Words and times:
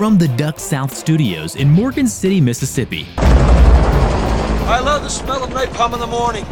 from 0.00 0.16
the 0.16 0.28
Duck 0.28 0.58
South 0.58 0.96
Studios 0.96 1.56
in 1.56 1.68
Morgan 1.68 2.06
City, 2.06 2.40
Mississippi. 2.40 3.06
I 3.18 4.80
love 4.82 5.02
the 5.02 5.10
smell 5.10 5.44
of 5.44 5.50
napalm 5.50 5.92
in 5.92 6.00
the 6.00 6.06
morning. 6.06 6.46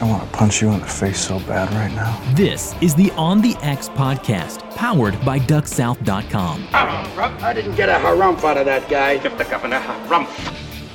I 0.00 0.06
want 0.06 0.22
to 0.22 0.28
punch 0.34 0.62
you 0.62 0.70
in 0.70 0.80
the 0.80 0.86
face 0.86 1.20
so 1.20 1.40
bad 1.40 1.70
right 1.74 1.94
now. 1.94 2.18
This 2.34 2.74
is 2.80 2.94
the 2.94 3.10
On 3.18 3.42
the 3.42 3.54
X 3.56 3.90
podcast, 3.90 4.62
powered 4.76 5.22
by 5.26 5.40
DuckSouth.com. 5.40 6.68
I 6.72 7.52
didn't 7.52 7.74
get 7.74 7.90
a 7.90 8.02
harumph 8.02 8.42
out 8.44 8.56
of 8.56 8.64
that 8.64 8.88
guy. 8.88 9.18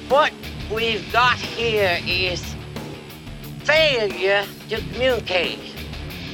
What 0.09 0.33
we've 0.73 1.13
got 1.13 1.37
here 1.37 1.99
is 2.03 2.43
failure 3.59 4.43
to 4.69 4.77
communicate. 4.91 5.59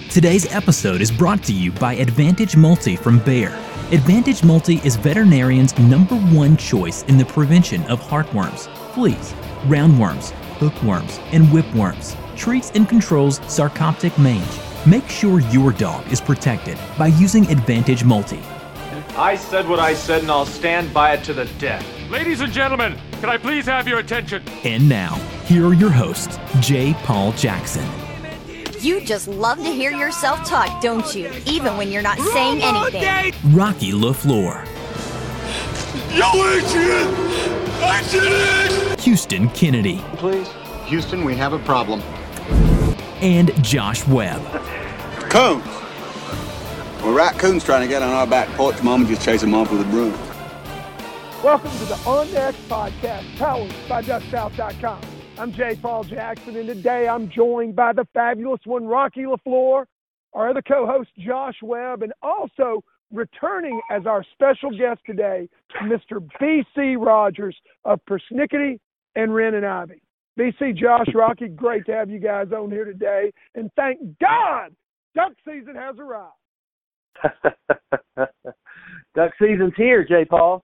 Today's 0.09 0.49
episode 0.55 1.01
is 1.01 1.11
brought 1.11 1.43
to 1.43 1.53
you 1.53 1.73
by 1.73 1.95
Advantage 1.95 2.55
Multi 2.55 2.95
from 2.95 3.19
Bayer. 3.19 3.51
Advantage 3.93 4.41
Multi 4.41 4.75
is 4.85 4.95
veterinarians' 4.95 5.77
number 5.77 6.15
one 6.15 6.55
choice 6.55 7.03
in 7.09 7.17
the 7.17 7.25
prevention 7.25 7.83
of 7.91 7.99
heartworms, 7.99 8.73
fleas, 8.93 9.33
roundworms, 9.63 10.29
hookworms, 10.59 11.19
and 11.33 11.43
whipworms. 11.47 12.15
Treats 12.37 12.71
and 12.71 12.87
controls 12.87 13.39
sarcoptic 13.41 14.17
mange. 14.17 14.47
Make 14.85 15.09
sure 15.09 15.41
your 15.41 15.73
dog 15.73 16.09
is 16.09 16.21
protected 16.21 16.77
by 16.97 17.07
using 17.07 17.45
Advantage 17.51 18.05
Multi. 18.05 18.39
I 19.17 19.35
said 19.35 19.67
what 19.67 19.79
I 19.79 19.93
said, 19.93 20.21
and 20.21 20.31
I'll 20.31 20.45
stand 20.45 20.93
by 20.93 21.11
it 21.11 21.25
to 21.25 21.33
the 21.33 21.43
death. 21.59 21.85
Ladies 22.09 22.39
and 22.39 22.53
gentlemen, 22.53 22.97
can 23.19 23.29
I 23.29 23.35
please 23.35 23.65
have 23.65 23.89
your 23.89 23.99
attention? 23.99 24.41
And 24.63 24.87
now, 24.87 25.15
here 25.43 25.67
are 25.67 25.73
your 25.73 25.91
hosts, 25.91 26.39
J. 26.61 26.93
Paul 27.03 27.33
Jackson. 27.33 27.85
You 28.81 28.99
just 28.99 29.27
love 29.27 29.59
to 29.59 29.71
hear 29.71 29.91
yourself 29.91 30.43
talk, 30.43 30.81
don't 30.81 31.13
you? 31.13 31.31
Even 31.45 31.77
when 31.77 31.91
you're 31.91 32.01
not 32.01 32.17
saying 32.17 32.63
anything. 32.63 33.31
Rocky 33.53 33.91
LaFleur. 33.91 34.65
Yo, 36.17 36.25
Adrian! 36.49 37.07
Adrian! 37.83 38.97
Houston 38.97 39.49
Kennedy. 39.49 39.97
Please. 40.15 40.49
Houston, 40.85 41.23
we 41.23 41.35
have 41.35 41.53
a 41.53 41.59
problem. 41.59 42.01
And 43.21 43.51
Josh 43.63 44.07
Webb. 44.07 44.41
Coons. 45.29 45.63
Well, 47.03 47.13
raccoons 47.13 47.63
trying 47.63 47.81
to 47.81 47.87
get 47.87 48.01
on 48.01 48.09
our 48.09 48.25
back 48.25 48.47
porch. 48.57 48.81
Mama 48.81 49.07
just 49.07 49.23
chased 49.23 49.41
them 49.41 49.53
off 49.53 49.71
with 49.71 49.81
a 49.81 49.91
broom. 49.91 50.13
Welcome 51.43 51.69
to 51.69 51.85
the 51.85 51.99
On 52.07 52.27
X 52.35 52.57
podcast, 52.67 53.37
powered 53.37 53.71
by 53.87 54.01
DuckSouth.com. 54.01 55.10
I'm 55.41 55.51
Jay 55.51 55.75
Paul 55.75 56.03
Jackson, 56.03 56.55
and 56.55 56.67
today 56.67 57.07
I'm 57.07 57.27
joined 57.27 57.75
by 57.75 57.93
the 57.93 58.05
fabulous 58.13 58.59
one, 58.63 58.85
Rocky 58.85 59.21
LaFleur, 59.21 59.85
our 60.33 60.49
other 60.51 60.61
co-host, 60.61 61.09
Josh 61.17 61.55
Webb, 61.63 62.03
and 62.03 62.13
also 62.21 62.83
returning 63.11 63.81
as 63.89 64.05
our 64.05 64.23
special 64.33 64.69
guest 64.69 65.01
today, 65.03 65.49
Mr. 65.81 66.23
B.C. 66.39 66.95
Rogers 66.95 67.55
of 67.85 67.99
Persnickety 68.07 68.79
and 69.15 69.33
Wren 69.33 69.55
and 69.55 69.65
Ivy. 69.65 70.03
BC, 70.39 70.77
Josh, 70.77 71.07
Rocky, 71.15 71.47
great 71.47 71.87
to 71.87 71.91
have 71.91 72.11
you 72.11 72.19
guys 72.19 72.51
on 72.55 72.69
here 72.69 72.85
today, 72.85 73.31
and 73.55 73.71
thank 73.75 73.97
God 74.19 74.75
duck 75.15 75.33
season 75.43 75.73
has 75.73 75.95
arrived. 75.97 76.35
duck 79.15 79.31
season's 79.41 79.73
here, 79.75 80.05
Jay 80.07 80.23
Paul. 80.23 80.63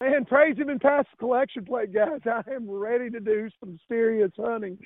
Man, 0.00 0.24
praise 0.24 0.56
him 0.56 0.68
and 0.68 0.80
pass 0.80 1.04
the 1.10 1.16
collection 1.18 1.64
plate, 1.64 1.92
guys. 1.92 2.20
I 2.26 2.42
am 2.52 2.70
ready 2.70 3.10
to 3.10 3.20
do 3.20 3.48
some 3.60 3.78
serious 3.88 4.30
hunting. 4.36 4.78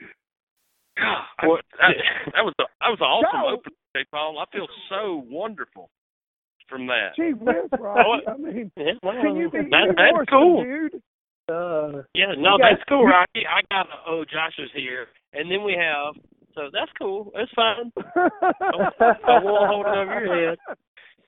God, 0.97 1.49
well, 1.49 1.59
that, 1.81 1.97
that 2.35 2.45
was 2.45 2.55
a, 2.59 2.65
that 2.81 2.89
was 2.89 2.99
an 3.01 3.07
awesome 3.07 3.59
opening, 3.59 3.79
J. 3.97 4.05
Paul. 4.11 4.39
I 4.39 4.45
feel 4.55 4.67
so 4.89 5.25
wonderful 5.29 5.91
from 6.69 6.87
that. 6.87 7.13
Gee 7.17 7.33
whiz, 7.33 7.69
Rocky. 7.79 8.27
I 8.27 8.37
mean, 8.37 8.71
yeah, 8.77 8.93
well, 9.03 9.15
can 9.23 9.37
you 9.37 9.51
be 9.51 9.59
that, 9.59 9.85
even 9.85 9.97
that's 9.97 10.13
more 10.13 10.27
cool. 10.27 10.65
dude? 10.65 11.03
Uh, 11.49 12.03
yeah, 12.15 12.33
no, 12.39 12.57
that's 12.57 12.83
cool, 12.89 13.05
Rocky. 13.05 13.45
I 13.45 13.61
got 13.75 13.87
oh, 14.07 14.25
Josh 14.25 14.55
is 14.59 14.71
here, 14.75 15.09
and 15.33 15.51
then 15.51 15.65
we 15.65 15.73
have 15.73 16.15
so 16.55 16.69
that's 16.73 16.93
cool. 17.01 17.33
That's 17.35 17.51
fine. 17.57 17.93
I 17.97 19.41
won't 19.43 19.69
hold 19.69 19.87
it 19.87 19.99
over 19.99 20.25
your 20.25 20.51
head. 20.51 20.59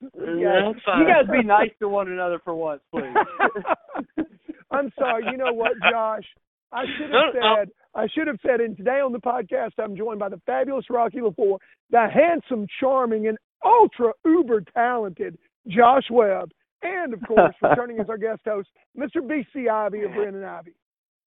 You 0.00 0.44
guys, 0.44 0.74
you 0.98 1.06
guys 1.06 1.26
be 1.30 1.46
nice 1.46 1.70
to 1.80 1.88
one 1.88 2.08
another 2.10 2.38
for 2.44 2.54
once, 2.54 2.82
please. 2.90 3.04
I'm 4.70 4.90
sorry. 4.98 5.24
You 5.30 5.38
know 5.38 5.52
what, 5.52 5.72
Josh? 5.90 6.24
I 6.72 6.84
should 6.98 7.10
have 7.10 7.32
said. 7.32 7.68
I 7.94 8.06
should 8.12 8.26
have 8.26 8.38
said. 8.42 8.60
And 8.60 8.76
today 8.76 9.00
on 9.00 9.12
the 9.12 9.20
podcast, 9.20 9.72
I'm 9.78 9.96
joined 9.96 10.18
by 10.18 10.28
the 10.28 10.40
fabulous 10.46 10.86
Rocky 10.90 11.18
LaFleur, 11.18 11.58
the 11.90 12.06
handsome, 12.12 12.66
charming, 12.80 13.28
and 13.28 13.38
ultra 13.64 14.12
uber 14.24 14.62
talented 14.74 15.38
Josh 15.68 16.04
Webb, 16.10 16.50
and 16.82 17.14
of 17.14 17.20
course, 17.26 17.54
returning 17.62 18.00
as 18.00 18.08
our 18.08 18.18
guest 18.18 18.40
host, 18.44 18.68
Mr. 18.98 19.18
BC 19.18 19.70
Ivy 19.70 20.02
of 20.02 20.10
Wren 20.12 20.34
and 20.34 20.44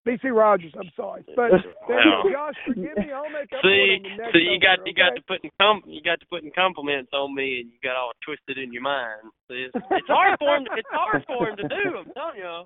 Ivy. 0.07 0.17
BC 0.17 0.35
Rogers, 0.35 0.73
I'm 0.79 0.91
sorry, 0.95 1.23
but 1.35 1.51
Wow. 1.87 2.23
Josh, 2.31 2.55
forgive 2.65 2.97
me. 2.97 3.11
I'll 3.11 3.29
make 3.29 3.51
up 3.51 3.61
See, 3.61 3.67
for 3.67 3.75
it 3.75 3.95
on 3.95 4.03
the 4.03 4.09
next 4.17 4.33
see, 4.33 4.45
you 4.47 4.59
got 4.59 4.79
opener, 4.79 4.87
you 4.87 4.93
got 4.95 5.11
okay? 5.11 5.19
to 5.19 5.23
putting 5.27 5.51
com 5.59 5.83
you 5.85 6.01
got 6.01 6.19
to 6.19 6.25
putting 6.27 6.51
compliments 6.51 7.11
on 7.13 7.35
me, 7.35 7.61
and 7.61 7.71
you 7.71 7.79
got 7.83 7.95
all 7.95 8.11
twisted 8.23 8.57
in 8.57 8.71
your 8.71 8.81
mind. 8.83 9.27
See, 9.51 9.67
it's, 9.67 9.75
it's 9.75 10.07
hard 10.07 10.39
for 10.39 10.55
him. 10.55 10.67
It's 10.75 10.89
hard 10.91 11.23
for 11.27 11.49
him 11.49 11.57
to 11.57 11.67
do. 11.67 11.97
I'm 11.99 12.11
telling 12.15 12.37
you. 12.39 12.63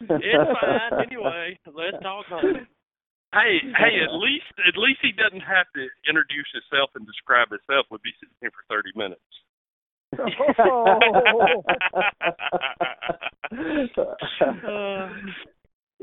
It's 0.00 0.50
fine. 0.60 1.06
Anyway, 1.06 1.58
let's 1.72 2.02
talk 2.02 2.26
hunting. 2.28 2.66
Hey, 3.32 3.58
hey, 3.78 3.98
at 3.98 4.14
least 4.14 4.46
at 4.68 4.78
least 4.78 5.00
he 5.02 5.10
doesn't 5.10 5.42
have 5.42 5.66
to 5.74 5.88
introduce 6.06 6.46
himself 6.54 6.90
and 6.94 7.06
describe 7.06 7.50
himself. 7.50 7.86
Would 7.90 8.02
be 8.02 8.12
sitting 8.20 8.36
here 8.40 8.52
for 8.54 8.62
thirty 8.70 8.92
minutes. 8.94 9.20
Oh. 10.18 11.62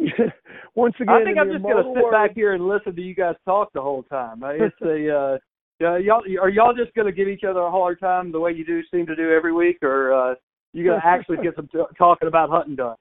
Once 0.75 0.95
again, 0.99 1.15
I 1.15 1.23
think 1.23 1.37
I'm 1.37 1.51
just 1.51 1.63
gonna 1.63 1.93
sit 1.95 2.11
back 2.11 2.31
here 2.33 2.53
and 2.53 2.67
listen 2.67 2.95
to 2.95 3.01
you 3.01 3.15
guys 3.15 3.35
talk 3.45 3.71
the 3.73 3.81
whole 3.81 4.03
time. 4.03 4.43
Uh, 4.43 4.49
It's 4.49 4.81
a 4.81 5.15
uh, 5.15 5.37
yeah, 5.79 5.97
y'all 5.97 6.23
are 6.41 6.49
y'all 6.49 6.73
just 6.73 6.93
gonna 6.95 7.11
give 7.11 7.27
each 7.27 7.43
other 7.43 7.59
a 7.59 7.71
hard 7.71 7.99
time 7.99 8.31
the 8.31 8.39
way 8.39 8.51
you 8.51 8.65
do 8.65 8.81
seem 8.91 9.05
to 9.07 9.15
do 9.15 9.31
every 9.31 9.53
week, 9.53 9.77
or 9.81 10.13
uh, 10.13 10.35
you 10.73 10.85
gonna 10.85 11.01
actually 11.03 11.37
get 11.43 11.55
some 11.55 11.67
t- 11.67 11.79
talking 11.97 12.27
about 12.27 12.49
hunting 12.49 12.75
done? 12.75 12.95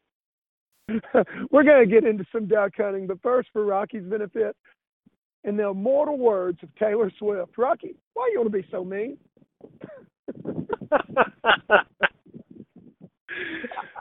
We're 1.50 1.62
going 1.62 1.87
to 1.89 1.91
get 1.91 2.05
into 2.05 2.25
some 2.33 2.47
duck 2.47 2.72
hunting, 2.77 3.06
but 3.06 3.21
first, 3.22 3.49
for 3.53 3.65
Rocky's 3.65 4.05
benefit, 4.05 4.56
in 5.44 5.56
the 5.56 5.69
immortal 5.69 6.19
words 6.19 6.59
of 6.62 6.75
Taylor 6.77 7.10
Swift, 7.19 7.56
Rocky, 7.56 7.97
why 8.15 8.28
you 8.33 8.41
want 8.41 8.53
to 8.53 8.59
be 8.59 8.66
so 8.71 8.84
mean? 8.84 9.16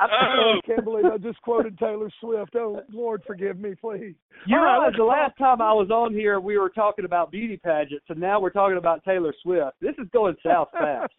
Oh. 0.01 0.59
I 0.63 0.65
can't 0.65 0.83
believe 0.83 1.05
I 1.05 1.17
just 1.17 1.41
quoted 1.41 1.77
Taylor 1.77 2.09
Swift. 2.21 2.55
Oh, 2.55 2.81
Lord, 2.91 3.21
forgive 3.27 3.59
me, 3.59 3.75
please. 3.75 4.15
You 4.47 4.57
All 4.57 4.63
right, 4.63 4.73
realize 4.73 4.87
let's 4.87 4.97
the 4.97 5.03
last 5.03 5.37
time 5.37 5.61
I 5.61 5.73
was 5.73 5.89
on 5.89 6.13
here, 6.13 6.39
we 6.39 6.57
were 6.57 6.69
talking 6.69 7.05
about 7.05 7.31
beauty 7.31 7.57
pageants, 7.57 8.05
and 8.09 8.19
now 8.19 8.39
we're 8.39 8.49
talking 8.49 8.77
about 8.77 9.03
Taylor 9.03 9.33
Swift. 9.43 9.73
This 9.81 9.95
is 9.97 10.07
going 10.13 10.35
south 10.43 10.69
fast. 10.71 11.13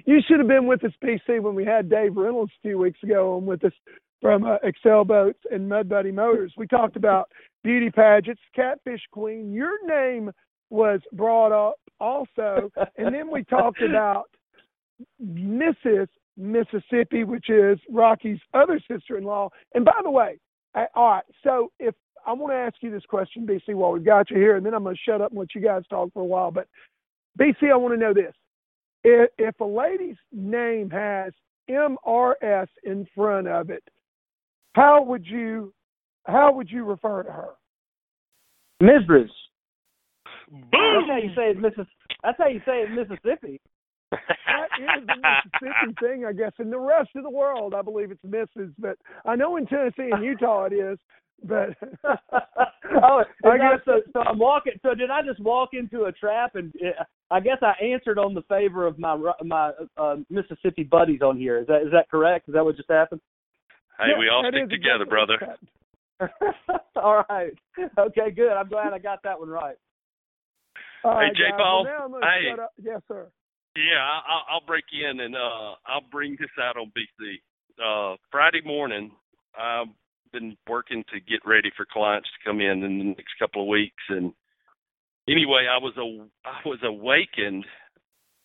you 0.07 0.21
should 0.29 0.39
have 0.39 0.49
been 0.49 0.67
with 0.67 0.85
us, 0.85 0.93
PC, 1.03 1.41
when 1.41 1.55
we 1.55 1.65
had 1.65 1.91
Dave 1.91 2.17
Reynolds 2.17 2.53
a 2.59 2.63
few 2.69 2.79
weeks 2.79 3.03
ago 3.03 3.35
on 3.35 3.47
with 3.47 3.65
us 3.65 3.73
from 4.21 4.45
uh, 4.45 4.57
Excel 4.63 5.05
Boats 5.05 5.41
and 5.51 5.69
Mud 5.69 5.89
Buddy 5.89 6.13
Motors. 6.13 6.55
We 6.57 6.67
talked 6.67 6.97
about 6.97 7.29
beauty 7.65 7.91
pageants, 7.91 8.41
Catfish 8.55 9.03
Queen. 9.11 9.53
Your 9.53 9.85
name 9.87 10.31
was 10.71 11.01
brought 11.13 11.53
up 11.53 11.81
also, 12.01 12.71
and 12.97 13.15
then 13.15 13.31
we 13.31 13.45
talked 13.45 13.83
about 13.83 14.31
Mrs. 15.23 16.09
Mississippi, 16.37 17.25
which 17.25 17.51
is 17.51 17.79
Rocky's 17.91 18.39
other 18.55 18.81
sister-in-law. 18.91 19.51
And 19.75 19.85
by 19.85 20.01
the 20.03 20.11
way, 20.11 20.39
I, 20.75 20.87
all 20.95 21.11
right, 21.11 21.25
so 21.43 21.71
if 21.79 21.95
I 22.27 22.33
want 22.33 22.53
to 22.53 22.57
ask 22.57 22.77
you 22.81 22.91
this 22.91 23.05
question, 23.09 23.47
BC, 23.47 23.75
while 23.75 23.93
we've 23.93 24.05
got 24.05 24.31
you 24.31 24.37
here, 24.37 24.57
and 24.57 24.65
then 24.65 24.75
I'm 24.75 24.85
going 24.85 24.97
to 24.97 25.11
shut 25.11 25.21
up 25.21 25.31
and 25.31 25.41
let 25.41 25.55
you 25.55 25.61
guys 25.61 25.83
talk 25.91 26.13
for 26.13 26.21
a 26.23 26.25
while. 26.25 26.51
But 26.51 26.69
BC, 27.39 27.71
I 27.73 27.77
want 27.77 27.95
to 27.95 28.01
know 28.01 28.15
this: 28.15 28.35
if, 29.05 29.31
if 29.39 29.61
a 29.61 29.65
lady's 29.65 30.17
name 30.33 30.89
has 30.91 31.33
MRS 31.69 32.69
in 32.85 33.07
front 33.15 33.49
of 33.49 33.71
it, 33.71 33.83
how 34.75 35.03
would 35.03 35.27
you 35.27 35.73
how 36.25 36.53
would 36.53 36.71
you 36.71 36.85
refer 36.85 37.23
to 37.23 37.33
her? 37.33 37.51
Mrs. 38.83 39.29
Boom! 40.51 40.69
That's 40.71 41.09
how 41.09 41.19
you 41.23 41.35
say 41.35 41.51
it, 41.51 41.59
Missis. 41.59 41.87
That's 42.23 42.39
how 42.39 42.49
you 42.49 42.61
say 42.65 42.83
it 42.83 42.91
Mississippi. 42.91 43.61
That 44.13 44.69
is 44.79 45.07
the 45.07 45.17
Mississippi 45.17 45.97
thing, 46.01 46.25
I 46.27 46.33
guess. 46.33 46.53
In 46.59 46.71
the 46.71 46.79
rest 46.79 47.11
of 47.17 47.23
the 47.25 47.31
world, 47.31 47.75
I 47.75 47.83
believe 47.83 48.11
it's 48.11 48.25
Mrs. 48.25 48.73
But 48.79 48.97
I 49.25 49.35
know 49.37 49.57
in 49.57 49.67
Tennessee 49.67 50.11
and 50.13 50.25
Utah 50.25 50.65
it 50.67 50.75
is. 50.75 50.99
But 51.45 51.71
oh, 52.05 53.25
I 53.45 53.49
I 53.49 53.57
guess- 53.59 53.67
guess 53.75 53.81
so. 53.85 54.01
So 54.13 54.21
I'm 54.21 54.39
walking. 54.39 54.75
So 54.83 54.95
did 54.95 55.11
I 55.11 55.23
just 55.23 55.41
walk 55.41 55.71
into 55.73 56.05
a 56.05 56.13
trap? 56.13 56.55
And 56.55 56.73
uh, 56.81 57.03
I 57.31 57.41
guess 57.41 57.59
I 57.63 57.73
answered 57.83 58.19
on 58.19 58.35
the 58.35 58.43
favor 58.43 58.87
of 58.87 58.99
my 58.99 59.17
my 59.45 59.73
uh, 59.97 60.17
Mississippi 60.31 60.85
buddies 60.85 61.21
on 61.23 61.37
here. 61.37 61.59
Is 61.59 61.67
that 61.67 61.83
is 61.83 61.91
that 61.93 62.09
correct? 62.11 62.49
Is 62.49 62.55
that 62.55 62.65
what 62.65 62.77
just 62.77 62.91
happened? 62.91 63.21
Hey, 63.99 64.13
we 64.19 64.29
all 64.29 64.45
stick 64.49 64.69
together, 64.71 65.05
brother. 65.07 65.39
All 66.97 67.25
right. 67.29 67.53
Okay. 67.99 68.31
Good. 68.31 68.53
I'm 68.53 68.69
glad 68.69 68.93
I 68.93 68.99
got 68.99 69.23
that 69.25 69.39
one 69.39 69.49
right. 69.49 69.77
All 71.05 71.13
Hey, 71.15 71.27
right, 71.27 71.35
J. 71.35 71.43
Paul. 71.57 71.85
Well, 71.85 71.93
now 71.93 72.05
I'm 72.05 72.13
gonna 72.13 72.27
Hey. 72.27 72.55
Yes, 72.83 73.01
sir. 73.09 73.27
Yeah, 73.77 74.01
I, 74.01 74.21
I'll- 74.29 74.47
I'll 74.51 74.67
break 74.67 74.85
in 74.93 75.21
and 75.21 75.35
uh, 75.35 75.75
I'll 75.87 76.05
bring 76.11 76.37
this 76.39 76.51
out 76.61 76.77
on 76.77 76.93
BC. 76.97 77.41
Uh, 77.83 78.17
Friday 78.31 78.61
morning, 78.65 79.11
I've 79.59 79.87
been 80.33 80.57
working 80.69 81.05
to 81.13 81.21
get 81.21 81.41
ready 81.47 81.71
for 81.77 81.87
clients 81.91 82.29
to 82.29 82.49
come 82.49 82.61
in 82.61 82.83
in 82.83 82.99
the 82.99 83.05
next 83.05 83.33
couple 83.39 83.63
of 83.63 83.69
weeks, 83.69 84.03
and 84.09 84.33
anyway, 85.29 85.67
I 85.71 85.79
was 85.79 85.95
a 85.97 86.27
I 86.49 86.61
was 86.69 86.79
awakened 86.83 87.65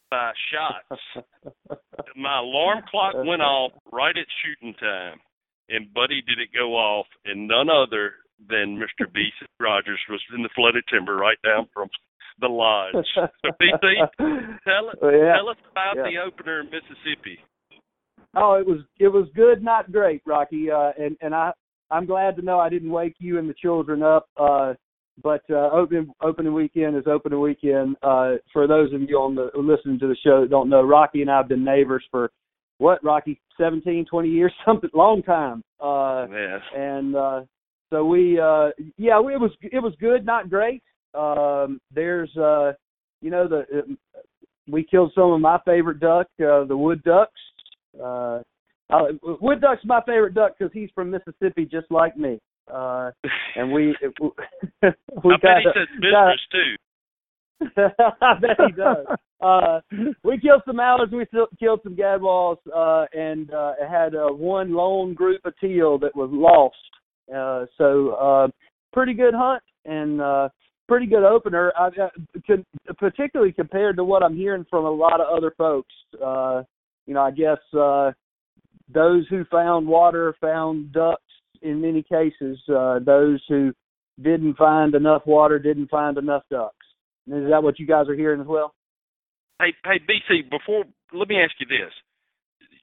by 0.10 0.32
shots. 0.52 1.02
My 2.16 2.40
alarm 2.40 2.84
clock 2.90 3.16
went 3.16 3.42
off 3.42 3.74
right 3.92 4.16
at 4.18 4.26
shooting 4.44 4.74
time, 4.76 5.20
and 5.70 5.94
Buddy 5.94 6.22
did 6.22 6.40
it 6.40 6.50
go 6.58 6.76
off, 6.76 7.08
and 7.26 7.48
none 7.48 7.70
other 7.70 8.14
than 8.50 8.78
Mr. 8.80 9.12
B. 9.14 9.28
C. 9.40 9.46
Rogers 9.60 10.00
was 10.10 10.22
in 10.36 10.44
the 10.44 10.50
flooded 10.56 10.84
timber 10.92 11.16
right 11.18 11.38
down 11.44 11.68
from 11.74 11.90
the 12.40 12.48
lodge. 12.48 12.94
So 13.16 13.50
BC, 13.62 13.80
tell, 14.64 15.12
yeah. 15.12 15.36
tell 15.36 15.50
us 15.50 15.58
about 15.72 15.96
Yeah. 15.98 16.04
the 16.04 16.18
opener 16.26 16.62
in 16.62 16.68
Mississippi. 16.68 17.40
Oh, 18.36 18.54
it 18.56 18.66
was 18.68 18.80
it 19.00 19.08
was 19.08 19.28
good, 19.36 19.64
not 19.64 19.92
great, 19.92 20.22
Rocky. 20.26 20.70
Uh, 20.70 20.92
and 21.00 21.18
and 21.22 21.34
I 21.34 21.52
I'm 21.90 22.06
glad 22.06 22.36
to 22.36 22.42
know 22.42 22.60
I 22.60 22.70
didn't 22.70 22.92
wake 22.92 23.16
you 23.20 23.40
and 23.40 23.50
the 23.50 23.54
children 23.56 24.04
up. 24.04 24.28
Uh, 24.38 24.74
but 25.24 25.42
uh, 25.50 25.70
open 25.72 26.12
opening 26.22 26.54
weekend 26.54 26.96
is 26.96 27.06
opening 27.08 27.40
weekend. 27.42 27.96
Uh, 28.04 28.34
for 28.54 28.68
those 28.68 28.94
of 28.94 29.02
you 29.02 29.16
on 29.18 29.34
the 29.36 29.50
listening 29.56 29.98
to 30.00 30.08
the 30.08 30.18
show 30.24 30.42
that 30.42 30.50
don't 30.52 30.70
know, 30.70 30.84
Rocky 30.84 31.22
and 31.22 31.32
I 31.32 31.38
have 31.38 31.48
been 31.48 31.64
neighbors 31.64 32.06
for 32.12 32.30
what 32.78 33.04
Rocky 33.04 33.42
17, 33.60 34.06
20 34.06 34.30
years, 34.30 34.54
something 34.66 34.90
long 34.94 35.24
time. 35.24 35.64
Uh, 35.80 36.28
Yeah. 36.32 36.60
and 36.76 37.16
uh 37.16 37.42
so 37.90 38.06
we 38.06 38.40
uh 38.40 38.70
yeah 38.98 39.20
we, 39.20 39.34
it 39.34 39.40
was 39.40 39.52
it 39.62 39.82
was 39.82 39.94
good 40.00 40.26
not 40.26 40.50
great 40.50 40.84
um 41.14 41.80
there's 41.94 42.36
uh 42.38 42.72
you 43.22 43.30
know 43.32 43.48
the 43.48 43.60
uh, 43.60 44.22
we 44.70 44.84
killed 44.84 45.12
some 45.16 45.32
of 45.32 45.42
my 45.42 45.58
favorite 45.66 46.00
duck 46.00 46.28
uh 46.42 46.64
the 46.66 46.76
wood 46.78 47.02
ducks 47.04 47.32
uh, 48.02 48.42
uh 48.90 49.06
wood 49.42 49.62
duck's 49.62 49.84
my 49.86 50.02
favorite 50.06 50.34
duck 50.34 50.54
because 50.58 50.72
he's 50.74 50.90
from 50.94 51.10
mississippi 51.12 51.66
just 51.66 51.90
like 51.90 52.18
me 52.18 52.40
uh 52.74 53.10
and 53.56 53.72
we 53.72 53.96
we 54.22 54.30
I 54.84 55.38
bet 55.42 55.64
he 55.64 55.70
says 55.74 55.88
got- 56.12 56.36
business 56.36 56.42
too. 56.52 56.76
I 58.22 58.34
bet 58.40 58.58
he 58.68 58.72
does. 58.74 59.06
Uh, 59.42 59.80
we 60.24 60.40
killed 60.40 60.62
some 60.66 60.76
mallards, 60.76 61.12
we 61.12 61.26
killed 61.60 61.80
some 61.84 61.96
gadwalls, 61.96 62.58
uh, 62.76 63.06
and 63.14 63.52
uh, 63.52 63.74
it 63.80 63.90
had 63.90 64.14
uh, 64.14 64.28
one 64.28 64.74
lone 64.74 65.14
group 65.16 65.42
of 65.44 65.54
teal 65.60 65.98
that 66.00 66.16
was 66.16 66.30
lost. 66.32 66.76
Uh, 67.36 67.66
so 67.78 68.12
uh, 68.12 68.48
pretty 68.94 69.14
good 69.14 69.34
hunt 69.36 69.62
and 69.86 70.22
uh, 70.22 70.50
pretty 70.88 71.06
good 71.06 71.24
opener, 71.24 71.72
I, 71.78 71.88
I, 71.88 72.94
particularly 72.98 73.52
compared 73.52 73.98
to 73.98 74.04
what 74.04 74.24
I'm 74.24 74.36
hearing 74.36 74.66
from 74.70 74.86
a 74.86 74.92
lot 74.92 75.20
of 75.20 75.28
other 75.36 75.54
folks. 75.58 75.94
Uh, 76.14 76.64
you 77.06 77.14
know, 77.14 77.22
I 77.22 77.32
guess 77.32 77.58
uh, 77.78 78.12
those 78.94 79.26
who 79.30 79.46
found 79.46 79.88
water 79.88 80.36
found 80.40 80.92
ducks 80.92 81.22
in 81.62 81.82
many 81.82 82.04
cases. 82.04 82.60
Uh, 82.70 83.00
those 83.00 83.42
who 83.48 83.74
didn't 84.22 84.58
find 84.58 84.96
enough 84.96 85.24
water 85.26 85.60
didn't 85.60 85.90
find 85.90 86.18
enough 86.18 86.44
ducks. 86.50 86.76
Is 87.28 87.50
that 87.50 87.64
what 87.64 87.80
you 87.80 87.86
guys 87.86 88.08
are 88.08 88.16
hearing 88.16 88.42
as 88.42 88.48
well? 88.48 88.74
Hey, 89.60 89.74
hey, 89.84 90.00
BC. 90.00 90.50
Before, 90.50 90.86
let 91.14 91.28
me 91.28 91.38
ask 91.42 91.54
you 91.60 91.66
this. 91.68 91.92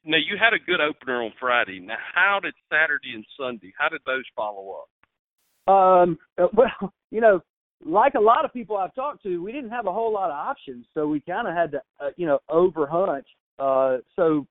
Now, 0.05 0.19
you 0.19 0.37
had 0.39 0.53
a 0.53 0.59
good 0.59 0.81
opener 0.81 1.23
on 1.23 1.33
Friday. 1.41 1.81
Now, 1.81 1.97
how 2.15 2.41
did 2.43 2.53
Saturday 2.71 3.15
and 3.15 3.25
Sunday? 3.39 3.73
How 3.79 3.89
did 3.89 4.03
those 4.05 4.25
follow 4.37 4.83
up? 4.83 5.73
Um, 5.73 6.19
well, 6.53 6.93
you 7.11 7.21
know, 7.21 7.41
like 7.85 8.15
a 8.15 8.21
lot 8.21 8.45
of 8.45 8.53
people 8.53 8.77
I've 8.77 8.95
talked 8.95 9.23
to, 9.25 9.43
we 9.43 9.53
didn't 9.53 9.71
have 9.71 9.87
a 9.87 9.93
whole 9.93 10.13
lot 10.13 10.31
of 10.31 10.37
options, 10.37 10.87
so 10.95 11.07
we 11.07 11.21
kind 11.21 11.47
of 11.47 11.55
had 11.55 11.73
to, 11.73 11.83
uh, 12.01 12.11
you 12.17 12.27
know, 12.27 12.39
overhunt. 12.51 13.25
Uh, 13.59 13.99
so 14.17 14.47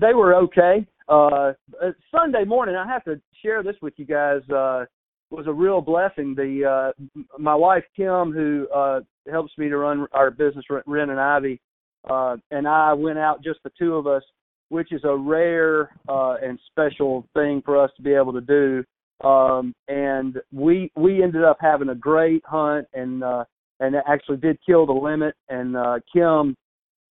they 0.00 0.12
were 0.12 0.34
okay. 0.34 0.86
Uh, 1.08 1.52
uh, 1.82 1.92
Sunday 2.14 2.44
morning, 2.44 2.74
I 2.74 2.86
have 2.86 3.04
to 3.04 3.20
share 3.42 3.62
this 3.62 3.76
with 3.80 3.94
you 3.96 4.04
guys. 4.04 4.40
Uh, 4.50 4.86
was 5.30 5.46
a 5.46 5.52
real 5.52 5.80
blessing. 5.80 6.34
The 6.34 6.92
uh, 6.94 7.20
my 7.38 7.54
wife 7.54 7.84
Kim, 7.96 8.32
who 8.32 8.68
uh, 8.74 9.00
helps 9.30 9.52
me 9.58 9.68
to 9.68 9.76
run 9.76 10.06
our 10.12 10.30
business, 10.30 10.64
Wren 10.86 11.10
and 11.10 11.20
Ivy, 11.20 11.60
uh, 12.08 12.36
and 12.50 12.68
I 12.68 12.92
went 12.92 13.18
out 13.18 13.42
just 13.42 13.60
the 13.64 13.72
two 13.78 13.94
of 13.94 14.06
us, 14.06 14.22
which 14.68 14.92
is 14.92 15.02
a 15.04 15.16
rare 15.16 15.90
uh, 16.08 16.36
and 16.42 16.58
special 16.70 17.26
thing 17.34 17.62
for 17.64 17.82
us 17.82 17.90
to 17.96 18.02
be 18.02 18.14
able 18.14 18.32
to 18.34 18.40
do 18.40 18.84
um 19.24 19.74
and 19.88 20.38
we 20.52 20.90
we 20.96 21.22
ended 21.22 21.44
up 21.44 21.56
having 21.60 21.88
a 21.88 21.94
great 21.94 22.42
hunt 22.44 22.86
and 22.92 23.24
uh 23.24 23.44
and 23.80 23.94
actually 24.08 24.36
did 24.36 24.58
kill 24.64 24.86
the 24.86 24.92
limit. 24.92 25.34
And 25.48 25.76
uh 25.76 25.98
kim 26.12 26.54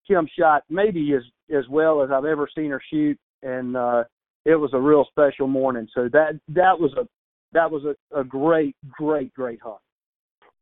kim 0.07 0.28
shot 0.38 0.63
maybe 0.69 1.13
as 1.13 1.24
as 1.56 1.68
well 1.69 2.04
as 2.04 2.10
i've 2.12 2.25
ever 2.25 2.48
seen 2.56 2.72
her 2.72 2.81
shoot. 2.92 3.18
And 3.44 3.75
uh 3.75 4.04
it 4.46 4.56
was 4.56 4.69
a 4.74 4.80
real 4.80 5.06
special 5.10 5.48
morning. 5.48 5.88
So 5.94 6.07
that 6.13 6.40
that 6.50 6.80
was 6.80 6.94
a 6.94 7.07
that 7.54 7.69
was 7.69 7.84
a, 7.86 8.19
a 8.19 8.24
great 8.24 8.75
great 8.92 9.34
great 9.34 9.60
hunt. 9.62 9.80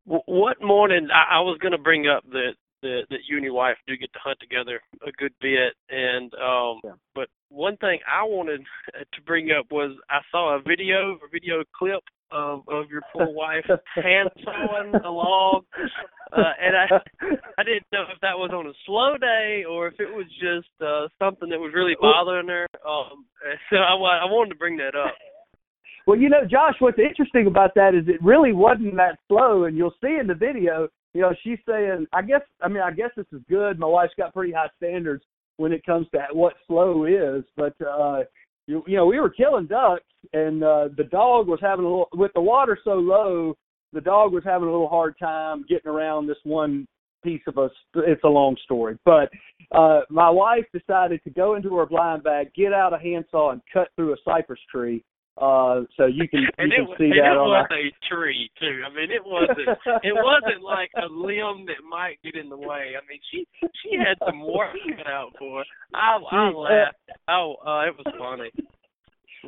What 0.06 0.58
morning? 0.62 1.08
I, 1.14 1.38
I 1.38 1.40
was 1.40 1.58
going 1.62 1.72
to 1.72 1.78
bring 1.78 2.08
up 2.08 2.24
that 2.32 2.54
that 2.84 3.04
that 3.10 3.20
you 3.28 3.38
and 3.38 3.44
your 3.44 3.54
wife 3.54 3.78
do 3.88 3.98
get 3.98 4.14
to 4.14 4.20
hunt 4.24 4.38
together 4.40 4.80
a 5.06 5.12
good 5.14 5.34
bit, 5.42 5.74
and 5.90 6.32
um, 6.36 6.80
but 7.16 7.28
one 7.50 7.78
thing 7.78 8.00
I 8.08 8.24
wanted 8.24 8.62
to 8.96 9.22
bring 9.26 9.50
up 9.52 9.66
was 9.72 9.98
I 10.10 10.20
saw 10.32 10.56
a 10.56 10.62
video, 10.62 11.14
a 11.16 11.30
video 11.32 11.64
clip 11.76 12.04
of 12.32 12.62
of 12.68 12.90
your 12.90 13.02
poor 13.12 13.30
wife 13.34 13.66
hand 13.96 14.30
sawing 14.44 14.94
a 15.06 15.10
log, 15.10 15.64
uh, 16.32 16.54
and 16.62 16.76
I 16.76 16.88
I 17.58 17.64
didn't 17.64 17.88
know 17.92 18.04
if 18.14 18.20
that 18.22 18.38
was 18.38 18.52
on 18.54 18.68
a 18.68 18.74
slow 18.86 19.18
day 19.18 19.64
or 19.70 19.88
if 19.88 19.96
it 20.00 20.14
was 20.14 20.28
just 20.40 20.70
uh 20.82 21.08
something 21.20 21.50
that 21.50 21.60
was 21.60 21.72
really 21.74 21.96
bothering 22.00 22.48
her. 22.48 22.68
Um, 22.88 23.26
so 23.70 23.78
I 23.78 23.94
I 23.94 24.26
wanted 24.26 24.50
to 24.50 24.60
bring 24.60 24.78
that 24.78 24.96
up. 24.96 25.16
Well, 26.06 26.20
you 26.20 26.28
know, 26.28 26.42
Josh, 26.50 26.76
what's 26.80 27.00
interesting 27.00 27.48
about 27.48 27.76
that 27.76 27.96
is 27.96 28.04
it 28.08 28.22
really 28.22 28.52
wasn't 28.52 28.96
that 28.98 29.20
slow, 29.30 29.64
and 29.64 29.78
you'll 29.78 29.96
see 30.04 30.18
in 30.20 30.28
the 30.28 30.34
video, 30.34 30.90
you 31.14 31.22
know, 31.22 31.34
she's 31.44 31.60
saying, 31.68 32.08
I 32.14 32.22
guess, 32.22 32.42
I 32.62 32.68
mean, 32.68 32.82
I 32.82 32.92
guess 32.92 33.12
this 33.16 33.26
is 33.32 33.42
good. 33.50 33.80
My 33.80 33.88
wife's 33.88 34.14
got 34.18 34.34
pretty 34.34 34.54
high 34.54 34.70
standards 34.78 35.24
when 35.58 35.72
it 35.72 35.86
comes 35.86 36.08
to 36.12 36.20
what 36.32 36.54
slow 36.68 37.06
is, 37.06 37.44
but 37.56 37.76
uh, 37.82 38.22
you, 38.66 38.84
you 38.88 38.98
know, 38.98 39.06
we 39.06 39.20
were 39.20 39.30
killing 39.30 39.68
ducks, 39.68 40.04
and 40.34 40.64
uh, 40.64 40.90
the 40.98 41.04
dog 41.04 41.48
was 41.48 41.60
having 41.62 41.86
a 41.86 41.88
little, 41.88 42.10
with 42.14 42.32
the 42.34 42.42
water 42.42 42.78
so 42.84 42.94
low, 42.94 43.56
the 43.92 44.02
dog 44.02 44.34
was 44.34 44.44
having 44.44 44.68
a 44.68 44.72
little 44.72 44.90
hard 44.90 45.16
time 45.20 45.64
getting 45.70 45.92
around 45.92 46.26
this 46.26 46.38
one 46.44 46.88
piece 47.24 47.42
of 47.48 47.58
us. 47.58 47.72
It's 47.96 48.24
a 48.24 48.28
long 48.30 48.56
story, 48.64 48.98
but 49.06 49.30
uh, 49.72 50.02
my 50.10 50.30
wife 50.30 50.66
decided 50.74 51.24
to 51.24 51.30
go 51.30 51.56
into 51.56 51.76
her 51.78 51.86
blind 51.86 52.24
bag, 52.24 52.48
get 52.56 52.74
out 52.74 52.94
a 52.94 52.98
handsaw, 52.98 53.52
and 53.52 53.62
cut 53.72 53.90
through 53.96 54.14
a 54.14 54.18
cypress 54.26 54.60
tree. 54.72 55.04
Uh, 55.36 55.82
so 55.98 56.06
you 56.06 56.28
can 56.30 56.42
you 56.44 56.50
and 56.58 56.72
it, 56.72 56.88
wa- 56.88 56.96
see 56.98 57.06
and 57.06 57.14
that 57.14 57.34
it 57.34 57.42
was 57.42 57.68
our. 57.70 57.78
a 57.78 57.92
tree 58.08 58.50
too. 58.60 58.82
I 58.86 58.94
mean, 58.94 59.10
it 59.10 59.24
wasn't. 59.26 59.68
it 60.04 60.14
wasn't 60.14 60.64
like 60.64 60.92
a 60.96 61.08
limb 61.10 61.66
that 61.66 61.82
might 61.90 62.18
get 62.24 62.36
in 62.36 62.50
the 62.50 62.58
way. 62.58 62.94
I 62.94 63.02
mean, 63.10 63.20
she 63.32 63.48
she 63.62 63.98
had 63.98 64.18
some 64.26 64.42
work 64.42 64.76
cut 64.98 65.08
out 65.08 65.32
for 65.40 65.60
her. 65.60 65.66
I 65.96 66.20
I 66.32 66.48
uh, 66.48 66.52
laughed. 66.52 66.96
Oh, 67.28 67.56
uh, 67.66 67.88
it 67.88 67.96
was 67.98 68.14
funny. 68.18 68.52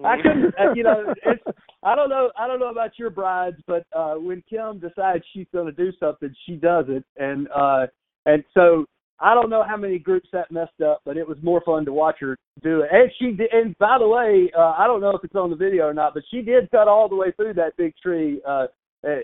I 0.03 0.17
couldn't, 0.17 0.53
uh, 0.59 0.73
you 0.75 0.83
know, 0.83 1.13
it's. 1.23 1.43
I 1.83 1.95
don't 1.95 2.09
know. 2.09 2.31
I 2.37 2.47
don't 2.47 2.59
know 2.59 2.71
about 2.71 2.97
your 2.97 3.11
brides, 3.11 3.57
but 3.67 3.85
uh 3.95 4.15
when 4.15 4.43
Kim 4.49 4.79
decides 4.79 5.23
she's 5.33 5.45
going 5.53 5.67
to 5.67 5.71
do 5.71 5.91
something, 5.99 6.33
she 6.45 6.55
does 6.55 6.85
it, 6.89 7.05
and 7.17 7.47
uh 7.55 7.85
and 8.25 8.43
so 8.55 8.85
I 9.19 9.33
don't 9.33 9.49
know 9.49 9.63
how 9.67 9.77
many 9.77 9.97
groups 9.97 10.27
that 10.33 10.51
messed 10.51 10.81
up, 10.85 11.01
but 11.05 11.17
it 11.17 11.27
was 11.27 11.37
more 11.41 11.61
fun 11.65 11.85
to 11.85 11.93
watch 11.93 12.17
her 12.19 12.37
do 12.61 12.81
it. 12.81 12.89
And 12.91 13.11
she 13.17 13.31
did. 13.31 13.51
And 13.51 13.77
by 13.77 13.97
the 13.99 14.07
way, 14.07 14.51
uh, 14.57 14.73
I 14.77 14.87
don't 14.87 15.01
know 15.01 15.11
if 15.11 15.23
it's 15.23 15.35
on 15.35 15.49
the 15.49 15.55
video 15.55 15.85
or 15.85 15.93
not, 15.93 16.13
but 16.13 16.23
she 16.29 16.41
did 16.41 16.69
cut 16.71 16.87
all 16.87 17.07
the 17.07 17.15
way 17.15 17.31
through 17.31 17.53
that 17.53 17.77
big 17.77 17.93
tree. 18.01 18.41
Uh, 18.47 18.67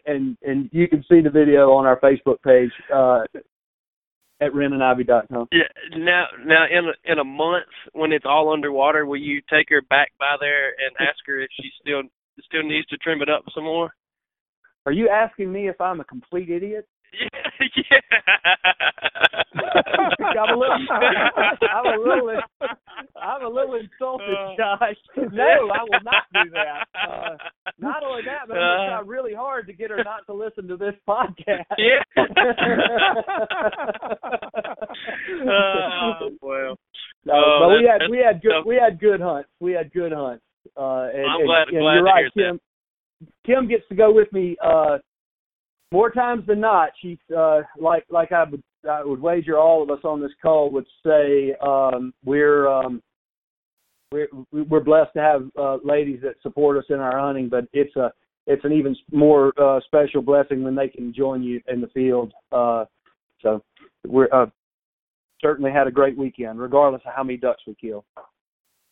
and 0.06 0.38
and 0.44 0.70
you 0.72 0.88
can 0.88 1.04
see 1.10 1.22
the 1.22 1.30
video 1.30 1.72
on 1.72 1.86
our 1.86 2.00
Facebook 2.00 2.42
page 2.44 2.72
uh, 2.94 3.24
at 4.42 4.52
renandivy.com. 4.54 5.48
Yeah. 5.52 5.98
Now, 5.98 6.26
now 6.46 6.66
in 6.66 6.86
a, 6.86 7.12
in 7.12 7.20
a 7.20 7.24
month 7.24 7.66
when 7.94 8.12
it's 8.12 8.26
all 8.28 8.54
underwater, 8.54 9.06
will 9.06 9.20
you 9.20 9.42
take 9.50 9.68
her 9.70 9.82
back 9.90 10.12
by 10.20 10.36
there 10.40 10.70
and 10.70 10.96
ask 11.00 11.20
her 11.26 11.40
if 11.42 11.50
she 11.60 11.70
still 11.82 12.04
still 12.46 12.64
needs 12.64 12.88
to 12.88 12.98
trim 12.98 13.22
it 13.22 13.30
up 13.30 13.44
some 13.54 13.66
more? 13.66 13.92
Are 14.86 14.92
you 14.92 15.10
asking 15.10 15.52
me 15.52 15.68
if 15.68 15.80
I'm 15.80 16.00
a 16.00 16.06
complete 16.06 16.50
idiot? 16.50 16.88
I'm 19.54 20.56
a 20.56 20.58
little, 20.58 20.78
I'm 20.90 21.86
a 21.86 21.98
little, 22.00 22.42
I'm 23.22 23.44
a 23.46 23.48
little 23.50 23.76
insulted, 23.76 24.36
Josh. 24.58 24.96
No, 25.32 25.44
I 25.44 25.84
will 25.84 26.00
not 26.04 26.24
do 26.34 26.50
that. 26.52 26.86
Uh, 26.96 27.36
not 27.80 28.04
only 28.04 28.22
that, 28.26 28.48
but 28.48 28.58
I'm 28.58 28.78
gonna 28.78 28.90
try 28.90 29.02
really 29.06 29.34
hard 29.34 29.68
to 29.68 29.74
get 29.74 29.90
her 29.92 30.04
not 30.04 30.26
to 30.28 30.34
listen 30.34 30.68
to 30.70 30.78
this 30.78 30.96
podcast. 31.08 31.66
Yeah. 31.78 32.04
oh, 35.48 36.30
well. 36.42 36.78
No, 37.26 37.34
Oh, 37.36 37.60
but 37.62 37.70
we 37.78 37.88
had 37.90 38.10
we 38.10 38.18
had 38.18 38.42
good 38.42 38.52
tough. 38.60 38.66
we 38.66 38.76
had 38.76 39.00
good 39.00 39.22
hunts. 39.22 39.50
We 39.60 39.74
had 39.74 39.92
good 39.94 40.12
hunts. 40.12 40.44
Uh, 40.78 41.10
and, 41.14 41.26
I'm 41.26 41.40
and- 41.42 41.46
glad- 41.48 41.68
and 41.70 41.80
glad 41.80 41.94
you're 41.94 42.04
to 42.04 42.04
right, 42.04 42.32
hear 42.34 42.50
Kim. 42.52 42.60
Kim 43.46 43.68
gets 43.68 43.88
to 43.90 43.96
go 43.96 44.12
with 44.12 44.32
me 44.34 44.56
uh, 44.64 44.98
more 45.92 46.10
times 46.10 46.46
than 46.48 46.60
not, 46.60 46.92
she's 47.02 47.18
uh, 47.36 47.62
like 47.80 48.06
like 48.10 48.32
I 48.32 48.44
would 48.46 48.64
I 48.90 49.04
would 49.04 49.22
wager 49.22 49.58
all 49.58 49.84
of 49.84 49.90
us 49.90 50.04
on 50.04 50.22
this 50.22 50.32
call 50.42 50.72
would 50.72 50.88
say 51.06 51.54
um, 51.62 52.14
we're 52.24 52.68
um, 52.68 53.02
we're 54.12 54.28
we're 54.52 54.80
blessed 54.80 55.12
to 55.16 55.22
have 55.22 55.44
uh, 55.58 55.78
ladies 55.84 56.20
that 56.24 56.36
support 56.42 56.78
us 56.78 56.86
in 56.90 56.96
our 56.96 57.20
hunting, 57.20 57.50
but 57.50 57.66
it's 57.74 57.96
a 57.96 58.12
it's 58.48 58.64
an 58.66 58.72
even 58.72 58.96
more 59.12 59.54
uh, 59.62 59.80
special 59.86 60.22
blessing 60.22 60.64
when 60.64 60.76
they 60.76 60.88
can 60.88 61.14
join 61.14 61.44
you 61.44 61.62
in 61.68 61.82
the 61.82 61.88
field. 61.88 62.34
Uh, 62.52 62.86
so 63.42 63.62
we're 64.08 64.30
uh, 64.34 64.48
certainly 65.42 65.72
had 65.72 65.88
a 65.88 65.92
great 65.92 66.18
weekend, 66.18 66.60
regardless 66.60 67.02
of 67.06 67.14
how 67.16 67.24
many 67.24 67.38
ducks 67.38 67.64
we 67.68 67.76
kill. 67.76 68.06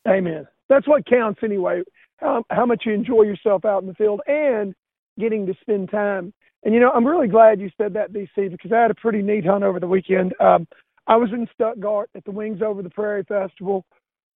Amen. 0.07 0.47
That's 0.67 0.87
what 0.87 1.05
counts 1.05 1.39
anyway. 1.43 1.81
How 2.17 2.43
how 2.49 2.65
much 2.65 2.83
you 2.85 2.93
enjoy 2.93 3.23
yourself 3.23 3.63
out 3.63 3.81
in 3.81 3.87
the 3.87 3.95
field 3.95 4.21
and 4.27 4.75
getting 5.19 5.45
to 5.45 5.53
spend 5.61 5.89
time. 5.91 6.33
And 6.63 6.73
you 6.73 6.79
know, 6.79 6.91
I'm 6.91 7.05
really 7.05 7.27
glad 7.27 7.59
you 7.59 7.69
said 7.77 7.93
that, 7.93 8.11
BC, 8.11 8.51
because 8.51 8.71
I 8.71 8.81
had 8.81 8.91
a 8.91 8.95
pretty 8.95 9.21
neat 9.21 9.45
hunt 9.45 9.63
over 9.63 9.79
the 9.79 9.87
weekend. 9.87 10.33
Um, 10.39 10.67
I 11.07 11.15
was 11.15 11.31
in 11.31 11.47
Stuttgart 11.53 12.09
at 12.15 12.23
the 12.25 12.31
Wings 12.31 12.61
Over 12.61 12.81
the 12.81 12.89
Prairie 12.89 13.23
Festival 13.23 13.85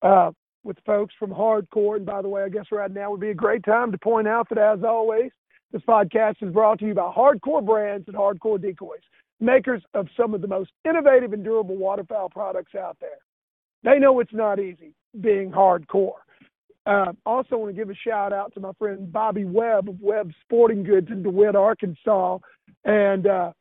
uh, 0.02 0.30
with 0.64 0.78
folks 0.86 1.14
from 1.18 1.30
Hardcore. 1.30 1.96
And 1.96 2.06
by 2.06 2.22
the 2.22 2.28
way, 2.28 2.42
I 2.44 2.48
guess 2.48 2.66
right 2.70 2.90
now 2.90 3.10
would 3.10 3.20
be 3.20 3.30
a 3.30 3.34
great 3.34 3.64
time 3.64 3.92
to 3.92 3.98
point 3.98 4.28
out 4.28 4.48
that, 4.48 4.58
as 4.58 4.84
always, 4.84 5.30
this 5.72 5.82
podcast 5.82 6.36
is 6.42 6.52
brought 6.52 6.78
to 6.78 6.86
you 6.86 6.94
by 6.94 7.12
Hardcore 7.12 7.64
Brands 7.64 8.06
and 8.06 8.16
Hardcore 8.16 8.60
Decoys, 8.60 9.00
makers 9.40 9.82
of 9.94 10.06
some 10.16 10.34
of 10.34 10.40
the 10.40 10.48
most 10.48 10.70
innovative 10.88 11.32
and 11.32 11.44
durable 11.44 11.76
waterfowl 11.76 12.30
products 12.30 12.74
out 12.74 12.96
there. 13.00 13.18
They 13.82 13.98
know 13.98 14.20
it's 14.20 14.32
not 14.32 14.60
easy 14.60 14.94
being 15.20 15.50
hardcore. 15.50 16.21
Uh, 16.84 17.12
also, 17.24 17.56
want 17.56 17.74
to 17.74 17.80
give 17.80 17.90
a 17.90 17.94
shout 17.94 18.32
out 18.32 18.52
to 18.54 18.60
my 18.60 18.72
friend 18.78 19.12
Bobby 19.12 19.44
Webb 19.44 19.88
of 19.88 20.00
Webb 20.00 20.32
Sporting 20.42 20.82
Goods 20.82 21.08
in 21.10 21.22
DeWitt, 21.22 21.54
Arkansas. 21.54 22.38
And 22.84 23.26
uh, 23.26 23.52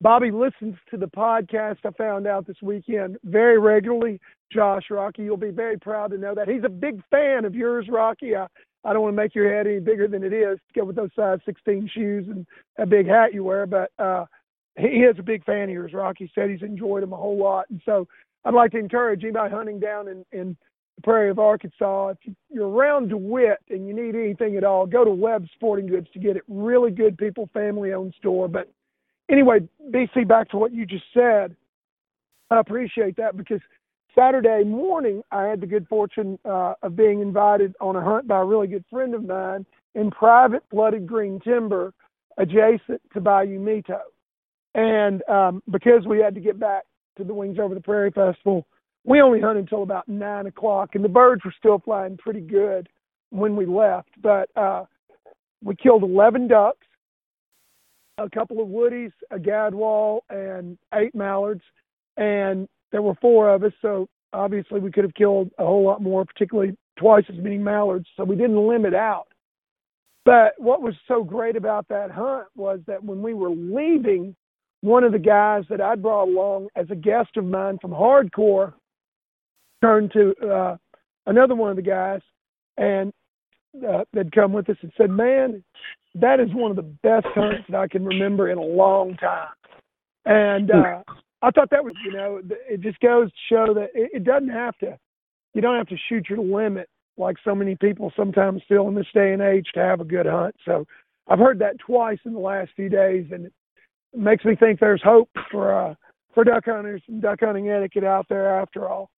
Bobby 0.00 0.30
listens 0.30 0.74
to 0.90 0.96
the 0.96 1.06
podcast 1.06 1.78
I 1.84 1.90
found 1.92 2.26
out 2.26 2.46
this 2.46 2.60
weekend 2.62 3.16
very 3.24 3.58
regularly. 3.58 4.20
Josh 4.52 4.84
Rocky, 4.90 5.22
you'll 5.22 5.36
be 5.36 5.50
very 5.50 5.78
proud 5.78 6.10
to 6.10 6.18
know 6.18 6.34
that. 6.34 6.48
He's 6.48 6.64
a 6.64 6.68
big 6.68 7.00
fan 7.10 7.44
of 7.44 7.54
yours, 7.54 7.86
Rocky. 7.88 8.36
I, 8.36 8.46
I 8.84 8.92
don't 8.92 9.02
want 9.02 9.16
to 9.16 9.22
make 9.22 9.34
your 9.34 9.52
head 9.54 9.66
any 9.66 9.80
bigger 9.80 10.08
than 10.08 10.22
it 10.22 10.32
is 10.32 10.58
to 10.58 10.80
go 10.80 10.84
with 10.84 10.96
those 10.96 11.10
size 11.16 11.38
16 11.46 11.90
shoes 11.94 12.26
and 12.28 12.46
that 12.76 12.90
big 12.90 13.06
hat 13.06 13.32
you 13.32 13.44
wear, 13.44 13.66
but 13.66 13.90
uh, 13.98 14.26
he 14.76 15.04
is 15.04 15.16
a 15.18 15.22
big 15.22 15.44
fan 15.44 15.64
of 15.64 15.70
yours, 15.70 15.92
Rocky. 15.94 16.30
Said 16.34 16.50
he's 16.50 16.62
enjoyed 16.62 17.02
them 17.02 17.12
a 17.12 17.16
whole 17.16 17.38
lot. 17.38 17.66
And 17.70 17.80
so 17.84 18.06
I'd 18.44 18.54
like 18.54 18.72
to 18.72 18.78
encourage 18.78 19.22
anybody 19.22 19.54
hunting 19.54 19.80
down 19.80 20.08
in, 20.08 20.24
in 20.32 20.56
the 20.96 21.02
prairie 21.02 21.30
of 21.30 21.38
Arkansas, 21.38 22.08
if 22.08 22.34
you're 22.50 22.68
around 22.68 23.08
DeWitt 23.08 23.58
and 23.70 23.86
you 23.86 23.94
need 23.94 24.14
anything 24.14 24.56
at 24.56 24.64
all, 24.64 24.86
go 24.86 25.04
to 25.04 25.10
Webb 25.10 25.46
Sporting 25.54 25.86
Goods 25.86 26.08
to 26.12 26.18
get 26.18 26.36
it. 26.36 26.42
Really 26.48 26.90
good 26.90 27.18
people, 27.18 27.48
family 27.52 27.92
owned 27.92 28.14
store. 28.18 28.48
But 28.48 28.70
anyway, 29.30 29.60
BC, 29.90 30.28
back 30.28 30.50
to 30.50 30.56
what 30.56 30.72
you 30.72 30.86
just 30.86 31.04
said. 31.12 31.56
I 32.50 32.60
appreciate 32.60 33.16
that 33.16 33.36
because 33.36 33.60
Saturday 34.14 34.62
morning 34.64 35.22
I 35.30 35.44
had 35.44 35.60
the 35.60 35.66
good 35.66 35.88
fortune 35.88 36.38
uh, 36.44 36.74
of 36.82 36.94
being 36.94 37.20
invited 37.20 37.74
on 37.80 37.96
a 37.96 38.04
hunt 38.04 38.28
by 38.28 38.38
a 38.38 38.44
really 38.44 38.68
good 38.68 38.84
friend 38.90 39.14
of 39.14 39.24
mine 39.24 39.66
in 39.94 40.10
private 40.10 40.62
flooded 40.70 41.06
green 41.06 41.40
timber 41.40 41.92
adjacent 42.38 43.00
to 43.12 43.20
Bayou 43.20 43.58
Meto. 43.58 44.00
And 44.74 45.22
um, 45.28 45.62
because 45.70 46.04
we 46.06 46.18
had 46.18 46.34
to 46.34 46.40
get 46.40 46.58
back 46.58 46.84
to 47.16 47.24
the 47.24 47.34
Wings 47.34 47.58
Over 47.58 47.74
the 47.74 47.80
Prairie 47.80 48.10
Festival, 48.10 48.66
we 49.04 49.20
only 49.20 49.40
hunted 49.40 49.60
until 49.60 49.82
about 49.82 50.08
nine 50.08 50.46
o'clock, 50.46 50.94
and 50.94 51.04
the 51.04 51.08
birds 51.08 51.44
were 51.44 51.54
still 51.58 51.78
flying 51.78 52.16
pretty 52.16 52.40
good 52.40 52.88
when 53.30 53.54
we 53.54 53.66
left. 53.66 54.10
But 54.22 54.48
uh, 54.56 54.84
we 55.62 55.76
killed 55.76 56.02
11 56.02 56.48
ducks, 56.48 56.86
a 58.18 58.30
couple 58.30 58.62
of 58.62 58.68
woodies, 58.68 59.12
a 59.30 59.38
gadwall, 59.38 60.20
and 60.30 60.78
eight 60.94 61.14
mallards. 61.14 61.62
And 62.16 62.68
there 62.92 63.02
were 63.02 63.14
four 63.20 63.50
of 63.50 63.62
us, 63.64 63.72
so 63.82 64.08
obviously 64.32 64.80
we 64.80 64.90
could 64.90 65.04
have 65.04 65.14
killed 65.14 65.50
a 65.58 65.64
whole 65.64 65.84
lot 65.84 66.00
more, 66.00 66.24
particularly 66.24 66.76
twice 66.98 67.24
as 67.28 67.36
many 67.36 67.58
mallards. 67.58 68.06
So 68.16 68.24
we 68.24 68.36
didn't 68.36 68.68
limit 68.68 68.94
out. 68.94 69.26
But 70.24 70.54
what 70.56 70.80
was 70.80 70.94
so 71.06 71.22
great 71.22 71.56
about 71.56 71.86
that 71.88 72.10
hunt 72.10 72.46
was 72.56 72.80
that 72.86 73.04
when 73.04 73.20
we 73.20 73.34
were 73.34 73.50
leaving, 73.50 74.34
one 74.80 75.04
of 75.04 75.12
the 75.12 75.18
guys 75.18 75.64
that 75.68 75.82
I'd 75.82 76.02
brought 76.02 76.28
along 76.28 76.68
as 76.76 76.86
a 76.90 76.94
guest 76.94 77.36
of 77.36 77.44
mine 77.44 77.78
from 77.80 77.90
Hardcore 77.90 78.72
turned 79.84 80.12
to 80.12 80.34
uh, 80.48 80.76
another 81.26 81.54
one 81.54 81.70
of 81.70 81.76
the 81.76 81.82
guys 81.82 82.20
and 82.76 83.12
uh, 83.86 84.04
that 84.12 84.32
come 84.32 84.52
with 84.52 84.68
us 84.70 84.76
and 84.82 84.92
said, 84.96 85.10
"Man, 85.10 85.62
that 86.14 86.40
is 86.40 86.48
one 86.54 86.70
of 86.70 86.76
the 86.76 86.82
best 86.82 87.26
hunts 87.34 87.64
that 87.68 87.78
I 87.78 87.88
can 87.88 88.04
remember 88.04 88.50
in 88.50 88.58
a 88.58 88.62
long 88.62 89.16
time." 89.16 89.48
And 90.24 90.70
uh, 90.70 91.02
I 91.42 91.50
thought 91.50 91.70
that 91.70 91.84
was, 91.84 91.92
you 92.04 92.12
know, 92.12 92.40
it 92.70 92.80
just 92.80 92.98
goes 93.00 93.28
to 93.28 93.36
show 93.48 93.74
that 93.74 93.90
it, 93.94 94.10
it 94.14 94.24
doesn't 94.24 94.48
have 94.48 94.76
to. 94.78 94.98
You 95.52 95.60
don't 95.60 95.76
have 95.76 95.88
to 95.88 95.96
shoot 96.08 96.28
your 96.30 96.38
limit 96.38 96.88
like 97.16 97.36
so 97.44 97.54
many 97.54 97.76
people 97.76 98.12
sometimes 98.16 98.62
feel 98.68 98.88
in 98.88 98.94
this 98.94 99.06
day 99.12 99.32
and 99.32 99.42
age 99.42 99.66
to 99.74 99.80
have 99.80 100.00
a 100.00 100.04
good 100.04 100.26
hunt. 100.26 100.54
So 100.64 100.86
I've 101.28 101.38
heard 101.38 101.58
that 101.58 101.78
twice 101.78 102.18
in 102.24 102.32
the 102.32 102.40
last 102.40 102.70
few 102.74 102.88
days, 102.88 103.26
and 103.32 103.46
it 103.46 103.52
makes 104.16 104.44
me 104.44 104.56
think 104.56 104.80
there's 104.80 105.02
hope 105.02 105.28
for 105.50 105.74
uh, 105.74 105.94
for 106.32 106.44
duck 106.44 106.64
hunters 106.64 107.02
and 107.08 107.20
duck 107.20 107.40
hunting 107.40 107.68
etiquette 107.68 108.04
out 108.04 108.26
there 108.28 108.58
after 108.58 108.88
all. 108.88 109.10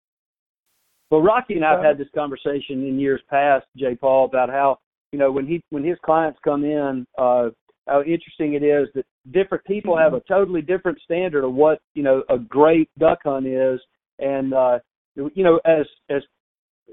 Well, 1.11 1.23
Rocky 1.23 1.55
and 1.55 1.65
I've 1.65 1.85
had 1.85 1.99
this 1.99 2.09
conversation 2.15 2.87
in 2.87 2.99
years 2.99 3.21
past, 3.31 3.67
Jay 3.77 3.95
Paul, 3.95 4.25
about 4.25 4.49
how 4.49 4.79
you 5.13 5.19
know 5.19 5.31
when 5.31 5.47
he 5.47 5.63
when 5.71 5.85
his 5.85 5.99
clients 6.05 6.39
come 6.45 6.65
in, 6.65 7.07
uh, 7.17 7.51
how 7.87 8.01
interesting 8.01 8.55
it 8.55 8.65
is 8.65 8.89
that 8.95 9.05
different 9.33 9.65
people 9.65 9.97
have 9.97 10.15
a 10.15 10.21
totally 10.29 10.63
different 10.63 10.99
standard 11.05 11.45
of 11.45 11.55
what 11.55 11.79
you 11.95 12.03
know 12.03 12.25
a 12.29 12.39
great 12.39 12.91
duck 12.99 13.19
hunt 13.25 13.47
is, 13.47 13.81
and 14.19 14.53
uh, 14.53 14.79
you 15.15 15.45
know 15.45 15.61
as 15.65 15.87
as 16.11 16.23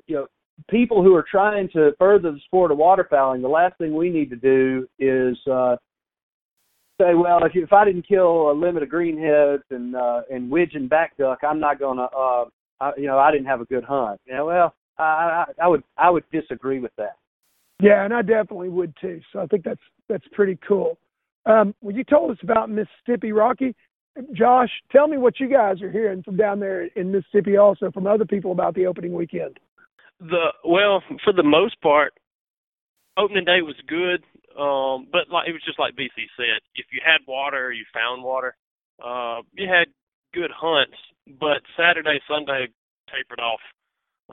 you 0.05 0.15
know 0.15 0.27
people 0.69 1.03
who 1.03 1.15
are 1.15 1.25
trying 1.29 1.67
to 1.69 1.91
further 1.97 2.31
the 2.31 2.39
sport 2.45 2.71
of 2.71 2.77
waterfowling, 2.77 3.41
the 3.41 3.47
last 3.47 3.77
thing 3.77 3.95
we 3.95 4.09
need 4.09 4.29
to 4.29 4.35
do 4.35 4.87
is 4.99 5.37
uh, 5.51 5.75
say, 7.01 7.13
well, 7.15 7.43
if 7.43 7.55
you, 7.55 7.63
if 7.63 7.73
I 7.73 7.85
didn't 7.85 8.07
kill 8.07 8.51
a 8.51 8.53
limit 8.53 8.83
of 8.83 8.89
greenheads 8.89 9.63
and 9.71 9.95
uh, 9.95 10.21
and 10.29 10.49
widgeon 10.49 10.87
back 10.87 11.17
duck, 11.17 11.39
I'm 11.43 11.59
not 11.59 11.79
going 11.79 11.97
to 11.97 12.03
uh, 12.03 12.45
I, 12.79 12.91
you 12.97 13.07
know, 13.07 13.17
I 13.17 13.31
didn't 13.31 13.47
have 13.47 13.61
a 13.61 13.65
good 13.65 13.83
hunt. 13.83 14.19
You 14.25 14.35
know, 14.35 14.45
well, 14.45 14.75
I, 14.97 15.03
I, 15.03 15.45
I 15.63 15.67
would 15.67 15.83
I 15.97 16.09
would 16.09 16.23
disagree 16.31 16.79
with 16.79 16.91
that. 16.97 17.17
Yeah, 17.81 18.03
and 18.05 18.13
I 18.13 18.21
definitely 18.21 18.69
would 18.69 18.93
too. 19.01 19.21
So 19.31 19.39
I 19.39 19.47
think 19.47 19.63
that's 19.63 19.81
that's 20.09 20.25
pretty 20.31 20.57
cool. 20.67 20.97
Um, 21.45 21.75
when 21.81 21.95
you 21.95 22.03
told 22.03 22.31
us 22.31 22.37
about 22.41 22.69
Mississippi, 22.69 23.33
Rocky, 23.33 23.75
Josh, 24.33 24.69
tell 24.91 25.07
me 25.07 25.17
what 25.17 25.39
you 25.39 25.49
guys 25.49 25.81
are 25.81 25.91
hearing 25.91 26.23
from 26.23 26.37
down 26.37 26.59
there 26.59 26.85
in 26.95 27.11
Mississippi, 27.11 27.57
also 27.57 27.91
from 27.91 28.07
other 28.07 28.25
people 28.25 28.51
about 28.51 28.75
the 28.75 28.85
opening 28.85 29.13
weekend. 29.13 29.59
The 30.19 30.47
well, 30.63 31.03
for 31.23 31.33
the 31.33 31.43
most 31.43 31.81
part, 31.81 32.13
opening 33.17 33.45
day 33.45 33.61
was 33.61 33.75
good. 33.87 34.23
Um, 34.53 35.07
but 35.11 35.33
like 35.33 35.49
it 35.49 35.53
was 35.53 35.63
just 35.65 35.79
like 35.79 35.95
BC 35.95 36.29
said, 36.37 36.61
if 36.75 36.85
you 36.93 37.01
had 37.03 37.25
water, 37.27 37.71
you 37.71 37.85
found 37.93 38.23
water. 38.23 38.55
Uh, 39.03 39.41
you 39.53 39.67
had 39.67 39.87
good 40.33 40.51
hunts, 40.55 40.97
but 41.39 41.61
Saturday, 41.77 42.19
Sunday 42.27 42.67
tapered 43.11 43.39
off 43.39 43.59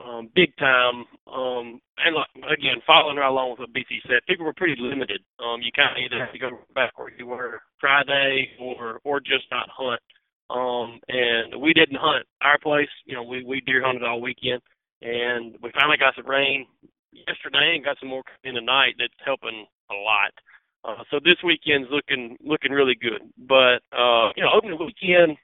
um, 0.03 0.29
big 0.35 0.55
time. 0.57 1.05
Um, 1.31 1.81
and 1.97 2.15
like, 2.15 2.57
again, 2.57 2.81
following 2.87 3.17
right 3.17 3.27
along 3.29 3.51
with 3.51 3.59
what 3.59 3.73
BC 3.73 4.01
said, 4.07 4.25
people 4.27 4.45
were 4.45 4.53
pretty 4.53 4.75
limited. 4.79 5.21
Um, 5.39 5.61
you 5.61 5.71
kind 5.75 5.91
of 5.91 6.03
either 6.03 6.23
had 6.23 6.31
to 6.31 6.39
go 6.39 6.49
back 6.73 6.97
where 6.97 7.11
you 7.17 7.27
were 7.27 7.61
Friday 7.79 8.49
or 8.59 8.99
or 9.03 9.19
just 9.19 9.45
not 9.51 9.69
hunt. 9.69 10.01
Um, 10.49 10.99
and 11.07 11.61
we 11.61 11.73
didn't 11.73 11.99
hunt 11.99 12.25
our 12.41 12.59
place. 12.59 12.89
You 13.05 13.15
know, 13.15 13.23
we 13.23 13.43
we 13.43 13.61
deer 13.61 13.83
hunted 13.85 14.03
all 14.03 14.21
weekend, 14.21 14.61
and 15.01 15.55
we 15.61 15.71
finally 15.73 15.97
got 15.97 16.15
some 16.15 16.27
rain 16.27 16.65
yesterday 17.11 17.75
and 17.75 17.85
got 17.85 17.97
some 17.99 18.09
more 18.09 18.23
in 18.43 18.55
the 18.55 18.61
night. 18.61 18.95
That's 18.97 19.13
helping 19.25 19.65
a 19.91 19.95
lot. 19.95 20.31
Uh, 20.83 21.03
so 21.11 21.19
this 21.23 21.37
weekend's 21.43 21.87
looking 21.91 22.37
looking 22.43 22.71
really 22.71 22.95
good. 22.95 23.21
But 23.37 23.83
uh, 23.95 24.31
you 24.35 24.43
know, 24.43 24.51
opening 24.55 24.79
weekend, 24.79 25.37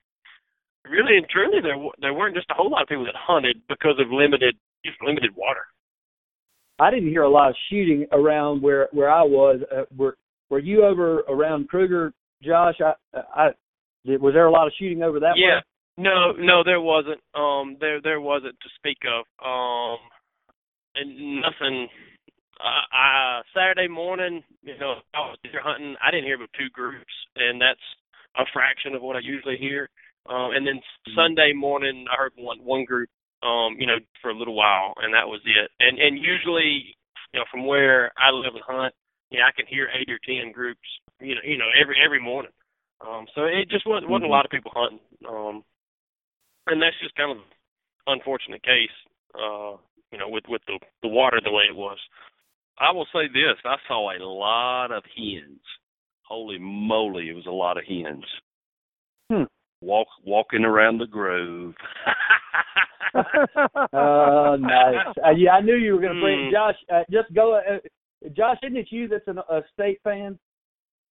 really 0.89 1.17
and 1.17 1.27
truly, 1.29 1.61
there 1.61 1.77
there 2.01 2.13
weren't 2.13 2.35
just 2.35 2.49
a 2.49 2.53
whole 2.53 2.69
lot 2.69 2.83
of 2.83 2.89
people 2.89 3.05
that 3.05 3.15
hunted 3.15 3.61
because 3.67 3.95
of 3.99 4.11
limited 4.11 4.55
just 4.85 4.97
limited 5.01 5.35
water. 5.35 5.65
I 6.79 6.91
didn't 6.91 7.09
hear 7.09 7.23
a 7.23 7.29
lot 7.29 7.49
of 7.49 7.55
shooting 7.69 8.05
around 8.11 8.61
where 8.61 8.87
where 8.91 9.09
I 9.09 9.23
was. 9.23 9.61
Uh, 9.71 9.83
were 9.95 10.17
were 10.49 10.59
you 10.59 10.85
over 10.85 11.19
around 11.21 11.69
Kruger, 11.69 12.13
Josh? 12.43 12.75
I 12.81 12.93
I 13.13 13.49
was 14.05 14.33
there 14.33 14.47
a 14.47 14.51
lot 14.51 14.67
of 14.67 14.73
shooting 14.79 15.03
over 15.03 15.19
that 15.19 15.35
yeah. 15.35 15.57
way? 15.57 15.61
No, 15.97 16.31
no, 16.37 16.63
there 16.63 16.79
wasn't. 16.79 17.19
Um, 17.33 17.77
there 17.79 17.99
there 18.01 18.21
wasn't 18.21 18.55
to 18.61 18.69
speak 18.77 18.99
of. 19.07 19.25
Um, 19.43 19.97
and 20.95 21.41
nothing. 21.41 21.87
Uh, 22.59 22.95
I 22.95 23.41
Saturday 23.53 23.87
morning, 23.87 24.43
you 24.63 24.77
know, 24.79 24.95
I 25.13 25.19
was 25.19 25.37
deer 25.43 25.61
hunting. 25.63 25.95
I 26.01 26.11
didn't 26.11 26.25
hear 26.25 26.37
but 26.37 26.49
two 26.57 26.69
groups, 26.73 27.05
and 27.35 27.61
that's 27.61 27.79
a 28.37 28.45
fraction 28.53 28.95
of 28.95 29.01
what 29.01 29.15
I 29.15 29.19
usually 29.19 29.57
hear. 29.57 29.89
Um, 30.27 30.51
and 30.55 30.67
then 30.67 30.75
mm-hmm. 30.75 31.15
Sunday 31.15 31.53
morning, 31.53 32.05
I 32.11 32.17
heard 32.17 32.33
one 32.35 32.59
one 32.63 32.85
group, 32.85 33.09
um, 33.43 33.75
you 33.79 33.87
know, 33.87 33.97
for 34.21 34.31
a 34.31 34.37
little 34.37 34.55
while, 34.55 34.93
and 34.97 35.13
that 35.13 35.27
was 35.27 35.41
it. 35.45 35.71
And 35.79 35.99
and 35.99 36.17
usually, 36.17 36.95
you 37.33 37.39
know, 37.39 37.45
from 37.51 37.65
where 37.65 38.11
I 38.17 38.31
live 38.31 38.53
and 38.53 38.63
hunt, 38.67 38.93
yeah, 39.31 39.47
I 39.47 39.55
can 39.55 39.65
hear 39.67 39.87
eight 39.93 40.09
or 40.09 40.19
ten 40.25 40.51
groups 40.51 40.87
you 41.19 41.35
know, 41.35 41.41
you 41.43 41.57
know, 41.57 41.69
every 41.79 41.95
every 42.03 42.21
morning. 42.21 42.51
Um, 43.01 43.25
so 43.35 43.43
it 43.43 43.69
just 43.69 43.85
wasn't 43.85 44.09
wasn't 44.09 44.25
a 44.25 44.33
lot 44.33 44.45
of 44.45 44.51
people 44.51 44.71
hunting. 44.73 44.99
Um, 45.27 45.63
and 46.67 46.81
that's 46.81 46.97
just 47.01 47.15
kind 47.15 47.31
of 47.31 47.43
unfortunate 48.07 48.63
case. 48.63 48.93
Uh, 49.35 49.77
you 50.11 50.17
know, 50.17 50.29
with 50.29 50.43
with 50.47 50.61
the 50.67 50.79
the 51.01 51.07
water 51.07 51.39
the 51.43 51.51
way 51.51 51.63
it 51.69 51.75
was. 51.75 51.97
I 52.79 52.91
will 52.91 53.07
say 53.13 53.27
this: 53.27 53.57
I 53.65 53.75
saw 53.87 54.11
a 54.11 54.21
lot 54.23 54.91
of 54.91 55.03
hens. 55.15 55.61
Holy 56.27 56.57
moly, 56.59 57.29
it 57.29 57.35
was 57.35 57.47
a 57.47 57.51
lot 57.51 57.77
of 57.77 57.85
hens. 57.85 58.25
Hmm. 59.31 59.43
Walk 59.81 60.07
walking 60.25 60.65
around 60.65 60.97
the 60.99 61.07
grove. 61.07 61.73
Oh, 63.93 64.57
nice. 64.59 65.15
Uh, 65.25 65.31
yeah, 65.31 65.51
I 65.51 65.61
knew 65.61 65.75
you 65.75 65.93
were 65.93 66.01
going 66.01 66.13
to 66.15 66.21
bring 66.21 66.39
Mm. 66.39 66.51
Josh. 66.51 66.75
Uh, 66.93 67.03
just 67.09 67.33
go. 67.33 67.55
Uh, 67.55 67.79
Josh, 68.35 68.57
isn't 68.63 68.77
it 68.77 68.87
you 68.91 69.07
that's 69.07 69.27
an, 69.27 69.39
a 69.39 69.61
state 69.73 69.99
fan? 70.03 70.37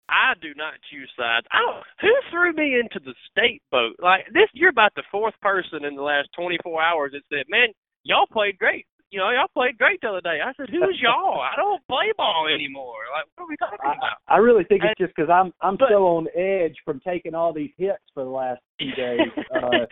I 0.08 0.34
do 0.42 0.52
not 0.54 0.74
choose 0.90 1.10
sides. 1.16 1.46
I 1.50 1.60
don't. 1.60 1.82
Who 2.00 2.14
threw 2.30 2.52
me 2.52 2.78
into 2.78 3.00
the 3.04 3.14
state 3.30 3.62
boat? 3.70 3.96
Like 4.02 4.26
this, 4.34 4.48
you're 4.52 4.70
about 4.70 4.92
the 4.96 5.04
fourth 5.10 5.34
person 5.40 5.84
in 5.84 5.94
the 5.96 6.02
last 6.02 6.28
24 6.36 6.82
hours 6.82 7.12
that 7.12 7.22
said, 7.30 7.46
"Man, 7.48 7.68
y'all 8.02 8.26
played 8.30 8.58
great. 8.58 8.86
You 9.14 9.20
know, 9.22 9.30
y'all 9.30 9.46
played 9.54 9.78
great 9.78 10.00
the 10.02 10.08
other 10.10 10.20
day." 10.26 10.42
I 10.42 10.50
said, 10.58 10.66
"Who's 10.74 10.98
y'all? 11.06 11.38
I 11.38 11.54
don't 11.54 11.78
play 11.86 12.10
ball 12.18 12.50
anymore. 12.52 12.98
Like, 13.14 13.30
what 13.38 13.44
are 13.44 13.48
we 13.48 13.56
talking 13.62 13.78
about?" 13.78 14.18
I 14.26 14.38
really 14.42 14.64
think 14.66 14.82
it's 14.82 14.98
just 14.98 15.14
because 15.14 15.30
I'm 15.30 15.54
I'm 15.62 15.76
but- 15.78 15.88
so 15.94 16.18
on 16.18 16.26
edge 16.34 16.74
from 16.84 16.98
taking 17.06 17.32
all 17.38 17.52
these 17.54 17.70
hits 17.78 18.02
for 18.12 18.24
the 18.26 18.30
last 18.34 18.58
few 18.82 18.90
days. 18.98 19.22
Uh, 19.54 19.86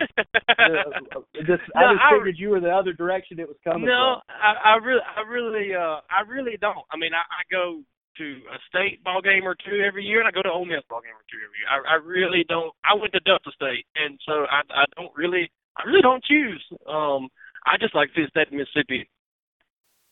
uh, 0.59 1.23
just 1.47 1.63
I 1.71 1.87
No, 1.87 1.95
just 1.95 2.03
I- 2.03 2.11
figured 2.19 2.35
you 2.37 2.49
were 2.51 2.59
the 2.59 2.69
other 2.75 2.91
direction 2.91 3.39
it 3.39 3.47
was 3.47 3.55
coming 3.63 3.87
No, 3.87 4.19
from. 4.27 4.35
I, 4.43 4.75
I 4.75 4.83
really, 4.83 5.05
I 5.07 5.21
really, 5.23 5.67
uh, 5.73 6.03
I 6.11 6.21
really 6.27 6.57
don't. 6.59 6.83
I 6.91 6.97
mean, 6.97 7.15
I, 7.15 7.23
I 7.23 7.41
go 7.49 7.79
to 8.19 8.25
a 8.51 8.59
state 8.67 9.03
ball 9.03 9.21
game 9.23 9.47
or 9.47 9.55
two 9.55 9.79
every 9.81 10.03
year, 10.03 10.19
and 10.19 10.27
I 10.27 10.31
go 10.31 10.43
to 10.43 10.51
Ole 10.51 10.65
Miss 10.65 10.83
ball 10.89 11.01
game 11.01 11.15
or 11.15 11.25
two 11.31 11.39
every 11.41 11.57
year. 11.63 11.71
I, 11.71 11.95
I 11.95 11.97
really 12.03 12.43
don't. 12.47 12.75
I 12.83 12.93
went 12.93 13.13
to 13.13 13.23
Delta 13.23 13.51
State, 13.55 13.87
and 13.95 14.19
so 14.27 14.45
I, 14.51 14.61
I 14.69 14.85
don't 14.99 15.11
really, 15.15 15.49
I 15.79 15.87
really 15.87 16.03
don't 16.03 16.23
choose. 16.23 16.61
Um, 16.87 17.29
I 17.65 17.79
just 17.79 17.95
like 17.95 18.09
the 18.13 18.27
state 18.29 18.51
Mississippi 18.51 19.07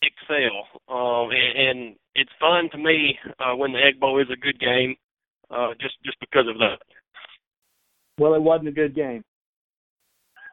excel, 0.02 0.68
um, 0.90 1.30
and, 1.32 1.68
and 1.68 1.96
it's 2.16 2.32
fun 2.40 2.70
to 2.72 2.78
me 2.78 3.18
uh, 3.40 3.56
when 3.56 3.72
the 3.72 3.80
Egg 3.80 4.00
Bowl 4.00 4.22
is 4.22 4.28
a 4.32 4.40
good 4.40 4.60
game, 4.60 4.96
uh, 5.50 5.70
just 5.80 5.96
just 6.04 6.20
because 6.20 6.46
of 6.50 6.58
that. 6.60 6.80
Well, 8.18 8.34
it 8.34 8.42
wasn't 8.42 8.70
a 8.70 8.74
good 8.74 8.96
game. 8.96 9.24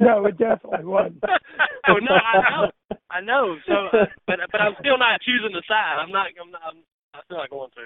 No, 0.01 0.27
it 0.27 0.39
definitely 0.39 0.85
wasn't. 0.85 1.25
oh 1.89 1.95
no, 2.01 2.15
I 2.15 2.39
know, 2.39 2.71
I 3.11 3.21
know. 3.21 3.57
So, 3.67 3.99
uh, 3.99 4.05
but 4.29 4.37
but 4.53 4.61
I'm 4.61 4.75
still 4.79 4.97
not 4.97 5.21
choosing 5.23 5.51
the 5.53 5.63
side. 5.67 5.97
I'm 5.99 6.13
not. 6.13 6.29
I'm 6.41 6.53
not. 6.53 6.61
I'm, 6.65 6.77
I'm 7.15 7.23
still 7.25 7.39
not 7.39 7.51
going 7.51 7.71
to. 7.75 7.83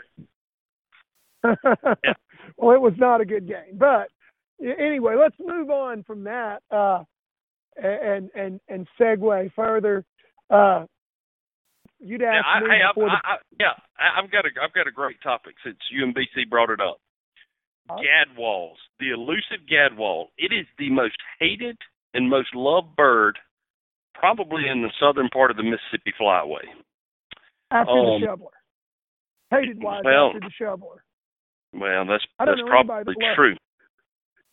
well, 2.58 2.76
it 2.76 2.82
was 2.82 2.92
not 2.98 3.22
a 3.22 3.24
good 3.24 3.48
game. 3.48 3.78
But 3.78 4.08
anyway, 4.60 5.14
let's 5.18 5.36
move 5.40 5.70
on 5.70 6.02
from 6.02 6.24
that 6.24 6.58
uh, 6.70 7.02
and 7.76 8.30
and 8.34 8.60
and 8.68 8.86
segue 9.00 9.52
further. 9.54 10.04
Uh, 10.50 10.84
you'd 12.02 12.22
asked 12.22 12.44
I, 12.46 12.60
me 12.60 12.66
I've, 12.82 12.94
before 12.94 13.08
the 13.10 13.16
I, 13.24 13.32
I, 13.32 13.36
yeah, 13.58 13.74
I- 13.98 14.20
I've 14.20 14.30
got 14.30 14.44
a, 14.44 14.50
I've 14.62 14.72
got 14.74 14.86
a 14.86 14.92
great 14.92 15.16
topic 15.22 15.54
since 15.64 15.76
UMBC 15.94 16.50
brought 16.50 16.70
it 16.70 16.80
up. 16.80 16.98
Gadwalls, 17.90 18.76
the 19.00 19.10
elusive 19.10 19.66
gadwall. 19.70 20.26
It 20.38 20.52
is 20.52 20.66
the 20.78 20.88
most 20.90 21.16
hated 21.40 21.76
and 22.14 22.30
most 22.30 22.54
loved 22.54 22.94
bird, 22.96 23.38
probably 24.14 24.68
in 24.70 24.82
the 24.82 24.90
southern 25.00 25.28
part 25.28 25.50
of 25.50 25.56
the 25.56 25.62
Mississippi 25.62 26.12
Flyway. 26.20 26.64
after 27.70 27.90
um, 27.92 28.20
the 28.20 28.26
shoveler. 28.26 28.50
Hated 29.50 29.82
wise 29.82 30.02
well, 30.04 30.28
after 30.28 30.40
the 30.40 30.50
shoveler. 30.58 31.04
Well, 31.74 32.06
that's 32.06 32.24
that's 32.38 32.60
probably 32.66 33.14
that 33.18 33.34
true. 33.36 33.56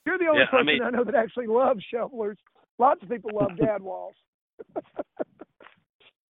You're 0.06 0.18
the 0.18 0.26
only 0.28 0.40
Yeah, 0.42 0.48
I 0.48 0.52
person 0.52 0.66
mean- 0.66 0.84
I 0.84 0.90
know 0.90 1.04
that 1.04 1.16
actually 1.16 1.48
loves 1.48 1.84
shovelers. 1.94 2.38
Lots 2.80 3.02
of 3.04 3.10
people 3.10 3.32
love 3.34 3.52
gadwalls. 3.60 4.14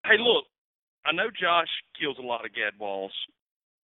Hey, 0.05 0.17
look, 0.17 0.45
I 1.10 1.13
know 1.13 1.30
Josh 1.30 1.67
kills 2.00 2.17
a 2.19 2.26
lot 2.26 2.45
of 2.45 2.52
gadwalls. 2.52 3.10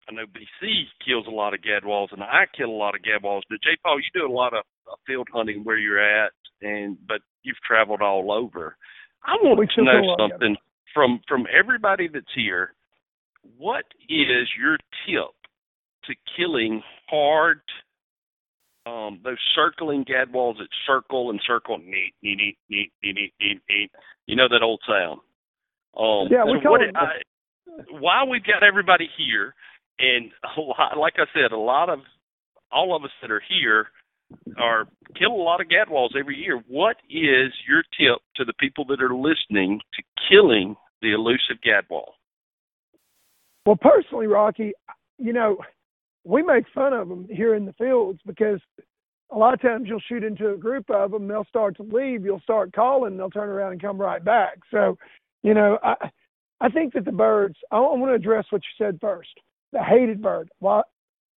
I 0.10 0.14
know 0.14 0.26
BC 0.26 0.84
kills 1.06 1.26
a 1.28 1.32
lot 1.32 1.54
of 1.54 1.62
gadwalls, 1.62 2.12
and 2.12 2.22
I 2.22 2.44
kill 2.56 2.70
a 2.70 2.76
lot 2.76 2.96
of 2.96 3.02
gadwalls. 3.02 3.42
But 3.50 3.64
Jay 3.64 3.78
Paul, 3.82 4.00
you 4.00 4.06
do 4.14 4.30
a 4.30 4.34
lot 4.34 4.54
of 4.54 4.64
uh, 4.92 4.96
field 5.08 5.30
hunting 5.32 5.64
where 5.64 5.78
you're 5.78 6.04
at, 6.04 6.34
and 6.62 6.98
but 7.08 7.22
you've 7.44 7.62
traveled 7.66 8.02
all 8.02 8.32
over. 8.32 8.76
I 9.24 9.36
want 9.42 9.70
to 9.76 9.84
know 9.84 10.16
something 10.20 10.58
from 10.94 11.22
from 11.28 11.46
everybody 11.58 12.10
that's 12.12 12.26
here. 12.36 12.74
What 13.58 13.86
is 14.10 14.48
your 14.60 14.78
tip 15.06 15.32
to 16.06 16.16
killing 16.36 16.82
hard 17.10 17.62
um, 18.86 19.22
those 19.24 19.38
circling 19.56 20.06
gadwalls 20.06 20.58
that 20.58 20.68
circle 20.86 21.30
and 21.30 21.40
circle, 21.48 21.78
neat, 21.78 22.14
neat, 22.22 22.58
neat, 22.70 22.92
neat, 23.02 23.16
neat, 23.16 23.34
neat, 23.40 23.62
neat. 23.70 23.92
You 24.26 24.36
know 24.36 24.50
that 24.50 24.62
old 24.62 24.82
sound. 24.88 25.22
Um, 25.98 26.28
Yeah, 26.32 26.46
we 26.46 26.60
what 26.60 26.82
it- 26.82 26.96
I, 26.96 27.22
why 27.90 28.24
we've 28.24 28.44
got 28.44 28.64
everybody 28.64 29.10
here, 29.18 29.54
and 30.00 30.32
a 30.58 30.62
lot, 30.62 30.98
like 30.98 31.16
I 31.18 31.26
said, 31.34 31.52
a 31.52 31.58
lot 31.58 31.90
of 31.90 32.00
all 32.72 32.96
of 32.96 33.04
us 33.04 33.12
that 33.22 33.32
are 33.32 33.44
here 33.48 33.88
are 34.58 34.88
kill 35.16 35.32
a 35.32 35.44
lot 35.44 35.62
of 35.62 35.68
gadwalls 35.68 36.16
every 36.18 36.36
year. 36.38 36.62
What 36.68 36.98
is 37.10 37.54
your 37.68 37.84
tip 37.98 38.22
to 38.36 38.46
the 38.46 38.54
people 38.60 38.86
that 38.86 39.02
are 39.02 39.14
listening 39.16 39.80
to 39.94 40.04
killing 40.30 40.76
the 41.02 41.14
elusive 41.14 41.58
gadwall? 41.66 42.14
Well, 43.66 43.78
personally, 43.80 44.28
Rocky, 44.28 44.74
you 45.20 45.34
know, 45.34 45.58
we 46.26 46.42
make 46.42 46.66
fun 46.74 46.94
of 46.94 47.10
them 47.10 47.28
here 47.30 47.56
in 47.56 47.66
the 47.66 47.74
fields 47.74 48.20
because 48.26 48.60
a 49.32 49.38
lot 49.38 49.54
of 49.54 49.62
times 49.62 49.86
you'll 49.88 50.02
shoot 50.08 50.24
into 50.24 50.50
a 50.50 50.58
group 50.58 50.90
of 50.90 51.12
them, 51.12 51.28
they'll 51.28 51.46
start 51.46 51.78
to 51.78 51.84
leave, 51.84 52.26
you'll 52.26 52.40
start 52.42 52.74
calling, 52.74 53.18
they'll 53.18 53.30
turn 53.30 53.50
around 53.50 53.74
and 53.74 53.82
come 53.82 54.00
right 54.00 54.24
back. 54.24 54.60
So, 54.72 54.98
you 55.44 55.54
know, 55.54 55.78
I 55.84 55.96
I 56.62 56.70
think 56.70 56.94
that 56.94 57.06
the 57.06 57.12
birds. 57.12 57.56
I, 57.72 57.80
want 57.80 58.10
to 58.10 58.14
address 58.14 58.46
what 58.50 58.62
you 58.62 58.86
said 58.86 58.98
first. 59.02 59.30
The 59.74 59.84
hated 59.84 60.22
bird. 60.22 60.50
Well, 60.62 60.86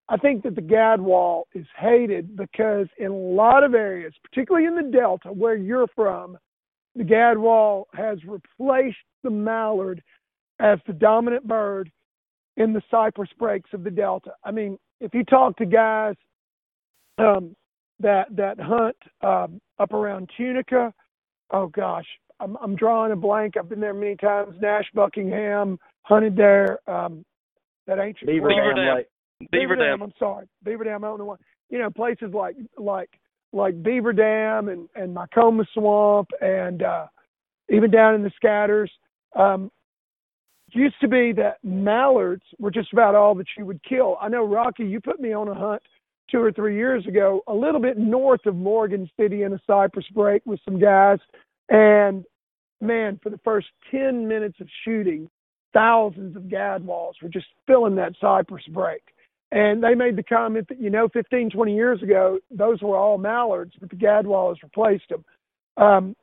I 0.07 0.17
think 0.17 0.43
that 0.43 0.55
the 0.55 0.61
gadwall 0.61 1.43
is 1.55 1.65
hated 1.77 2.37
because 2.37 2.87
in 2.99 3.07
a 3.07 3.15
lot 3.15 3.63
of 3.63 3.73
areas, 3.73 4.13
particularly 4.23 4.67
in 4.67 4.75
the 4.75 4.91
Delta 4.95 5.29
where 5.29 5.55
you're 5.55 5.87
from, 5.95 6.37
the 6.95 7.03
gadwall 7.03 7.85
has 7.95 8.19
replaced 8.23 8.97
the 9.23 9.31
mallard 9.31 10.03
as 10.59 10.77
the 10.85 10.93
dominant 10.93 11.47
bird 11.47 11.91
in 12.57 12.71
the 12.71 12.83
cypress 12.91 13.29
breaks 13.39 13.71
of 13.73 13.83
the 13.83 13.89
Delta. 13.89 14.31
I 14.43 14.51
mean, 14.51 14.77
if 15.01 15.13
you 15.13 15.23
talk 15.23 15.57
to 15.57 15.65
guys 15.65 16.15
um, 17.17 17.55
that 17.99 18.27
that 18.35 18.59
hunt 18.59 18.95
um, 19.21 19.59
up 19.79 19.91
around 19.91 20.29
Tunica, 20.37 20.93
oh 21.51 21.67
gosh, 21.67 22.05
I'm, 22.39 22.57
I'm 22.57 22.75
drawing 22.75 23.11
a 23.11 23.15
blank. 23.15 23.55
I've 23.57 23.69
been 23.69 23.79
there 23.79 23.93
many 23.93 24.15
times. 24.15 24.55
Nash 24.61 24.85
Buckingham 24.93 25.79
hunted 26.03 26.35
there. 26.35 26.79
Um, 26.89 27.25
that 27.87 27.99
ancient 27.99 28.27
Beaver 28.27 28.47
Grove. 28.47 28.75
Dam 28.75 28.95
Lake. 28.95 29.07
Beaver 29.51 29.75
Dam. 29.75 30.01
I'm 30.01 30.13
sorry, 30.17 30.47
Beaver 30.63 30.83
Dam. 30.83 31.03
I 31.03 31.07
don't 31.07 31.19
know 31.19 31.25
what. 31.25 31.39
You 31.69 31.79
know, 31.79 31.89
places 31.89 32.33
like 32.33 32.55
like 32.77 33.09
like 33.53 33.81
Beaver 33.81 34.13
Dam 34.13 34.69
and 34.69 34.87
and 34.95 35.15
Mycoma 35.15 35.65
Swamp 35.73 36.29
and 36.41 36.83
uh, 36.83 37.07
even 37.69 37.91
down 37.91 38.15
in 38.15 38.23
the 38.23 38.31
Scatters. 38.35 38.91
Um, 39.35 39.71
used 40.75 40.99
to 41.01 41.07
be 41.07 41.31
that 41.33 41.57
mallards 41.63 42.43
were 42.59 42.71
just 42.71 42.91
about 42.93 43.15
all 43.15 43.35
that 43.35 43.47
you 43.57 43.65
would 43.65 43.81
kill. 43.83 44.17
I 44.21 44.27
know 44.27 44.45
Rocky, 44.45 44.83
you 44.85 44.99
put 44.99 45.19
me 45.19 45.33
on 45.33 45.47
a 45.47 45.53
hunt 45.53 45.81
two 46.29 46.41
or 46.41 46.51
three 46.51 46.75
years 46.75 47.05
ago, 47.05 47.41
a 47.47 47.53
little 47.53 47.79
bit 47.79 47.97
north 47.97 48.45
of 48.45 48.55
Morgan 48.55 49.09
City 49.19 49.43
in 49.43 49.53
a 49.53 49.59
cypress 49.67 50.05
break 50.13 50.41
with 50.45 50.59
some 50.65 50.79
guys, 50.79 51.19
and 51.69 52.23
man, 52.81 53.19
for 53.21 53.29
the 53.29 53.39
first 53.43 53.67
ten 53.91 54.27
minutes 54.27 54.59
of 54.59 54.67
shooting, 54.83 55.29
thousands 55.73 56.35
of 56.35 56.43
gadwalls 56.43 57.13
were 57.21 57.29
just 57.29 57.47
filling 57.67 57.95
that 57.95 58.13
cypress 58.19 58.63
break. 58.69 59.01
And 59.51 59.83
they 59.83 59.93
made 59.93 60.15
the 60.15 60.23
comment 60.23 60.67
that, 60.69 60.81
you 60.81 60.89
know, 60.89 61.07
15, 61.09 61.51
20 61.51 61.75
years 61.75 62.01
ago, 62.01 62.39
those 62.49 62.81
were 62.81 62.97
all 62.97 63.17
mallards, 63.17 63.73
but 63.79 63.89
the 63.89 63.95
gadwall 63.95 64.49
has 64.49 64.63
replaced 64.63 65.07
them. 65.09 65.23
Um, 65.77 66.15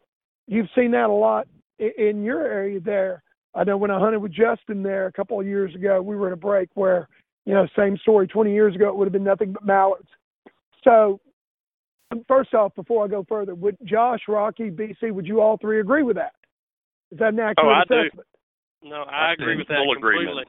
you've 0.46 0.68
seen 0.74 0.90
that 0.92 1.08
a 1.08 1.12
lot 1.12 1.46
in 1.78 2.22
your 2.24 2.42
area 2.42 2.80
there. 2.80 3.22
I 3.54 3.64
know 3.64 3.76
when 3.76 3.90
I 3.90 3.98
hunted 3.98 4.20
with 4.20 4.32
Justin 4.32 4.82
there 4.82 5.06
a 5.06 5.12
couple 5.12 5.38
of 5.38 5.46
years 5.46 5.74
ago, 5.74 6.00
we 6.00 6.16
were 6.16 6.28
in 6.28 6.32
a 6.32 6.36
break 6.36 6.70
where, 6.74 7.08
you 7.44 7.54
know, 7.54 7.66
same 7.76 7.96
story. 7.98 8.26
20 8.26 8.52
years 8.52 8.74
ago, 8.74 8.88
it 8.88 8.96
would 8.96 9.06
have 9.06 9.12
been 9.12 9.24
nothing 9.24 9.52
but 9.52 9.64
mallards. 9.64 10.08
So, 10.84 11.20
first 12.28 12.54
off, 12.54 12.74
before 12.74 13.04
I 13.04 13.08
go 13.08 13.24
further, 13.28 13.54
would 13.54 13.76
Josh, 13.84 14.20
Rocky, 14.28 14.70
BC, 14.70 15.12
would 15.12 15.26
you 15.26 15.40
all 15.40 15.56
three 15.58 15.80
agree 15.80 16.02
with 16.02 16.16
that? 16.16 16.32
Is 17.10 17.18
that 17.18 17.28
an 17.34 17.40
oh, 17.40 17.44
accurate 17.44 17.58
Oh, 17.66 17.70
I 17.70 17.84
do. 17.88 18.00
assessment? 18.06 18.28
No, 18.82 19.02
I 19.02 19.28
I 19.28 19.32
agree 19.34 19.56
with 19.56 19.68
that 19.68 19.76
full 19.84 19.94
completely. 19.94 20.24
agreement. 20.24 20.48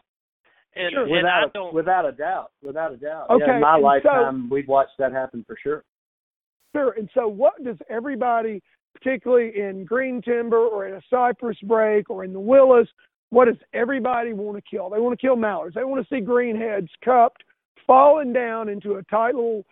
And, 0.76 0.92
Sure. 0.92 1.04
and 1.04 1.12
without 1.12 1.44
I 1.44 1.46
a, 1.46 1.50
don't. 1.54 1.74
without 1.74 2.06
a 2.06 2.12
doubt, 2.14 2.52
without 2.64 2.94
a 2.94 2.98
doubt. 2.98 3.30
Okay, 3.30 3.44
yeah, 3.48 3.56
in 3.56 3.62
my 3.62 3.76
and 3.76 3.82
so- 3.82 3.86
lifetime, 3.86 4.50
we've 4.50 4.68
watched 4.68 4.98
that 4.98 5.12
happen 5.12 5.44
for 5.46 5.56
sure. 5.62 5.84
Sure. 6.76 6.94
And 6.98 7.08
so, 7.14 7.28
what 7.28 7.64
does 7.64 7.78
everybody, 7.90 8.62
particularly 8.96 9.60
in 9.60 9.86
green 9.86 10.22
timber 10.24 10.58
or 10.66 10.88
in 10.88 10.96
a 10.96 11.02
cypress 11.10 11.58
break 11.64 12.10
or 12.10 12.24
in 12.24 12.34
the 12.34 12.40
willows, 12.40 12.88
what 13.30 13.46
does 13.46 13.58
everybody 13.74 14.34
want 14.34 14.58
to 14.58 14.64
kill? 14.68 14.90
They 14.90 15.00
want 15.00 15.20
to 15.20 15.24
kill 15.24 15.36
mallards. 15.36 15.76
They 15.76 15.84
want 15.84 16.08
to 16.08 16.16
see 16.16 16.26
greenheads 16.26 16.90
cupped, 17.06 17.44
falling 17.86 18.34
down 18.34 18.70
into 18.70 18.96
a 18.96 19.04
tight 19.04 19.36
little 19.36 19.64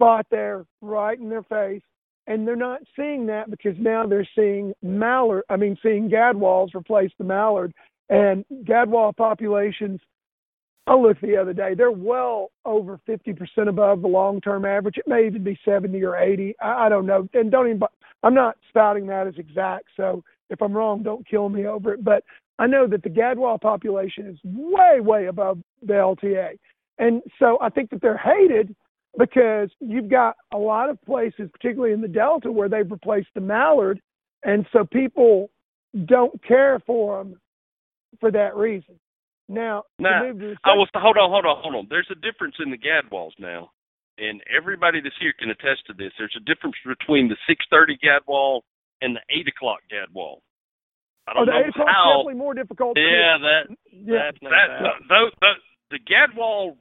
spot 0.00 0.26
there, 0.30 0.64
right 0.80 1.18
in 1.18 1.28
their 1.28 1.42
face. 1.42 1.82
And 2.26 2.46
they're 2.46 2.56
not 2.56 2.80
seeing 2.96 3.26
that 3.26 3.50
because 3.50 3.74
now 3.78 4.06
they're 4.06 4.28
seeing 4.36 4.72
mallard. 4.82 5.42
I 5.50 5.56
mean, 5.56 5.76
seeing 5.82 6.08
gadwalls 6.08 6.74
replace 6.74 7.10
the 7.18 7.24
mallard, 7.24 7.72
and 8.08 8.44
gadwall 8.64 9.16
populations. 9.16 10.00
I 10.86 10.94
looked 10.94 11.22
the 11.22 11.36
other 11.36 11.52
day; 11.52 11.74
they're 11.74 11.90
well 11.90 12.50
over 12.64 13.00
50% 13.08 13.68
above 13.68 14.02
the 14.02 14.08
long-term 14.08 14.64
average. 14.64 14.96
It 14.96 15.08
may 15.08 15.26
even 15.26 15.42
be 15.42 15.58
70 15.64 16.02
or 16.04 16.16
80. 16.16 16.54
I, 16.62 16.86
I 16.86 16.88
don't 16.88 17.06
know, 17.06 17.28
and 17.34 17.50
don't 17.50 17.68
even. 17.68 17.82
I'm 18.22 18.34
not 18.34 18.56
spouting 18.68 19.06
that 19.06 19.26
as 19.26 19.38
exact. 19.38 19.86
So 19.96 20.22
if 20.50 20.60
I'm 20.62 20.74
wrong, 20.74 21.02
don't 21.02 21.26
kill 21.26 21.48
me 21.48 21.66
over 21.66 21.94
it. 21.94 22.04
But 22.04 22.22
I 22.58 22.66
know 22.66 22.86
that 22.86 23.02
the 23.02 23.08
gadwall 23.08 23.60
population 23.60 24.26
is 24.26 24.38
way, 24.44 25.00
way 25.00 25.26
above 25.26 25.58
the 25.82 25.94
LTA. 25.94 26.58
And 26.98 27.22
so 27.38 27.58
I 27.62 27.70
think 27.70 27.90
that 27.90 28.02
they're 28.02 28.18
hated 28.18 28.76
because 29.18 29.70
you've 29.80 30.10
got 30.10 30.36
a 30.52 30.58
lot 30.58 30.88
of 30.88 31.00
places, 31.02 31.50
particularly 31.52 31.92
in 31.92 32.00
the 32.00 32.08
Delta, 32.08 32.50
where 32.50 32.68
they've 32.68 32.90
replaced 32.90 33.28
the 33.34 33.40
mallard. 33.40 34.00
And 34.44 34.66
so 34.72 34.84
people 34.84 35.50
don't 36.06 36.42
care 36.44 36.80
for 36.86 37.18
them 37.18 37.40
for 38.20 38.30
that 38.30 38.56
reason. 38.56 38.98
Now, 39.48 39.82
now 39.98 40.22
I 40.22 40.78
was 40.78 40.88
hold 40.94 41.18
on, 41.18 41.28
hold 41.28 41.44
on, 41.44 41.58
hold 41.60 41.74
on. 41.74 41.86
There's 41.90 42.06
a 42.10 42.14
difference 42.14 42.54
in 42.62 42.70
the 42.70 42.78
gadwalls 42.78 43.32
now, 43.40 43.72
and 44.16 44.40
everybody 44.46 45.00
that's 45.02 45.18
here 45.18 45.34
can 45.36 45.50
attest 45.50 45.82
to 45.88 45.92
this. 45.92 46.12
There's 46.16 46.36
a 46.38 46.44
difference 46.46 46.76
between 46.86 47.26
the 47.26 47.34
6:30 47.50 47.98
gadwall 47.98 48.62
and 49.02 49.16
the 49.16 49.20
eight 49.34 49.48
o'clock 49.48 49.80
gadwall. 49.90 50.38
I 51.26 51.32
oh, 51.34 51.44
don't 51.44 51.48
oh, 51.48 51.50
the 51.50 51.58
know 51.58 51.68
o'clock 51.68 51.88
how. 51.90 52.10
definitely 52.14 52.38
more 52.38 52.54
difficult. 52.54 52.96
Yeah, 52.96 53.38
that 53.42 53.62
yeah. 53.90 54.30
that, 54.30 54.34
that 54.40 54.68
the, 55.08 55.30
the, 55.40 55.52
the 55.90 55.98
gadwall 56.06 56.76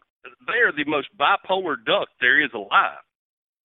they 0.48 0.60
are 0.60 0.72
the 0.72 0.90
most 0.90 1.08
bipolar 1.18 1.76
duck 1.86 2.10
there 2.20 2.44
is 2.44 2.52
alive 2.54 3.04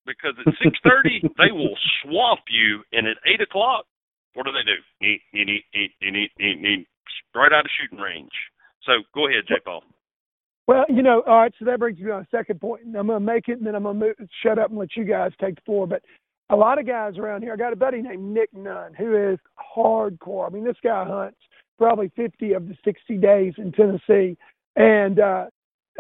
because 0.07 0.35
at 0.39 0.53
six 0.63 0.79
thirty 0.85 1.21
they 1.39 1.53
will 1.53 1.77
swamp 2.03 2.41
you, 2.51 2.83
and 2.93 3.07
at 3.07 3.17
eight 3.27 3.41
o'clock, 3.41 3.87
what 4.35 4.47
do 4.47 4.53
they 4.53 4.65
do? 4.65 4.79
Eat, 5.07 5.23
eat, 5.33 5.49
eat, 5.49 5.65
eat, 5.75 5.93
eat, 6.03 6.31
eat, 6.41 6.59
eat, 6.65 6.87
right 7.35 7.53
out 7.53 7.65
of 7.65 7.71
shooting 7.81 8.03
range. 8.03 8.33
So 8.85 8.93
go 9.15 9.29
ahead, 9.29 9.45
J. 9.49 9.55
Paul. 9.65 9.83
Well, 10.67 10.85
you 10.89 11.03
know, 11.03 11.23
all 11.27 11.41
right. 11.41 11.53
So 11.59 11.65
that 11.67 11.79
brings 11.79 11.99
me 11.99 12.11
on 12.11 12.23
a 12.23 12.29
second 12.31 12.61
point. 12.61 12.83
I'm 12.87 13.07
going 13.07 13.09
to 13.09 13.21
make 13.21 13.49
it, 13.49 13.59
and 13.59 13.67
then 13.67 13.75
I'm 13.75 13.83
going 13.83 14.01
to 14.01 14.07
move, 14.07 14.17
shut 14.43 14.59
up 14.59 14.71
and 14.71 14.79
let 14.79 14.97
you 14.97 15.05
guys 15.05 15.33
take 15.41 15.57
the 15.57 15.61
floor. 15.63 15.87
But 15.87 16.03
a 16.51 16.57
lot 16.57 16.79
of 16.79 16.87
guys 16.87 17.19
around 17.19 17.43
here. 17.43 17.53
I 17.53 17.57
got 17.57 17.73
a 17.73 17.77
buddy 17.77 18.03
named 18.03 18.23
Nick 18.23 18.51
Nunn 18.53 18.95
who 18.97 19.33
is 19.33 19.39
hardcore. 19.77 20.47
I 20.47 20.51
mean, 20.51 20.65
this 20.65 20.77
guy 20.83 21.05
hunts 21.07 21.39
probably 21.79 22.11
50 22.15 22.53
of 22.53 22.69
the 22.69 22.77
60 22.85 23.17
days 23.19 23.55
in 23.59 23.73
Tennessee, 23.73 24.37
and 24.77 25.19
uh, 25.19 25.47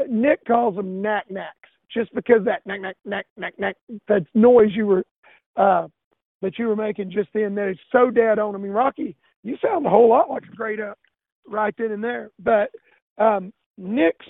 Nick 0.08 0.44
calls 0.46 0.76
them 0.76 1.00
knack 1.00 1.30
knacks 1.30 1.68
just 1.92 2.14
because 2.14 2.44
that 2.44 2.66
knack 2.66 2.80
knack 2.80 2.96
knack 3.04 3.26
knack 3.36 3.54
knack 3.58 3.76
that 4.08 4.26
noise 4.34 4.70
you 4.74 4.86
were 4.86 5.04
uh, 5.56 5.86
that 6.42 6.58
you 6.58 6.66
were 6.66 6.76
making 6.76 7.10
just 7.10 7.28
then 7.32 7.54
that 7.54 7.70
is 7.70 7.78
so 7.92 8.10
dead 8.10 8.38
on. 8.38 8.54
I 8.54 8.58
mean, 8.58 8.72
Rocky, 8.72 9.16
you 9.42 9.56
sound 9.62 9.86
a 9.86 9.90
whole 9.90 10.08
lot 10.08 10.30
like 10.30 10.42
a 10.44 10.56
great 10.56 10.80
up 10.80 10.98
right 11.46 11.74
then 11.78 11.92
and 11.92 12.02
there. 12.02 12.30
But 12.38 12.70
um, 13.18 13.52
Nick's 13.78 14.26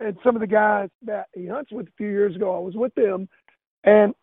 and 0.00 0.16
some 0.24 0.36
of 0.36 0.40
the 0.40 0.46
guys 0.46 0.88
that 1.04 1.26
he 1.34 1.46
hunts 1.46 1.72
with 1.72 1.88
a 1.88 1.92
few 1.96 2.08
years 2.08 2.36
ago, 2.36 2.56
I 2.56 2.60
was 2.60 2.74
with 2.76 2.94
them, 2.94 3.28
and 3.84 4.14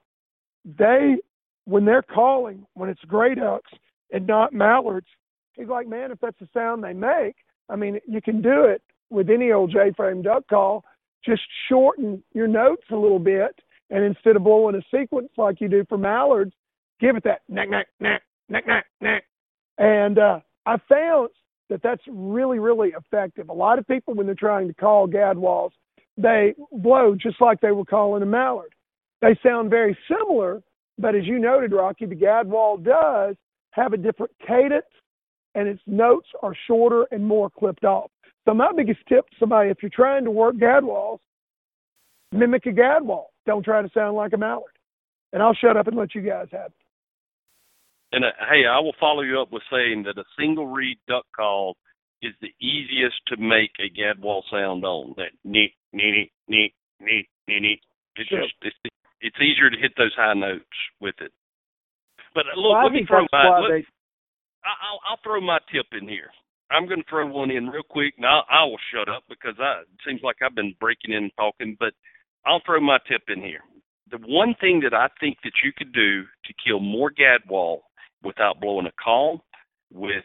they 0.66 1.18
when 1.66 1.86
they're 1.86 2.02
calling 2.02 2.66
when 2.74 2.90
it's 2.90 3.02
gray 3.02 3.36
ducks 3.36 3.72
and 4.12 4.26
not 4.26 4.54
mallards, 4.54 5.08
he's 5.54 5.68
like, 5.68 5.88
man, 5.88 6.12
if 6.12 6.20
that's 6.20 6.40
the 6.40 6.48
sound 6.54 6.84
they 6.84 6.94
make, 6.94 7.36
I 7.70 7.76
mean, 7.76 8.00
you 8.08 8.22
can 8.22 8.42
do 8.42 8.66
it 8.66 8.82
with 9.10 9.30
any 9.30 9.52
old 9.52 9.72
J-frame 9.72 10.22
duck 10.22 10.48
call. 10.48 10.84
Just 11.24 11.42
shorten 11.70 12.24
your 12.34 12.48
notes 12.48 12.84
a 12.92 12.96
little 12.96 13.20
bit, 13.20 13.56
and 13.90 14.04
instead 14.04 14.36
of 14.36 14.44
blowing 14.44 14.76
a 14.76 14.82
sequence 14.96 15.30
like 15.38 15.60
you 15.60 15.68
do 15.68 15.84
for 15.90 15.98
mallards, 15.98 16.54
give 17.00 17.16
it 17.16 17.24
that 17.24 17.42
knack 17.50 17.70
knack 17.70 17.88
knack 18.00 18.22
knack 18.50 18.68
knack 18.68 18.86
knack. 19.02 19.24
And 19.78 20.20
uh, 20.20 20.40
I 20.66 20.78
found 20.88 21.30
that 21.70 21.82
that's 21.82 22.04
really 22.08 22.60
really 22.60 22.90
effective. 22.90 23.50
A 23.50 23.54
lot 23.54 23.80
of 23.80 23.88
people 23.88 24.14
when 24.14 24.28
they're 24.28 24.36
trying 24.36 24.68
to 24.68 24.74
call 24.74 25.08
gadwalls, 25.08 25.72
they 26.18 26.54
blow 26.72 27.16
just 27.16 27.42
like 27.42 27.60
they 27.60 27.72
were 27.72 27.86
calling 27.86 28.22
a 28.22 28.28
mallard. 28.28 28.74
They 29.22 29.38
sound 29.44 29.70
very 29.72 29.98
similar, 30.08 30.62
but 30.98 31.16
as 31.16 31.26
you 31.26 31.40
noted, 31.40 31.72
Rocky, 31.72 32.06
the 32.06 32.16
gadwall 32.16 32.84
does 32.84 33.36
have 33.72 33.94
a 33.94 33.98
different 33.98 34.32
cadence, 34.46 34.86
and 35.56 35.68
its 35.68 35.82
notes 35.88 36.28
are 36.44 36.56
shorter 36.68 37.08
and 37.12 37.26
more 37.26 37.50
clipped 37.50 37.84
off. 37.84 38.12
So 38.46 38.54
my 38.54 38.72
biggest 38.76 39.00
tip 39.10 39.28
to 39.30 39.36
somebody, 39.40 39.70
if 39.70 39.78
you're 39.82 39.90
trying 39.94 40.24
to 40.24 40.32
work 40.32 40.56
gadwalls, 40.56 41.20
mimic 42.32 42.66
a 42.66 42.70
gadwall. 42.70 43.26
Don't 43.46 43.64
try 43.64 43.82
to 43.82 43.90
sound 43.94 44.16
like 44.16 44.34
a 44.34 44.38
mallard. 44.38 44.72
And 45.34 45.42
I'll 45.42 45.56
shut 45.56 45.78
up 45.78 45.88
and 45.88 45.98
let 45.98 46.16
you 46.16 46.22
guys 46.22 46.48
have 46.52 46.68
it. 46.68 46.86
And 48.12 48.24
uh, 48.24 48.30
hey, 48.50 48.66
I 48.66 48.80
will 48.80 48.96
follow 49.00 49.22
you 49.22 49.42
up 49.42 49.52
with 49.52 49.64
saying 49.72 50.04
that 50.04 50.18
a 50.18 50.24
single 50.40 50.68
reed 50.68 50.98
duck 51.08 51.26
call 51.36 51.76
is 52.22 52.34
the 52.42 52.54
easiest 52.62 53.16
to 53.28 53.38
make 53.38 53.72
a 53.80 53.90
gadwall 53.90 54.44
sound 54.50 54.86
on. 54.86 55.14
That 55.18 55.32
neat, 55.44 55.74
neat, 55.92 56.32
neat, 56.48 56.74
neat, 57.02 57.28
neat, 57.48 57.62
neat. 57.62 57.80
It's 58.16 58.30
Sure. 58.30 58.42
just 58.42 58.54
it's, 58.62 58.78
it's 59.22 59.36
easier 59.42 59.70
to 59.70 59.78
hit 59.78 59.92
those 59.98 60.14
high 60.16 60.34
notes 60.34 60.64
with 61.02 61.16
it. 61.20 61.32
But 62.34 62.46
uh, 62.46 62.60
look, 62.60 62.74
Well, 62.74 62.84
let 62.84 62.94
me 62.94 63.06
throw 63.06 63.26
my 63.32 63.60
let, 63.60 63.84
I'll, 64.64 65.00
I'll 65.10 65.20
throw 65.24 65.42
my 65.42 65.60
tip 65.72 65.88
in 66.00 66.08
here. 66.08 66.32
I'm 66.72 66.88
going 66.88 67.02
to 67.02 67.10
throw 67.10 67.28
one 67.28 67.52
in 67.52 67.68
real 67.68 67.84
quick, 67.88 68.16
and 68.18 68.26
I'll, 68.26 68.46
I 68.50 68.64
will 68.66 68.80
shut 68.94 69.08
up 69.08 69.24
because 69.30 69.56
I, 69.60 69.82
it 69.82 70.00
seems 70.08 70.22
like 70.24 70.38
I've 70.42 70.56
been 70.56 70.76
breaking 70.80 71.14
in 71.14 71.24
and 71.24 71.32
talking. 71.38 71.78
But 71.80 71.94
I'll 72.46 72.62
throw 72.66 72.80
my 72.80 72.98
tip 73.08 73.24
in 73.28 73.42
here. 73.42 73.62
The 74.12 74.18
one 74.28 74.56
thing 74.60 74.82
that 74.84 74.94
I 74.94 75.08
think 75.20 75.38
that 75.44 75.54
you 75.64 75.72
could 75.78 75.94
do 75.94 76.24
to 76.24 76.54
kill 76.66 76.80
more 76.80 77.12
gadwall 77.12 77.80
without 78.24 78.60
blowing 78.60 78.88
a 78.88 78.92
call, 79.04 79.44
with 79.92 80.24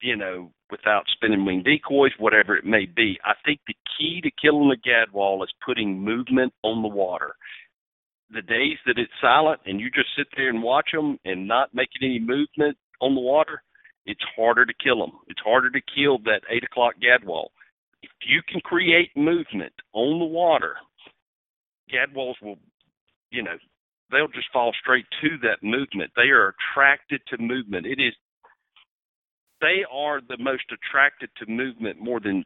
you 0.00 0.16
know, 0.16 0.50
without 0.70 1.04
spinning 1.12 1.44
wing 1.44 1.62
decoys, 1.62 2.12
whatever 2.18 2.56
it 2.56 2.64
may 2.64 2.86
be, 2.86 3.18
I 3.24 3.32
think 3.44 3.60
the 3.66 3.74
key 3.96 4.20
to 4.22 4.30
killing 4.40 4.68
the 4.68 4.76
gadwall 4.76 5.42
is 5.42 5.50
putting 5.64 5.98
movement 5.98 6.52
on 6.62 6.82
the 6.82 6.88
water. 6.88 7.34
The 8.30 8.42
days 8.42 8.76
that 8.86 8.98
it's 8.98 9.12
silent 9.20 9.60
and 9.66 9.80
you 9.80 9.90
just 9.90 10.08
sit 10.16 10.26
there 10.36 10.50
and 10.50 10.62
watch 10.62 10.90
them 10.92 11.18
and 11.24 11.48
not 11.48 11.74
making 11.74 12.02
any 12.02 12.20
movement 12.20 12.76
on 13.00 13.14
the 13.14 13.20
water, 13.20 13.62
it's 14.08 14.24
harder 14.34 14.64
to 14.64 14.72
kill 14.82 14.98
them. 14.98 15.12
It's 15.28 15.40
harder 15.44 15.70
to 15.70 15.80
kill 15.94 16.18
that 16.24 16.40
eight 16.50 16.64
o'clock 16.64 16.94
gadwall. 16.96 17.48
If 18.02 18.10
you 18.26 18.40
can 18.48 18.60
create 18.62 19.10
movement 19.14 19.74
on 19.92 20.18
the 20.18 20.24
water, 20.24 20.76
gadwalls 21.92 22.36
will, 22.42 22.56
you 23.30 23.42
know, 23.42 23.56
they'll 24.10 24.28
just 24.28 24.48
fall 24.50 24.72
straight 24.80 25.04
to 25.20 25.28
that 25.42 25.62
movement. 25.62 26.10
They 26.16 26.30
are 26.30 26.54
attracted 26.54 27.20
to 27.28 27.42
movement. 27.42 27.84
It 27.84 28.00
is, 28.00 28.14
they 29.60 29.84
are 29.92 30.22
the 30.26 30.38
most 30.38 30.64
attracted 30.72 31.28
to 31.36 31.50
movement 31.52 32.00
more 32.00 32.18
than, 32.18 32.44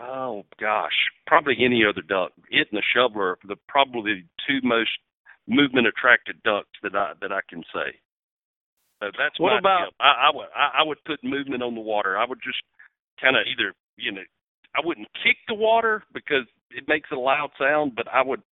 oh 0.00 0.44
gosh, 0.58 0.96
probably 1.26 1.56
any 1.62 1.82
other 1.84 2.02
duck. 2.02 2.32
It 2.50 2.68
and 2.72 2.78
the 2.78 2.82
shoveler 2.94 3.32
are 3.32 3.38
the 3.46 3.56
probably 3.68 4.24
two 4.48 4.60
most 4.62 4.90
movement 5.46 5.86
attracted 5.86 6.42
ducks 6.44 6.68
that 6.82 6.94
I 6.94 7.12
that 7.20 7.32
I 7.32 7.40
can 7.50 7.62
say. 7.74 7.98
So 9.00 9.10
that's 9.16 9.38
What 9.38 9.58
about- 9.58 9.86
tip. 9.86 9.94
I, 10.00 10.28
I 10.28 10.36
would 10.36 10.46
I, 10.54 10.80
I 10.80 10.82
would 10.82 10.98
put 11.04 11.22
movement 11.22 11.62
on 11.62 11.74
the 11.74 11.80
water. 11.80 12.18
I 12.18 12.24
would 12.26 12.40
just 12.42 12.58
kind 13.20 13.36
of 13.36 13.46
either 13.46 13.72
you 13.96 14.12
know 14.12 14.22
I 14.76 14.80
wouldn't 14.84 15.08
kick 15.22 15.36
the 15.46 15.54
water 15.54 16.02
because 16.12 16.44
it 16.70 16.84
makes 16.88 17.10
a 17.10 17.16
loud 17.16 17.50
sound, 17.58 17.94
but 17.96 18.06
I 18.12 18.22
would 18.22 18.42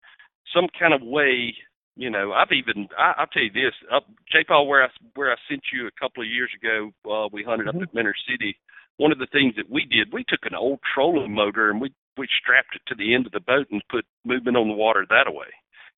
some 0.55 0.67
kind 0.79 0.95
of 0.95 1.03
way. 1.03 1.55
You 1.99 2.11
know, 2.11 2.33
I've 2.33 2.53
even 2.53 2.89
I, 2.99 3.15
I'll 3.19 3.27
tell 3.27 3.43
you 3.43 3.51
this. 3.53 3.73
Up 3.93 4.05
J. 4.31 4.45
Paul, 4.47 4.67
where 4.69 4.85
I 4.85 4.89
where 5.15 5.33
I 5.33 5.37
sent 5.49 5.63
you 5.73 5.87
a 5.87 6.01
couple 6.01 6.23
of 6.23 6.29
years 6.29 6.51
ago, 6.55 6.91
uh, 7.11 7.29
we 7.33 7.43
hunted 7.43 7.69
up 7.69 7.77
at 7.81 7.95
Minter 7.95 8.15
City. 8.29 8.55
One 8.99 9.13
of 9.13 9.19
the 9.19 9.27
things 9.33 9.55
that 9.57 9.69
we 9.71 9.85
did, 9.85 10.13
we 10.13 10.25
took 10.29 10.45
an 10.45 10.55
old 10.55 10.81
trolling 10.95 11.33
motor 11.35 11.71
and 11.71 11.81
we 11.81 11.91
we 12.19 12.29
strapped 12.41 12.77
it 12.77 12.83
to 12.89 12.95
the 12.95 13.15
end 13.15 13.25
of 13.27 13.33
the 13.33 13.41
boat 13.41 13.67
and 13.71 13.83
put 13.91 14.05
movement 14.27 14.57
on 14.59 14.69
the 14.69 14.75
water 14.75 15.07
that 15.09 15.33
way. 15.33 15.49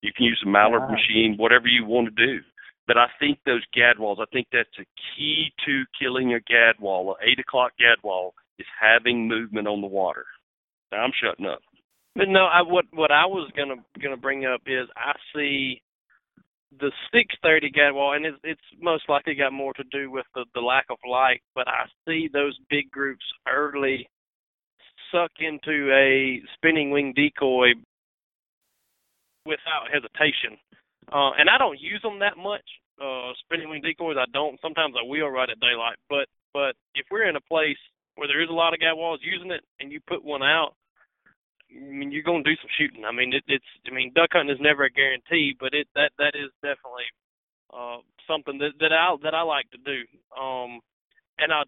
You 0.00 0.12
can 0.16 0.24
use 0.26 0.40
a 0.46 0.48
mallard 0.48 0.82
Wow. 0.82 0.94
machine, 0.94 1.34
whatever 1.36 1.66
you 1.66 1.84
want 1.84 2.14
to 2.14 2.26
do. 2.26 2.38
But 2.88 2.96
I 2.96 3.06
think 3.20 3.38
those 3.44 3.62
gadwalls, 3.76 4.16
I 4.18 4.24
think 4.32 4.48
that's 4.50 4.68
a 4.80 4.86
key 5.14 5.52
to 5.66 5.84
killing 6.00 6.32
a 6.32 6.40
gadwall. 6.40 7.10
An 7.10 7.28
eight 7.28 7.38
o'clock 7.38 7.72
gadwall 7.78 8.32
is 8.58 8.66
having 8.80 9.28
movement 9.28 9.68
on 9.68 9.82
the 9.82 9.86
water. 9.86 10.24
Now 10.90 11.02
I'm 11.02 11.12
shutting 11.22 11.44
up. 11.44 11.60
But 12.16 12.28
no, 12.28 12.46
I 12.46 12.62
what 12.62 12.86
what 12.92 13.12
I 13.12 13.26
was 13.26 13.52
gonna 13.54 13.76
gonna 14.02 14.16
bring 14.16 14.46
up 14.46 14.62
is 14.66 14.88
I 14.96 15.12
see 15.36 15.82
the 16.80 16.90
six 17.12 17.34
thirty 17.42 17.70
gadwall, 17.70 18.16
and 18.16 18.24
it's 18.24 18.38
it's 18.42 18.60
most 18.80 19.04
likely 19.06 19.34
got 19.34 19.52
more 19.52 19.74
to 19.74 19.84
do 19.92 20.10
with 20.10 20.26
the 20.34 20.46
the 20.54 20.60
lack 20.60 20.86
of 20.88 20.96
light. 21.08 21.42
But 21.54 21.68
I 21.68 21.84
see 22.06 22.30
those 22.32 22.58
big 22.70 22.90
groups 22.90 23.24
early 23.46 24.08
suck 25.12 25.30
into 25.40 25.92
a 25.92 26.40
spinning 26.54 26.90
wing 26.90 27.12
decoy 27.14 27.68
without 29.44 29.92
hesitation. 29.92 30.58
Uh, 31.12 31.32
and 31.38 31.48
I 31.48 31.56
don't 31.56 31.80
use 31.80 32.00
them 32.02 32.18
that 32.20 32.36
much. 32.36 32.64
Uh, 33.00 33.32
spinning 33.44 33.70
wing 33.70 33.80
decoys, 33.80 34.16
I 34.18 34.26
don't. 34.32 34.60
Sometimes 34.60 34.94
I 34.98 35.06
will 35.06 35.28
right 35.28 35.48
at 35.48 35.60
daylight. 35.60 35.96
But 36.08 36.26
but 36.52 36.74
if 36.94 37.06
we're 37.10 37.28
in 37.28 37.36
a 37.36 37.48
place 37.48 37.78
where 38.16 38.26
there 38.26 38.42
is 38.42 38.50
a 38.50 38.56
lot 38.56 38.74
of 38.74 38.80
gadwalls 38.80 39.22
using 39.22 39.52
it, 39.52 39.62
and 39.80 39.92
you 39.92 40.00
put 40.06 40.24
one 40.24 40.42
out, 40.42 40.74
I 41.70 41.78
mean, 41.78 42.10
you're 42.10 42.26
gonna 42.26 42.42
do 42.42 42.58
some 42.60 42.70
shooting. 42.76 43.04
I 43.04 43.12
mean, 43.12 43.32
it, 43.32 43.44
it's 43.46 43.70
I 43.86 43.94
mean, 43.94 44.12
duck 44.14 44.30
hunting 44.32 44.54
is 44.54 44.60
never 44.60 44.84
a 44.84 44.90
guarantee, 44.90 45.54
but 45.58 45.72
it 45.72 45.86
that 45.94 46.10
that 46.18 46.34
is 46.34 46.50
definitely 46.60 47.08
uh 47.72 47.98
something 48.26 48.58
that 48.58 48.74
that 48.80 48.92
I 48.92 49.14
that 49.22 49.34
I 49.34 49.42
like 49.42 49.70
to 49.70 49.78
do. 49.78 50.02
Um, 50.34 50.80
and 51.38 51.52
I 51.52 51.62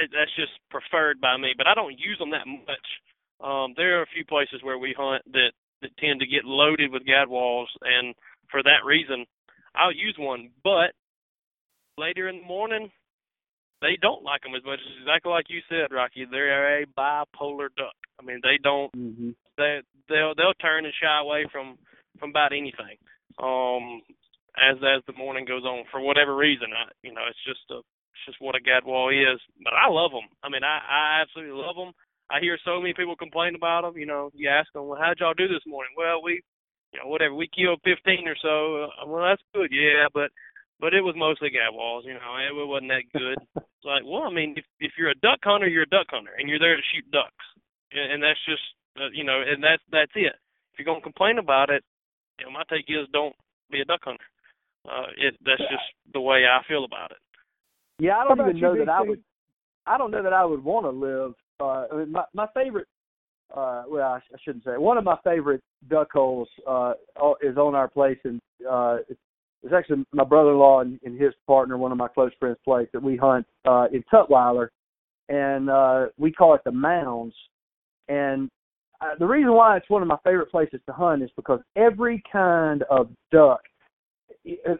it, 0.00 0.10
that's 0.12 0.34
just 0.36 0.52
preferred 0.70 1.20
by 1.20 1.36
me, 1.36 1.52
but 1.56 1.66
I 1.66 1.74
don't 1.74 1.98
use 1.98 2.18
them 2.18 2.30
that 2.30 2.46
much. 2.46 2.88
Um, 3.40 3.74
there 3.76 3.98
are 3.98 4.02
a 4.02 4.14
few 4.14 4.24
places 4.24 4.62
where 4.62 4.78
we 4.78 4.94
hunt 4.96 5.22
that 5.32 5.52
that 5.80 5.96
tend 5.98 6.20
to 6.20 6.26
get 6.26 6.44
loaded 6.44 6.90
with 6.90 7.06
gadwalls, 7.06 7.70
and 7.82 8.14
for 8.50 8.62
that 8.62 8.84
reason, 8.86 9.26
I'll 9.74 9.92
use 9.92 10.16
one. 10.18 10.50
But 10.62 10.92
later 11.96 12.28
in 12.28 12.40
the 12.40 12.46
morning, 12.46 12.90
they 13.80 13.96
don't 14.00 14.24
like 14.24 14.42
them 14.42 14.54
as 14.56 14.64
much. 14.64 14.80
It's 14.82 15.02
exactly 15.02 15.30
like 15.30 15.46
you 15.48 15.60
said, 15.68 15.94
Rocky. 15.94 16.26
They're 16.30 16.82
a 16.82 16.86
bipolar 16.86 17.68
duck. 17.76 17.94
I 18.18 18.24
mean, 18.24 18.40
they 18.42 18.58
don't. 18.62 18.90
Mm-hmm. 18.94 19.30
They 19.56 19.80
they'll 20.08 20.34
they'll 20.34 20.58
turn 20.60 20.84
and 20.84 20.94
shy 21.00 21.20
away 21.20 21.46
from 21.52 21.78
from 22.18 22.30
about 22.30 22.52
anything. 22.52 22.98
Um, 23.38 24.02
as 24.58 24.76
as 24.82 25.02
the 25.06 25.14
morning 25.14 25.46
goes 25.46 25.62
on, 25.62 25.84
for 25.90 26.00
whatever 26.00 26.34
reason, 26.34 26.74
I 26.74 26.90
you 27.02 27.14
know 27.14 27.22
it's 27.28 27.44
just 27.46 27.62
a 27.70 27.78
it's 27.78 28.24
just 28.26 28.42
what 28.42 28.56
a 28.56 28.62
gadwall 28.62 29.14
is. 29.14 29.38
But 29.62 29.74
I 29.74 29.86
love 29.86 30.10
them. 30.10 30.26
I 30.42 30.48
mean, 30.48 30.64
I 30.64 30.82
I 30.82 31.22
absolutely 31.22 31.54
love 31.54 31.76
them. 31.76 31.94
I 32.30 32.40
hear 32.40 32.58
so 32.64 32.80
many 32.80 32.92
people 32.92 33.16
complain 33.16 33.54
about 33.54 33.82
them. 33.82 33.96
You 33.96 34.06
know, 34.06 34.30
you 34.34 34.48
ask 34.48 34.70
them, 34.72 34.86
well, 34.86 35.00
how'd 35.00 35.18
y'all 35.20 35.34
do 35.34 35.48
this 35.48 35.64
morning? 35.66 35.92
Well, 35.96 36.20
we, 36.22 36.42
you 36.92 37.00
know, 37.00 37.08
whatever, 37.08 37.34
we 37.34 37.48
killed 37.48 37.80
15 37.84 38.28
or 38.28 38.36
so. 38.40 38.88
Uh, 38.88 39.06
well, 39.06 39.24
that's 39.24 39.42
good, 39.54 39.70
yeah, 39.72 40.08
but 40.12 40.30
but 40.80 40.94
it 40.94 41.02
was 41.02 41.18
mostly 41.18 41.50
gadwalls. 41.50 42.06
You 42.06 42.14
know, 42.14 42.32
it, 42.38 42.54
it 42.54 42.66
wasn't 42.66 42.92
that 42.94 43.10
good. 43.12 43.38
it's 43.56 43.84
like, 43.84 44.02
well, 44.06 44.24
I 44.24 44.32
mean, 44.32 44.54
if 44.56 44.64
if 44.80 44.92
you're 44.96 45.10
a 45.10 45.22
duck 45.22 45.40
hunter, 45.42 45.68
you're 45.68 45.88
a 45.88 45.94
duck 45.94 46.08
hunter, 46.10 46.32
and 46.38 46.48
you're 46.48 46.62
there 46.62 46.76
to 46.76 46.90
shoot 46.94 47.04
ducks, 47.10 47.46
and, 47.92 48.18
and 48.18 48.20
that's 48.22 48.40
just, 48.48 48.64
uh, 48.96 49.10
you 49.12 49.24
know, 49.24 49.42
and 49.44 49.62
that's 49.62 49.82
that's 49.92 50.12
it. 50.14 50.36
If 50.72 50.78
you're 50.78 50.88
gonna 50.88 51.04
complain 51.04 51.38
about 51.38 51.70
it, 51.70 51.84
you 52.38 52.46
know, 52.46 52.52
my 52.52 52.62
take 52.70 52.88
is 52.88 53.08
don't 53.12 53.36
be 53.70 53.80
a 53.80 53.84
duck 53.84 54.00
hunter. 54.04 54.24
Uh, 54.86 55.12
it 55.18 55.34
that's 55.44 55.60
just 55.68 55.88
the 56.14 56.20
way 56.20 56.44
I 56.48 56.64
feel 56.66 56.84
about 56.84 57.10
it. 57.10 57.20
Yeah, 57.98 58.16
I 58.16 58.24
don't 58.24 58.40
even 58.40 58.60
know 58.60 58.78
that 58.78 58.88
I 58.88 59.02
would. 59.02 59.22
I 59.86 59.98
don't 59.98 60.10
know 60.10 60.22
that 60.22 60.32
I 60.32 60.44
would 60.44 60.62
want 60.62 60.86
to 60.86 60.90
live. 60.90 61.34
Uh, 61.60 61.86
I 61.92 61.96
mean, 61.96 62.12
my 62.12 62.24
my 62.32 62.46
favorite. 62.54 62.86
Uh, 63.54 63.84
well, 63.88 64.12
I, 64.12 64.20
shouldn't 64.44 64.64
say. 64.64 64.72
One 64.76 64.98
of 64.98 65.04
my 65.04 65.16
favorite 65.24 65.62
duck 65.88 66.08
holes 66.12 66.48
uh, 66.66 66.92
is 67.42 67.56
on 67.56 67.74
our 67.74 67.88
place, 67.88 68.18
and 68.24 68.40
uh, 68.68 68.98
it's, 69.08 69.20
it's 69.62 69.72
actually 69.72 70.04
my 70.12 70.24
brother-in-law 70.24 70.80
and, 70.80 71.00
and 71.02 71.20
his 71.20 71.32
partner, 71.46 71.78
one 71.78 71.90
of 71.90 71.98
my 71.98 72.08
close 72.08 72.30
friends' 72.38 72.58
place 72.64 72.88
that 72.92 73.02
we 73.02 73.16
hunt 73.16 73.46
uh, 73.66 73.86
in 73.92 74.04
Tutwiler, 74.12 74.68
and 75.28 75.70
uh, 75.70 76.06
we 76.18 76.30
call 76.30 76.54
it 76.54 76.60
the 76.64 76.72
Mounds. 76.72 77.34
And 78.08 78.50
uh, 79.00 79.14
the 79.18 79.26
reason 79.26 79.52
why 79.52 79.76
it's 79.76 79.88
one 79.88 80.02
of 80.02 80.08
my 80.08 80.18
favorite 80.24 80.50
places 80.50 80.80
to 80.86 80.92
hunt 80.92 81.22
is 81.22 81.30
because 81.34 81.60
every 81.76 82.22
kind 82.30 82.82
of 82.90 83.08
duck 83.32 83.60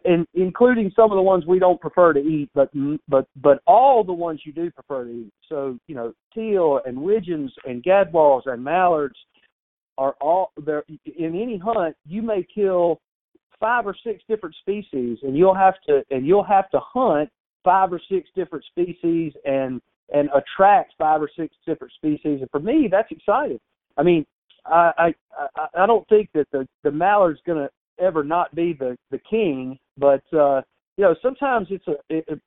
and 0.05 0.27
including 0.33 0.91
some 0.95 1.11
of 1.11 1.15
the 1.15 1.21
ones 1.21 1.45
we 1.45 1.59
don't 1.59 1.79
prefer 1.79 2.13
to 2.13 2.19
eat, 2.19 2.49
but 2.53 2.69
but 3.07 3.27
but 3.37 3.61
all 3.67 4.03
the 4.03 4.13
ones 4.13 4.41
you 4.45 4.53
do 4.53 4.71
prefer 4.71 5.05
to 5.05 5.11
eat. 5.11 5.33
So 5.47 5.77
you 5.87 5.95
know, 5.95 6.13
teal 6.33 6.81
and 6.85 6.99
widgeons 6.99 7.53
and 7.65 7.83
gadwalls 7.83 8.43
and 8.45 8.63
mallards 8.63 9.17
are 9.97 10.15
all 10.21 10.51
there. 10.65 10.83
In 11.17 11.39
any 11.39 11.57
hunt, 11.57 11.95
you 12.05 12.21
may 12.21 12.45
kill 12.53 13.01
five 13.59 13.85
or 13.85 13.95
six 14.03 14.23
different 14.29 14.55
species, 14.61 15.19
and 15.23 15.37
you'll 15.37 15.55
have 15.55 15.75
to 15.87 16.03
and 16.09 16.25
you'll 16.25 16.43
have 16.43 16.69
to 16.71 16.79
hunt 16.81 17.29
five 17.63 17.91
or 17.91 18.01
six 18.09 18.29
different 18.35 18.65
species 18.65 19.33
and 19.45 19.81
and 20.13 20.29
attract 20.33 20.93
five 20.97 21.21
or 21.21 21.29
six 21.37 21.55
different 21.67 21.93
species. 21.93 22.41
And 22.41 22.49
for 22.49 22.59
me, 22.59 22.87
that's 22.89 23.11
exciting. 23.11 23.59
I 23.97 24.03
mean, 24.03 24.25
I 24.65 25.13
I 25.55 25.67
I 25.75 25.85
don't 25.85 26.07
think 26.07 26.29
that 26.33 26.47
the 26.51 26.67
the 26.83 26.91
mallard's 26.91 27.41
going 27.45 27.59
to 27.59 27.69
ever 27.99 28.23
not 28.23 28.53
be 28.55 28.73
the 28.73 28.97
the 29.11 29.19
king, 29.29 29.77
but 29.97 30.23
uh, 30.33 30.61
you 30.97 31.03
know 31.03 31.15
sometimes 31.21 31.67
it's 31.69 31.87
a. 31.87 31.95
It, 32.09 32.25
it, 32.27 32.41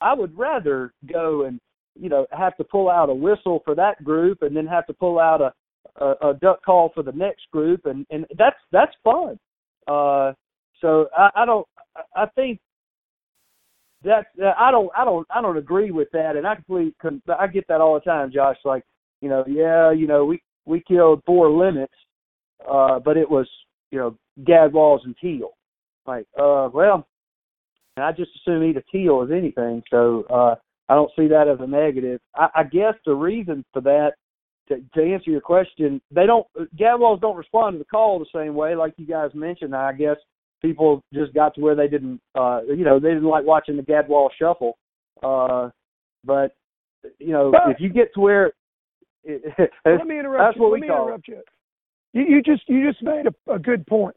I 0.00 0.14
would 0.14 0.36
rather 0.38 0.92
go 1.12 1.44
and 1.44 1.58
you 1.98 2.08
know 2.08 2.26
have 2.30 2.56
to 2.58 2.64
pull 2.64 2.88
out 2.88 3.10
a 3.10 3.14
whistle 3.14 3.62
for 3.64 3.74
that 3.74 4.02
group 4.04 4.42
and 4.42 4.56
then 4.56 4.66
have 4.66 4.86
to 4.86 4.92
pull 4.92 5.18
out 5.18 5.40
a 5.40 5.52
a, 6.02 6.30
a 6.30 6.34
duck 6.34 6.64
call 6.64 6.92
for 6.94 7.02
the 7.02 7.12
next 7.12 7.50
group 7.52 7.86
and 7.86 8.06
and 8.10 8.26
that's 8.36 8.58
that's 8.70 8.94
fun. 9.02 9.38
Uh, 9.86 10.32
so 10.80 11.08
I, 11.16 11.30
I 11.34 11.44
don't. 11.44 11.66
I 12.14 12.26
think 12.34 12.60
that 14.04 14.26
I 14.56 14.70
don't 14.70 14.90
I 14.96 15.04
don't 15.04 15.26
I 15.34 15.40
don't 15.40 15.56
agree 15.56 15.90
with 15.90 16.08
that, 16.12 16.36
and 16.36 16.46
I 16.46 16.54
completely 16.54 16.94
I 17.38 17.46
get 17.48 17.66
that 17.68 17.80
all 17.80 17.94
the 17.94 18.00
time, 18.00 18.30
Josh. 18.32 18.58
Like 18.64 18.84
you 19.20 19.28
know, 19.28 19.44
yeah, 19.48 19.90
you 19.90 20.06
know, 20.06 20.24
we 20.24 20.40
we 20.64 20.82
killed 20.86 21.22
four 21.26 21.50
limits, 21.50 21.94
uh, 22.70 23.00
but 23.00 23.16
it 23.16 23.28
was 23.28 23.48
you 23.90 23.98
know, 23.98 24.16
gadwalls 24.44 25.04
and 25.04 25.16
teal. 25.20 25.50
Like, 26.06 26.26
uh, 26.38 26.68
well, 26.72 27.06
I 27.96 28.12
just 28.12 28.30
assume 28.36 28.62
eat 28.62 28.76
a 28.76 28.82
teal 28.92 29.22
as 29.22 29.30
anything, 29.30 29.82
so 29.90 30.24
uh, 30.30 30.54
I 30.88 30.94
don't 30.94 31.10
see 31.16 31.28
that 31.28 31.48
as 31.48 31.58
a 31.60 31.66
negative. 31.66 32.20
I, 32.34 32.48
I 32.54 32.62
guess 32.64 32.94
the 33.04 33.14
reason 33.14 33.64
for 33.72 33.82
that, 33.82 34.12
to, 34.68 34.76
to 34.94 35.12
answer 35.12 35.30
your 35.30 35.40
question, 35.40 36.00
they 36.10 36.26
don't 36.26 36.46
gadwalls 36.78 37.20
don't 37.20 37.36
respond 37.36 37.74
to 37.74 37.78
the 37.78 37.84
call 37.84 38.18
the 38.18 38.26
same 38.34 38.54
way, 38.54 38.74
like 38.74 38.94
you 38.96 39.06
guys 39.06 39.30
mentioned. 39.34 39.74
I 39.74 39.92
guess 39.92 40.16
people 40.62 41.02
just 41.12 41.34
got 41.34 41.54
to 41.54 41.60
where 41.60 41.74
they 41.74 41.88
didn't, 41.88 42.20
uh, 42.34 42.60
you 42.62 42.84
know, 42.84 43.00
they 43.00 43.08
didn't 43.08 43.24
like 43.24 43.44
watching 43.44 43.76
the 43.76 43.82
gadwall 43.82 44.28
shuffle. 44.38 44.76
Uh, 45.22 45.70
but 46.24 46.54
you 47.18 47.32
know, 47.32 47.50
but, 47.50 47.70
if 47.70 47.80
you 47.80 47.88
get 47.88 48.12
to 48.14 48.20
where, 48.20 48.52
it, 49.24 49.42
let 49.86 50.06
me 50.06 50.18
interrupt 50.18 50.48
that's 50.48 50.56
you. 50.56 50.62
what 50.62 50.72
let 50.72 50.80
we 50.80 50.80
me 50.82 50.88
call. 50.88 51.06
Interrupt 51.06 51.28
you. 51.28 51.42
You, 52.12 52.22
you 52.22 52.42
just 52.42 52.62
you 52.68 52.90
just 52.90 53.02
made 53.02 53.24
a, 53.26 53.52
a 53.52 53.58
good 53.58 53.86
point. 53.86 54.16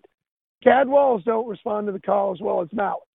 Gadwalls 0.65 1.23
don't 1.23 1.47
respond 1.47 1.87
to 1.87 1.93
the 1.93 1.99
call 1.99 2.33
as 2.33 2.39
well 2.41 2.61
as 2.61 2.67
mallards, 2.71 3.05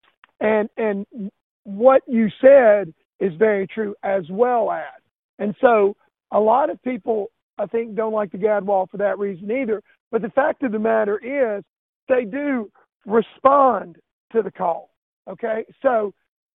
and 0.41 0.69
and 0.77 1.31
what 1.65 2.03
you 2.07 2.29
said 2.41 2.93
is 3.21 3.33
very 3.39 3.67
true 3.67 3.95
as 4.03 4.25
well 4.31 4.71
as. 4.71 5.01
And 5.39 5.55
so 5.61 5.97
a 6.33 6.41
lot 6.41 6.71
of 6.71 6.83
people 6.83 7.29
I 7.59 7.67
think 7.67 7.95
don't 7.95 8.13
like 8.13 8.33
the 8.33 8.39
gadwall 8.39 8.89
for 8.91 8.97
that 8.99 9.19
reason 9.19 9.51
either. 9.51 9.83
But 10.11 10.23
the 10.23 10.31
fact 10.31 10.63
of 10.63 10.73
the 10.73 10.79
matter 10.79 11.19
is 11.19 11.65
they 12.09 12.25
do 12.25 12.71
respond 13.05 13.97
to 14.33 14.43
the 14.43 14.51
call. 14.51 14.91
Okay, 15.29 15.65
so 15.83 16.13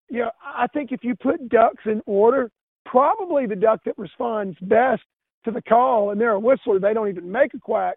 you 0.10 0.20
know 0.20 0.32
I 0.44 0.68
think 0.68 0.92
if 0.92 1.04
you 1.04 1.16
put 1.16 1.50
ducks 1.50 1.84
in 1.86 2.02
order, 2.06 2.52
probably 2.86 3.46
the 3.46 3.56
duck 3.56 3.82
that 3.86 3.98
responds 3.98 4.58
best 4.62 5.04
to 5.46 5.52
the 5.52 5.62
call, 5.62 6.12
and 6.12 6.22
they're 6.22 6.32
a 6.32 6.40
whistler, 6.40 6.80
they 6.80 6.94
don't 6.94 7.10
even 7.10 7.32
make 7.32 7.54
a 7.54 7.60
quack, 7.60 7.96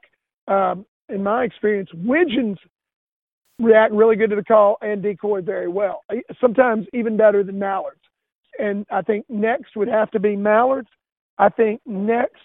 um, 0.49 0.87
in 1.09 1.23
my 1.23 1.45
experience, 1.45 1.91
widgeons 1.93 2.59
react 3.59 3.93
really 3.93 4.17
good 4.17 4.31
to 4.31 4.37
the 4.37 4.45
call 4.45 4.77
and 4.83 5.03
decoy 5.03 5.41
very 5.41 5.69
well. 5.69 6.03
Sometimes 6.41 6.87
even 6.93 7.17
better 7.17 7.43
than 7.43 7.59
mallards. 7.59 8.01
And 8.59 8.87
I 8.91 9.03
think 9.03 9.27
next 9.29 9.77
would 9.77 9.89
have 9.89 10.11
to 10.13 10.21
be 10.21 10.37
mallards. 10.37 10.89
I 11.39 11.49
think 11.49 11.81
next 11.87 12.43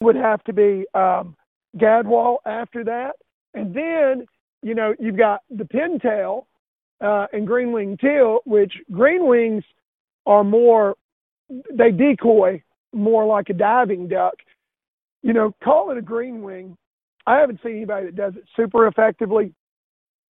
would 0.00 0.16
have 0.16 0.42
to 0.44 0.52
be 0.52 0.84
um, 0.94 1.36
gadwall 1.78 2.38
after 2.46 2.84
that. 2.84 3.12
And 3.54 3.74
then, 3.74 4.26
you 4.62 4.74
know, 4.74 4.94
you've 4.98 5.16
got 5.16 5.40
the 5.50 5.64
pintail 5.64 6.44
uh, 7.00 7.26
and 7.32 7.46
green 7.46 7.72
wing 7.72 7.96
teal, 7.98 8.40
which 8.44 8.74
green 8.92 9.26
wings 9.26 9.64
are 10.26 10.44
more, 10.44 10.96
they 11.72 11.90
decoy 11.90 12.62
more 12.92 13.24
like 13.24 13.48
a 13.48 13.54
diving 13.54 14.08
duck. 14.08 14.34
You 15.22 15.32
know, 15.32 15.54
call 15.62 15.90
it 15.90 15.98
a 15.98 16.02
green 16.02 16.42
wing 16.42 16.76
I 17.26 17.38
haven't 17.38 17.60
seen 17.62 17.76
anybody 17.76 18.06
that 18.06 18.16
does 18.16 18.34
it 18.36 18.44
super 18.56 18.86
effectively. 18.86 19.52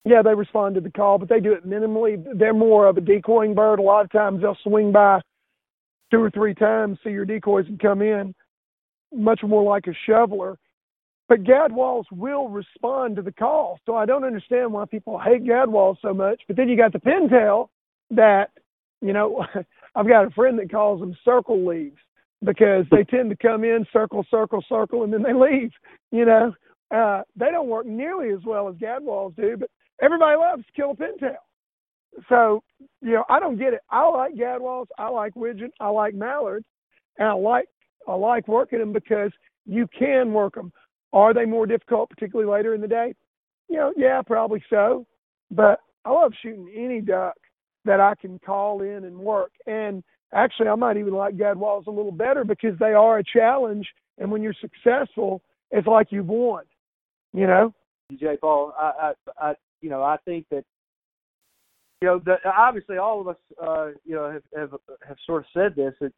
Yeah, 0.05 0.23
they 0.23 0.35
respond 0.35 0.75
to 0.77 0.81
the 0.81 0.91
call, 0.91 1.19
but 1.19 1.29
they 1.29 1.41
do 1.41 1.53
it 1.53 1.67
minimally. 1.67 2.23
They're 2.35 2.55
more 2.55 2.87
of 2.87 2.97
a 2.97 3.03
decoying 3.03 3.55
bird. 3.55 3.79
A 3.79 3.83
lot 3.83 4.05
of 4.05 4.11
times 4.11 4.41
they'll 4.41 4.57
swing 4.63 4.93
by 4.93 5.21
two 6.11 6.23
or 6.23 6.31
three 6.31 6.55
times, 6.55 6.99
see 7.05 7.11
your 7.11 7.27
decoys 7.27 7.67
and 7.69 7.79
come 7.79 8.01
in, 8.03 8.35
much 9.13 9.41
more 9.43 9.63
like 9.63 9.87
a 9.87 9.95
shoveler. 10.07 10.57
But 11.29 11.45
gadwalls 11.45 12.05
will 12.11 12.49
respond 12.49 13.17
to 13.17 13.23
the 13.23 13.31
call. 13.31 13.79
So 13.87 13.95
I 13.95 14.07
don't 14.07 14.25
understand 14.25 14.73
why 14.73 14.85
people 14.87 15.19
hate 15.19 15.45
gadwalls 15.45 15.97
so 16.03 16.13
much. 16.13 16.43
But 16.49 16.57
then 16.57 16.69
you 16.69 16.77
got 16.77 16.93
the 16.93 16.99
pintail 16.99 17.69
that, 18.11 18.51
you 19.01 19.13
know, 19.13 19.45
I've 19.95 20.09
got 20.09 20.27
a 20.27 20.31
friend 20.31 20.59
that 20.59 20.73
calls 20.73 21.01
them 21.01 21.17
circle 21.25 21.65
leaves 21.65 21.99
because 22.43 22.87
they 22.91 23.05
tend 23.05 23.31
to 23.31 23.37
come 23.37 23.65
in, 23.65 23.87
circle, 23.93 24.25
circle, 24.31 24.65
circle, 24.69 25.05
and 25.05 25.13
then 25.13 25.23
they 25.23 25.35
leave, 25.35 25.71
you 26.11 26.25
know. 26.25 26.55
Uh, 26.91 27.23
they 27.37 27.51
don't 27.53 27.69
work 27.69 27.87
nearly 27.87 28.31
as 28.33 28.41
well 28.45 28.69
as 28.69 28.75
gadwalls 28.77 29.37
do, 29.37 29.57
but 29.57 29.71
everybody 30.01 30.37
loves 30.37 30.65
kill 30.75 30.93
a 30.93 30.97
pintail. 30.97 31.37
So, 32.29 32.63
you 33.01 33.13
know, 33.13 33.25
I 33.29 33.39
don't 33.39 33.59
get 33.59 33.73
it. 33.73 33.81
I 33.91 34.09
like 34.09 34.35
gadwalls, 34.35 34.87
I 34.99 35.09
like 35.09 35.37
widgeon, 35.37 35.71
I 35.81 35.89
like 35.89 36.15
mallards, 36.15 36.67
and 37.19 37.29
I 37.29 37.33
like 37.33 37.69
I 38.09 38.15
like 38.15 38.49
working 38.49 38.79
them 38.79 38.93
because 38.93 39.31
you 39.67 39.87
can 39.97 40.33
work 40.33 40.55
them. 40.55 40.73
Are 41.13 41.35
they 41.35 41.45
more 41.45 41.67
difficult, 41.67 42.11
particularly 42.11 42.51
later 42.51 42.75
in 42.75 42.81
the 42.81 42.89
day? 42.89 43.15
You 43.69 43.77
know, 43.77 43.93
yeah, 43.97 44.23
probably 44.23 44.63
so. 44.71 45.07
But 45.51 45.81
I 46.05 46.11
love 46.11 46.33
shooting 46.43 46.73
any 46.75 47.01
duck 47.01 47.37
that 47.85 48.01
I 48.01 48.15
can 48.21 48.39
call 48.39 48.83
in 48.83 49.05
and 49.05 49.19
work. 49.19 49.53
And 49.67 50.03
actually, 50.33 50.69
I 50.69 50.75
might 50.75 50.97
even 50.97 51.15
like 51.15 51.37
gadwalls 51.37 51.87
a 51.87 51.91
little 51.91 52.13
better 52.13 52.45
because 52.45 52.79
they 52.79 52.93
are 52.93 53.19
a 53.19 53.25
challenge, 53.25 53.87
and 54.19 54.31
when 54.31 54.43
you're 54.43 54.55
successful, 54.61 55.43
it's 55.71 55.87
like 55.87 56.09
you've 56.11 56.29
won. 56.29 56.65
You 57.33 57.47
know. 57.47 57.75
J. 58.19 58.37
Paul, 58.41 58.73
I, 58.77 59.13
I, 59.39 59.51
I, 59.51 59.55
you 59.81 59.91
know, 59.91 60.03
I 60.03 60.17
think 60.25 60.47
that, 60.51 60.65
you 62.01 62.09
know, 62.09 62.21
that 62.27 62.41
obviously 62.47 62.99
all 62.99 63.21
of 63.21 63.29
us, 63.29 63.37
uh, 63.63 63.89
you 64.05 64.15
know, 64.15 64.31
have, 64.31 64.43
have 64.57 64.81
have 65.07 65.17
sort 65.27 65.43
of 65.43 65.47
said 65.53 65.75
this. 65.77 65.95
That 66.01 66.13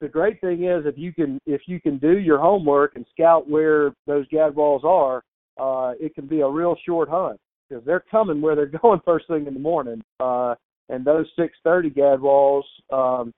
the 0.00 0.08
great 0.08 0.40
thing 0.40 0.64
is 0.64 0.84
if 0.86 0.96
you 0.96 1.12
can 1.12 1.38
if 1.46 1.62
you 1.66 1.80
can 1.80 1.98
do 1.98 2.18
your 2.18 2.38
homework 2.38 2.96
and 2.96 3.04
scout 3.12 3.48
where 3.48 3.92
those 4.06 4.26
gadwalls 4.28 4.84
are, 4.84 5.22
uh, 5.58 5.94
it 6.00 6.14
can 6.14 6.26
be 6.26 6.40
a 6.40 6.48
real 6.48 6.76
short 6.86 7.08
hunt 7.08 7.38
because 7.68 7.84
they're 7.84 8.04
coming 8.10 8.40
where 8.40 8.54
they're 8.54 8.66
going 8.82 9.00
first 9.04 9.26
thing 9.28 9.46
in 9.46 9.54
the 9.54 9.60
morning. 9.60 10.02
Uh, 10.20 10.54
and 10.88 11.04
those 11.04 11.26
630 11.36 11.90
gadwalls 11.90 12.62
um, 12.92 13.32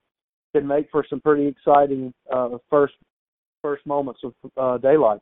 can 0.53 0.67
make 0.67 0.89
for 0.91 1.05
some 1.09 1.21
pretty 1.21 1.47
exciting 1.47 2.13
uh, 2.33 2.57
first 2.69 2.93
first 3.61 3.85
moments 3.85 4.21
of 4.23 4.33
uh, 4.57 4.77
daylight. 4.77 5.19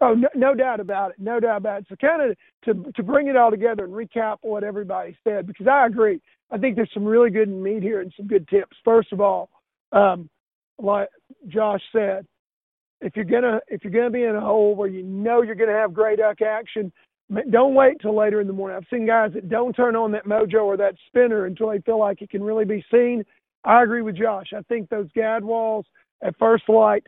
Oh, 0.00 0.14
no, 0.14 0.28
no 0.34 0.54
doubt 0.54 0.80
about 0.80 1.12
it. 1.12 1.16
No 1.18 1.40
doubt 1.40 1.58
about 1.58 1.80
it. 1.80 1.86
So, 1.88 1.96
kind 1.96 2.30
of 2.30 2.36
to 2.64 2.92
to 2.92 3.02
bring 3.02 3.28
it 3.28 3.36
all 3.36 3.50
together 3.50 3.84
and 3.84 3.92
recap 3.94 4.38
what 4.42 4.64
everybody 4.64 5.16
said, 5.24 5.46
because 5.46 5.66
I 5.66 5.86
agree. 5.86 6.20
I 6.50 6.58
think 6.58 6.76
there's 6.76 6.90
some 6.92 7.04
really 7.04 7.30
good 7.30 7.48
meat 7.48 7.82
here 7.82 8.00
and 8.02 8.12
some 8.16 8.26
good 8.26 8.46
tips. 8.48 8.76
First 8.84 9.12
of 9.12 9.20
all, 9.20 9.48
um, 9.92 10.28
like 10.78 11.08
Josh 11.48 11.80
said, 11.92 12.26
if 13.00 13.16
you're 13.16 13.24
gonna 13.24 13.60
if 13.68 13.84
you're 13.84 13.92
gonna 13.92 14.10
be 14.10 14.24
in 14.24 14.36
a 14.36 14.40
hole 14.40 14.74
where 14.74 14.88
you 14.88 15.02
know 15.02 15.42
you're 15.42 15.54
gonna 15.54 15.72
have 15.72 15.94
gray 15.94 16.16
duck 16.16 16.42
action, 16.42 16.92
don't 17.50 17.74
wait 17.74 18.00
till 18.00 18.16
later 18.16 18.40
in 18.40 18.46
the 18.46 18.52
morning. 18.52 18.76
I've 18.76 18.86
seen 18.90 19.06
guys 19.06 19.32
that 19.34 19.48
don't 19.48 19.74
turn 19.74 19.96
on 19.96 20.12
that 20.12 20.26
mojo 20.26 20.64
or 20.64 20.76
that 20.76 20.94
spinner 21.06 21.46
until 21.46 21.70
they 21.70 21.80
feel 21.80 21.98
like 21.98 22.22
it 22.22 22.30
can 22.30 22.42
really 22.42 22.64
be 22.64 22.84
seen. 22.90 23.24
I 23.64 23.82
agree 23.82 24.02
with 24.02 24.16
Josh. 24.16 24.52
I 24.56 24.62
think 24.68 24.88
those 24.88 25.08
gadwalls 25.16 25.84
at 26.22 26.38
first 26.38 26.68
light, 26.68 27.06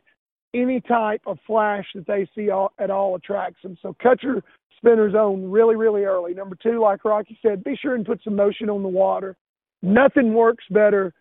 any 0.55 0.81
type 0.81 1.23
of 1.27 1.39
flash 1.47 1.87
that 1.95 2.07
they 2.07 2.29
see 2.35 2.51
all, 2.51 2.73
at 2.79 2.91
all 2.91 3.15
attracts 3.15 3.63
them. 3.63 3.77
So 3.83 3.95
cut 4.03 4.23
your 4.23 4.43
spinners 4.77 5.15
on 5.15 5.51
really, 5.51 5.77
really 5.77 6.05
early. 6.05 6.35
Number 6.35 6.57
two, 6.63 6.81
like 6.81 7.05
Rocky 7.05 7.39
said, 7.43 7.65
be 7.65 7.77
sure 7.77 7.95
and 7.95 8.07
put 8.07 8.21
some 8.25 8.37
motion 8.37 8.71
on 8.71 8.83
the 8.83 8.89
water. 8.89 9.37
Nothing 9.83 10.35
works 10.35 10.65
better 10.71 11.13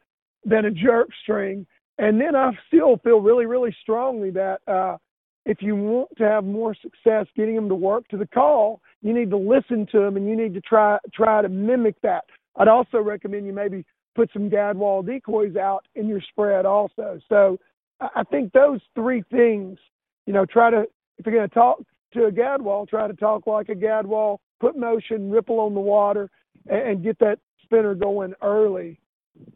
than 0.45 0.65
a 0.65 0.71
jerk 0.71 1.09
string. 1.23 1.65
And 1.97 2.21
then 2.21 2.35
I 2.35 2.51
still 2.67 2.97
feel 3.03 3.19
really, 3.19 3.45
really 3.45 3.75
strongly 3.81 4.29
that 4.31 4.59
uh, 4.67 4.97
if 5.45 5.61
you 5.61 5.75
want 5.75 6.09
to 6.17 6.23
have 6.23 6.43
more 6.43 6.75
success 6.75 7.25
getting 7.35 7.55
them 7.55 7.69
to 7.69 7.75
work 7.75 8.07
to 8.09 8.17
the 8.17 8.27
call, 8.27 8.81
you 9.01 9.13
need 9.13 9.29
to 9.31 9.37
listen 9.37 9.87
to 9.91 9.99
them 9.99 10.17
and 10.17 10.27
you 10.27 10.35
need 10.35 10.53
to 10.53 10.61
try 10.61 10.97
try 11.13 11.41
to 11.41 11.49
mimic 11.49 11.99
that. 12.01 12.25
I'd 12.57 12.67
also 12.67 12.99
recommend 12.99 13.45
you 13.45 13.53
maybe 13.53 13.85
put 14.15 14.29
some 14.33 14.49
gadwall 14.49 15.05
decoys 15.05 15.55
out 15.55 15.85
in 15.95 16.07
your 16.07 16.21
spread 16.21 16.65
also. 16.65 17.19
So 17.29 17.57
I 17.99 18.23
think 18.23 18.53
those 18.53 18.79
three 18.95 19.23
things, 19.31 19.79
you 20.25 20.33
know, 20.33 20.45
try 20.45 20.69
to 20.69 20.85
if 21.17 21.25
you're 21.25 21.35
going 21.35 21.49
to 21.49 21.53
talk 21.53 21.79
to 22.13 22.25
a 22.25 22.31
gadwall, 22.31 22.87
try 22.87 23.07
to 23.07 23.13
talk 23.13 23.47
like 23.47 23.69
a 23.69 23.75
gadwall, 23.75 24.37
put 24.59 24.77
motion, 24.77 25.31
ripple 25.31 25.59
on 25.59 25.73
the 25.73 25.79
water, 25.79 26.29
and, 26.67 26.81
and 26.89 27.03
get 27.03 27.17
that 27.19 27.39
spinner 27.63 27.95
going 27.95 28.33
early. 28.41 28.99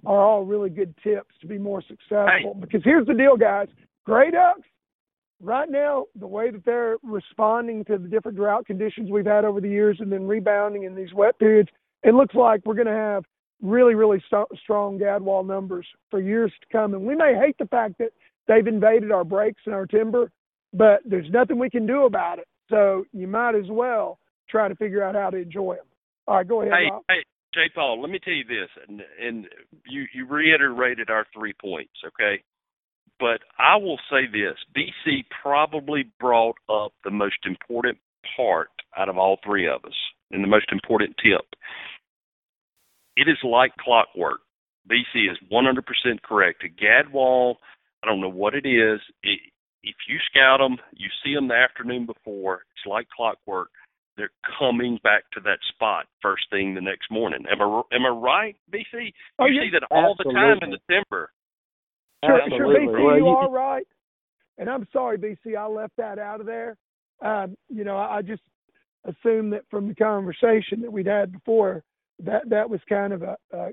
Are 0.05 0.23
all 0.23 0.43
really 0.43 0.69
good 0.69 0.93
tips 1.03 1.33
to 1.41 1.47
be 1.47 1.57
more 1.57 1.81
successful. 1.81 2.53
Hey. 2.53 2.59
Because 2.59 2.81
here's 2.83 3.07
the 3.07 3.15
deal, 3.15 3.35
guys: 3.35 3.67
gray 4.05 4.29
ducks 4.29 4.67
right 5.41 5.69
now, 5.69 6.05
the 6.15 6.27
way 6.27 6.51
that 6.51 6.63
they're 6.65 6.97
responding 7.03 7.83
to 7.85 7.97
the 7.97 8.07
different 8.07 8.37
drought 8.37 8.65
conditions 8.65 9.09
we've 9.09 9.25
had 9.25 9.45
over 9.45 9.59
the 9.59 9.69
years 9.69 9.97
and 9.99 10.11
then 10.11 10.27
rebounding 10.27 10.83
in 10.83 10.95
these 10.95 11.13
wet 11.13 11.37
periods, 11.39 11.69
it 12.03 12.13
looks 12.13 12.35
like 12.35 12.61
we're 12.65 12.75
going 12.75 12.87
to 12.87 12.93
have 12.93 13.23
really, 13.61 13.95
really 13.95 14.23
st- 14.27 14.47
strong 14.61 14.97
gadwall 14.97 15.45
numbers 15.45 15.85
for 16.09 16.19
years 16.19 16.51
to 16.61 16.67
come. 16.71 16.93
And 16.93 17.05
we 17.05 17.15
may 17.15 17.35
hate 17.35 17.57
the 17.57 17.67
fact 17.67 17.97
that 17.99 18.11
they've 18.47 18.67
invaded 18.67 19.11
our 19.11 19.23
breaks 19.23 19.61
and 19.65 19.75
our 19.75 19.85
timber, 19.85 20.31
but 20.73 21.01
there's 21.05 21.29
nothing 21.29 21.59
we 21.59 21.69
can 21.69 21.85
do 21.85 22.05
about 22.05 22.39
it. 22.39 22.47
So 22.69 23.05
you 23.11 23.27
might 23.27 23.55
as 23.55 23.69
well 23.69 24.19
try 24.49 24.67
to 24.67 24.75
figure 24.75 25.03
out 25.03 25.15
how 25.15 25.29
to 25.29 25.37
enjoy 25.37 25.75
them. 25.75 25.85
All 26.27 26.37
right, 26.37 26.47
go 26.47 26.61
ahead. 26.61 26.73
Hey, 26.73 26.89
hey, 27.09 27.23
J. 27.53 27.59
Paul, 27.73 28.01
let 28.01 28.09
me 28.09 28.19
tell 28.23 28.33
you 28.33 28.45
this, 28.45 28.69
and, 28.87 29.01
and 29.21 29.47
you 29.87 30.05
you 30.13 30.25
reiterated 30.25 31.09
our 31.09 31.25
three 31.33 31.53
points, 31.59 31.93
okay? 32.05 32.41
But 33.19 33.41
I 33.59 33.75
will 33.75 33.99
say 34.09 34.27
this: 34.31 34.55
BC 34.75 35.25
probably 35.41 36.05
brought 36.19 36.55
up 36.69 36.93
the 37.03 37.11
most 37.11 37.37
important 37.45 37.97
part 38.37 38.69
out 38.97 39.09
of 39.09 39.17
all 39.17 39.39
three 39.43 39.67
of 39.67 39.83
us, 39.85 39.95
and 40.31 40.43
the 40.43 40.47
most 40.47 40.71
important 40.71 41.15
tip. 41.23 41.45
It 43.17 43.27
is 43.27 43.37
like 43.43 43.75
clockwork. 43.77 44.39
BC 44.89 45.29
is 45.29 45.37
100% 45.51 46.21
correct. 46.23 46.63
A 46.63 46.69
gadwall, 46.69 47.57
I 48.03 48.07
don't 48.07 48.21
know 48.21 48.29
what 48.29 48.55
it 48.55 48.65
is. 48.65 48.99
It, 49.23 49.39
if 49.83 49.95
you 50.07 50.17
scout 50.29 50.59
them, 50.59 50.77
you 50.93 51.09
see 51.23 51.33
them 51.33 51.47
the 51.47 51.55
afternoon 51.55 52.05
before. 52.05 52.61
It's 52.75 52.85
like 52.85 53.07
clockwork. 53.15 53.69
They're 54.17 54.31
coming 54.59 54.99
back 55.03 55.23
to 55.33 55.39
that 55.41 55.57
spot 55.73 56.05
first 56.21 56.43
thing 56.51 56.75
the 56.75 56.81
next 56.81 57.09
morning. 57.09 57.45
Am 57.51 57.61
I 57.61 57.81
am 57.93 58.05
I 58.05 58.09
right, 58.09 58.55
BC? 58.71 58.83
You 58.93 59.11
Oh, 59.39 59.45
yeah. 59.45 59.61
see 59.63 59.69
that 59.73 59.83
all 59.89 60.15
the 60.17 60.25
time 60.25 60.57
in 60.61 60.73
Absolutely. 60.73 60.77
the 60.87 60.93
timber. 60.93 61.31
Sure, 62.25 62.37
sure, 62.37 62.41
Absolutely. 62.43 62.87
BC, 62.87 63.05
Well, 63.05 63.17
you 63.17 63.23
you- 63.25 63.29
are 63.29 63.49
right. 63.49 63.87
And 64.57 64.69
I'm 64.69 64.87
sorry, 64.93 65.17
BC, 65.17 65.55
I 65.57 65.65
left 65.65 65.95
that 65.97 66.19
out 66.19 66.39
of 66.39 66.45
there. 66.45 66.77
Um, 67.21 67.55
you 67.69 67.83
know, 67.83 67.97
I 67.97 68.17
I 68.17 68.21
just 68.21 68.43
assumed 69.05 69.53
that 69.53 69.63
from 69.71 69.87
the 69.87 69.95
conversation 69.95 70.81
that 70.81 70.91
we'd 70.91 71.07
had 71.07 71.31
before, 71.31 71.83
that 72.19 72.47
that 72.49 72.69
was 72.69 72.81
kind 72.87 73.13
of 73.13 73.23
a. 73.23 73.37
Uh, 73.51 73.69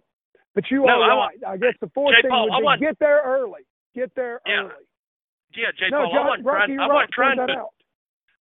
but 0.55 0.65
you 0.71 0.85
No, 0.87 0.93
are 1.03 1.11
I 1.11 1.15
wa- 1.15 1.27
right. 1.27 1.39
I 1.47 1.57
guess 1.59 1.75
the 1.81 1.91
fourth 1.91 2.15
J. 2.17 2.23
thing 2.23 2.31
Paul, 2.31 2.45
would 2.49 2.55
I 2.55 2.61
be 2.61 2.65
want- 2.65 2.81
get 2.81 2.99
there 3.01 3.21
early. 3.25 3.67
Get 3.95 4.15
there 4.15 4.41
Yeah. 4.47 4.69
early. 4.71 4.85
Yeah, 5.57 5.73
J. 5.79 5.89
No, 5.91 6.05
Paul, 6.05 6.13
John, 6.13 6.27
I 6.27 6.29
wasn't 6.29 6.47
Rocky, 6.47 6.59
trying. 6.59 6.71
you're 6.73 6.83
I 6.83 6.87
right. 6.87 6.95
wasn't 6.95 7.13
trying 7.13 7.37
that 7.39 7.47
to. 7.47 7.59
out. 7.59 7.75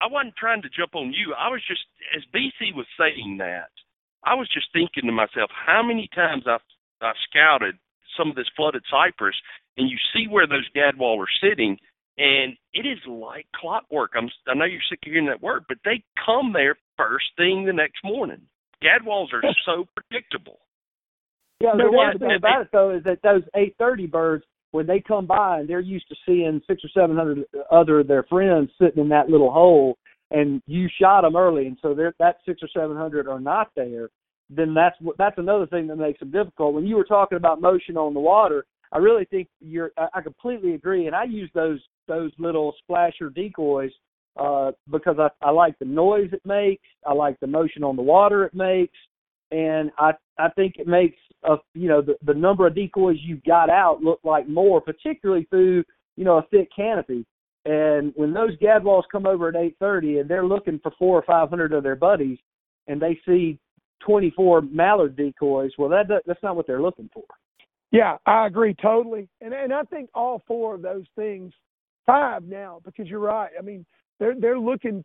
I 0.01 0.07
wasn't 0.07 0.35
trying 0.35 0.61
to 0.61 0.69
jump 0.69 0.95
on 0.95 1.13
you. 1.13 1.33
I 1.33 1.47
was 1.49 1.61
just, 1.67 1.83
as 2.15 2.23
BC 2.33 2.73
was 2.75 2.87
saying 2.97 3.37
that, 3.39 3.69
I 4.23 4.35
was 4.35 4.47
just 4.53 4.67
thinking 4.73 5.05
to 5.05 5.11
myself, 5.11 5.51
how 5.51 5.83
many 5.83 6.07
times 6.15 6.43
I've, 6.47 6.63
I've 7.01 7.15
scouted 7.29 7.77
some 8.17 8.29
of 8.29 8.35
this 8.35 8.47
flooded 8.55 8.83
cypress, 8.89 9.35
and 9.77 9.89
you 9.89 9.97
see 10.13 10.27
where 10.27 10.47
those 10.47 10.67
gadwall 10.75 11.19
are 11.19 11.39
sitting, 11.41 11.77
and 12.17 12.55
it 12.73 12.85
is 12.85 12.99
like 13.07 13.47
clockwork. 13.55 14.11
I'm, 14.15 14.29
I 14.47 14.53
know 14.55 14.65
you're 14.65 14.81
sick 14.89 14.99
of 15.05 15.11
hearing 15.11 15.27
that 15.27 15.41
word, 15.41 15.63
but 15.67 15.77
they 15.83 16.03
come 16.25 16.53
there 16.53 16.75
first 16.97 17.25
thing 17.37 17.65
the 17.65 17.73
next 17.73 18.03
morning. 18.03 18.41
Gadwalls 18.83 19.33
are 19.33 19.41
so 19.65 19.85
predictable. 19.95 20.59
Yeah, 21.59 21.71
the 21.75 21.83
doubt 21.83 21.91
worst 21.93 22.19
thing 22.19 22.31
about 22.35 22.37
about 22.37 22.61
it 22.61 22.67
though 22.71 22.89
is 22.91 23.03
that 23.05 23.21
those 23.23 23.43
eight 23.55 23.75
thirty 23.79 24.05
birds, 24.05 24.43
when 24.73 24.87
they 24.87 24.99
come 24.99 25.27
by 25.27 25.59
and 25.59 25.69
they're 25.69 25.79
used 25.79 26.09
to 26.09 26.15
seeing 26.25 26.59
six 26.67 26.83
or 26.83 26.89
seven 26.99 27.15
hundred 27.15 27.45
other 27.71 27.99
of 27.99 28.07
their 28.07 28.23
friends 28.23 28.71
sitting 28.81 29.01
in 29.01 29.09
that 29.09 29.29
little 29.29 29.51
hole, 29.51 29.97
and 30.31 30.61
you 30.65 30.89
shot 30.99 31.21
them 31.21 31.35
early, 31.35 31.67
and 31.67 31.77
so 31.81 31.93
that 31.93 32.37
six 32.45 32.61
or 32.61 32.69
seven 32.75 32.97
hundred 32.97 33.27
are 33.27 33.39
not 33.39 33.69
there. 33.75 34.09
Then 34.49 34.73
that's 34.73 34.95
what 34.99 35.15
that's 35.17 35.37
another 35.37 35.67
thing 35.67 35.87
that 35.87 35.95
makes 35.95 36.19
them 36.19 36.31
difficult. 36.31 36.73
When 36.73 36.87
you 36.87 36.97
were 36.97 37.05
talking 37.05 37.37
about 37.37 37.61
motion 37.61 37.97
on 37.97 38.15
the 38.15 38.19
water, 38.19 38.65
I 38.91 38.97
really 38.97 39.25
think 39.25 39.47
you're. 39.61 39.91
I 39.97 40.21
completely 40.21 40.73
agree, 40.73 41.05
and 41.05 41.15
I 41.15 41.25
use 41.25 41.51
those 41.53 41.79
those 42.07 42.31
little 42.39 42.73
splasher 42.83 43.29
decoys 43.29 43.91
uh, 44.37 44.71
because 44.89 45.17
I, 45.19 45.29
I 45.45 45.51
like 45.51 45.77
the 45.77 45.85
noise 45.85 46.29
it 46.33 46.41
makes. 46.45 46.87
I 47.05 47.13
like 47.13 47.39
the 47.39 47.47
motion 47.47 47.83
on 47.83 47.95
the 47.95 48.01
water 48.01 48.43
it 48.43 48.55
makes, 48.55 48.97
and 49.53 49.91
I 49.99 50.13
I 50.39 50.49
think 50.49 50.75
it 50.77 50.87
makes 50.87 51.17
a 51.43 51.57
you 51.75 51.87
know 51.87 52.01
the 52.01 52.15
the 52.25 52.33
number 52.33 52.65
of 52.65 52.75
decoys 52.75 53.17
you've 53.21 53.43
got 53.43 53.69
out 53.69 54.01
look 54.01 54.19
like 54.23 54.49
more, 54.49 54.81
particularly 54.81 55.45
through 55.49 55.83
you 56.17 56.25
know 56.25 56.37
a 56.37 56.47
thick 56.51 56.69
canopy. 56.75 57.25
And 57.65 58.11
when 58.15 58.33
those 58.33 58.57
gadwalls 58.57 59.03
come 59.11 59.25
over 59.25 59.47
at 59.47 59.55
8:30 59.55 60.21
and 60.21 60.29
they're 60.29 60.45
looking 60.45 60.79
for 60.81 60.91
four 60.97 61.17
or 61.17 61.23
five 61.23 61.49
hundred 61.49 61.71
of 61.71 61.83
their 61.83 61.95
buddies, 61.95 62.39
and 62.87 63.01
they 63.01 63.19
see 63.25 63.59
24 64.05 64.63
mallard 64.63 65.15
decoys, 65.15 65.71
well 65.77 65.89
that 65.89 66.07
that's 66.25 66.43
not 66.43 66.55
what 66.55 66.65
they're 66.65 66.81
looking 66.81 67.09
for. 67.13 67.23
Yeah, 67.91 68.17
I 68.25 68.47
agree 68.47 68.75
totally. 68.81 69.29
And 69.39 69.53
and 69.53 69.71
I 69.71 69.83
think 69.83 70.09
all 70.15 70.41
four 70.47 70.73
of 70.73 70.81
those 70.81 71.05
things, 71.15 71.53
five 72.07 72.43
now, 72.43 72.81
because 72.83 73.07
you're 73.07 73.19
right. 73.19 73.51
I 73.57 73.61
mean, 73.61 73.85
they're 74.19 74.35
they're 74.39 74.59
looking 74.59 75.03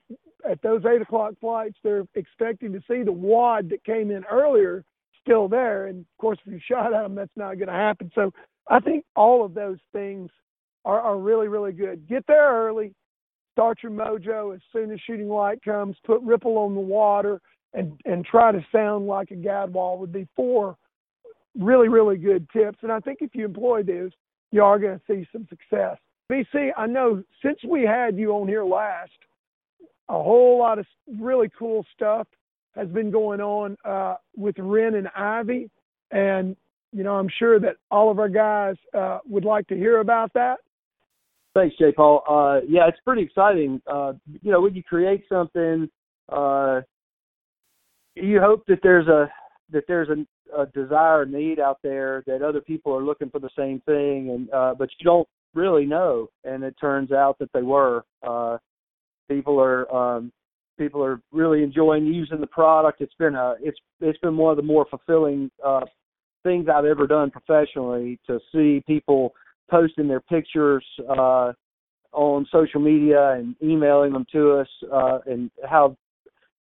at 0.49 0.61
those 0.63 0.83
eight 0.85 1.03
o'clock 1.03 1.35
flights. 1.41 1.77
They're 1.83 2.05
expecting 2.15 2.73
to 2.73 2.81
see 2.89 3.03
the 3.03 3.13
wad 3.13 3.69
that 3.71 3.85
came 3.85 4.11
in 4.11 4.25
earlier 4.31 4.85
still 5.23 5.49
there. 5.49 5.87
And 5.87 6.01
of 6.01 6.19
course, 6.19 6.39
if 6.45 6.53
you 6.53 6.61
shot 6.67 6.95
at 6.95 7.03
them, 7.03 7.15
that's 7.15 7.37
not 7.37 7.55
going 7.55 7.69
to 7.69 7.73
happen. 7.73 8.11
So 8.15 8.33
I 8.69 8.81
think 8.81 9.05
all 9.17 9.45
of 9.45 9.55
those 9.55 9.79
things 9.93 10.31
are 10.85 11.01
are 11.01 11.19
really 11.19 11.49
really 11.49 11.73
good. 11.73 12.09
Get 12.09 12.25
there 12.27 12.51
early. 12.51 12.95
Start 13.53 13.79
your 13.83 13.93
mojo 13.93 14.55
as 14.55 14.61
soon 14.73 14.93
as 14.93 15.01
shooting 15.01 15.29
light 15.29 15.63
comes. 15.65 15.97
Put 16.05 16.23
ripple 16.23 16.59
on 16.59 16.75
the 16.75 16.81
water 16.81 17.41
and 17.75 18.01
and 18.05 18.25
try 18.25 18.53
to 18.53 18.65
sound 18.73 19.07
like 19.07 19.31
a 19.31 19.37
gadwall 19.37 19.99
would 19.99 20.13
be 20.13 20.29
four 20.37 20.77
really, 21.59 21.89
really 21.89 22.17
good 22.17 22.49
tips. 22.51 22.79
And 22.83 22.93
I 22.93 23.01
think 23.01 23.19
if 23.21 23.35
you 23.35 23.45
employ 23.45 23.83
those, 23.83 24.13
you 24.51 24.63
are 24.63 24.79
going 24.79 24.99
to 24.99 25.05
see 25.07 25.29
some 25.33 25.47
success. 25.49 25.99
BC, 26.31 26.71
I 26.77 26.87
know 26.87 27.23
since 27.43 27.59
we 27.67 27.83
had 27.83 28.17
you 28.17 28.33
on 28.33 28.49
here 28.49 28.65
last, 28.65 29.11
a 30.09 30.23
whole 30.23 30.59
lot 30.59 30.79
of 30.79 30.87
really 31.19 31.51
cool 31.59 31.85
stuff 31.95 32.27
has 32.75 32.89
been 32.89 33.11
going 33.11 33.41
on 33.41 33.77
uh, 33.85 34.17
with 34.37 34.57
Wren 34.59 34.95
and 34.95 35.09
Ivy. 35.17 35.71
And 36.11 36.57
you 36.93 37.03
know, 37.03 37.15
I'm 37.15 37.29
sure 37.39 37.61
that 37.61 37.77
all 37.91 38.11
of 38.11 38.19
our 38.19 38.29
guys 38.29 38.77
uh, 38.97 39.19
would 39.27 39.45
like 39.45 39.67
to 39.69 39.77
hear 39.77 40.01
about 40.01 40.33
that. 40.35 40.57
Thanks, 41.55 41.77
Jay 41.79 41.93
Paul. 41.93 42.23
Uh, 42.29 42.61
yeah, 42.69 42.87
it's 42.89 42.99
pretty 43.05 43.23
exciting. 43.23 43.83
Uh, 43.87 44.13
you 44.43 44.53
know, 44.53 44.61
when 44.61 44.75
you 44.75 44.83
create 44.83 45.25
something, 45.29 45.89
uh, 46.29 46.81
you 48.15 48.41
hope 48.41 48.65
that 48.69 48.79
there's 48.83 49.09
a 49.09 49.31
that 49.71 49.85
there's 49.87 50.09
a, 50.09 50.63
a 50.63 50.67
desire, 50.67 51.27
need 51.27 51.61
out 51.61 51.79
there 51.83 52.23
that 52.27 52.43
other 52.43 52.61
people 52.61 52.95
are 52.95 53.03
looking 53.03 53.29
for 53.29 53.39
the 53.39 53.51
same 53.57 53.81
thing, 53.81 54.31
and 54.31 54.51
uh, 54.51 54.75
but 54.79 54.89
you 54.99 55.05
don't 55.05 55.29
really 55.59 55.85
know. 55.85 56.29
And 56.45 56.63
it 56.63 56.75
turns 56.81 57.13
out 57.13 57.39
that 57.39 57.51
they 57.53 57.63
were. 57.63 58.05
Uh, 58.27 58.59
people 59.29 59.61
are 59.61 59.93
um, 59.95 60.33
people 60.79 61.05
are 61.05 61.21
really 61.33 61.63
enjoying 61.63 62.07
using 62.07 62.41
the 62.41 62.47
product. 62.47 63.01
It's 63.01 63.15
been 63.19 63.35
a 63.35 63.55
it's 63.61 63.79
it's 64.01 64.19
been 64.21 64.37
one 64.37 64.53
of 64.53 64.57
the 64.57 64.63
more 64.63 64.87
fulfilling 64.89 65.51
uh, 65.65 65.85
things 66.43 66.67
I've 66.73 66.85
ever 66.85 67.07
done 67.07 67.31
professionally 67.31 68.19
to 68.27 68.39
see 68.53 68.83
people 68.87 69.35
posting 69.71 70.09
their 70.09 70.21
pictures 70.21 70.85
uh, 71.11 71.53
on 72.13 72.47
social 72.51 72.81
media 72.81 73.33
and 73.33 73.55
emailing 73.63 74.13
them 74.13 74.25
to 74.33 74.61
us 74.61 74.69
uh, 74.93 75.19
and 75.27 75.51
how 75.69 75.97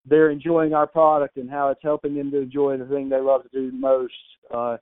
they're 0.06 0.30
enjoying 0.32 0.74
our 0.74 0.88
product 0.88 1.38
and 1.38 1.50
how 1.50 1.70
it's 1.70 1.80
helping 1.84 2.16
them 2.16 2.32
to 2.32 2.40
enjoy 2.40 2.78
the 2.78 2.86
thing 2.86 3.08
they 3.08 3.20
love 3.20 3.44
to 3.44 3.50
do 3.50 3.76
most. 3.78 4.14
Uh, 4.54 4.78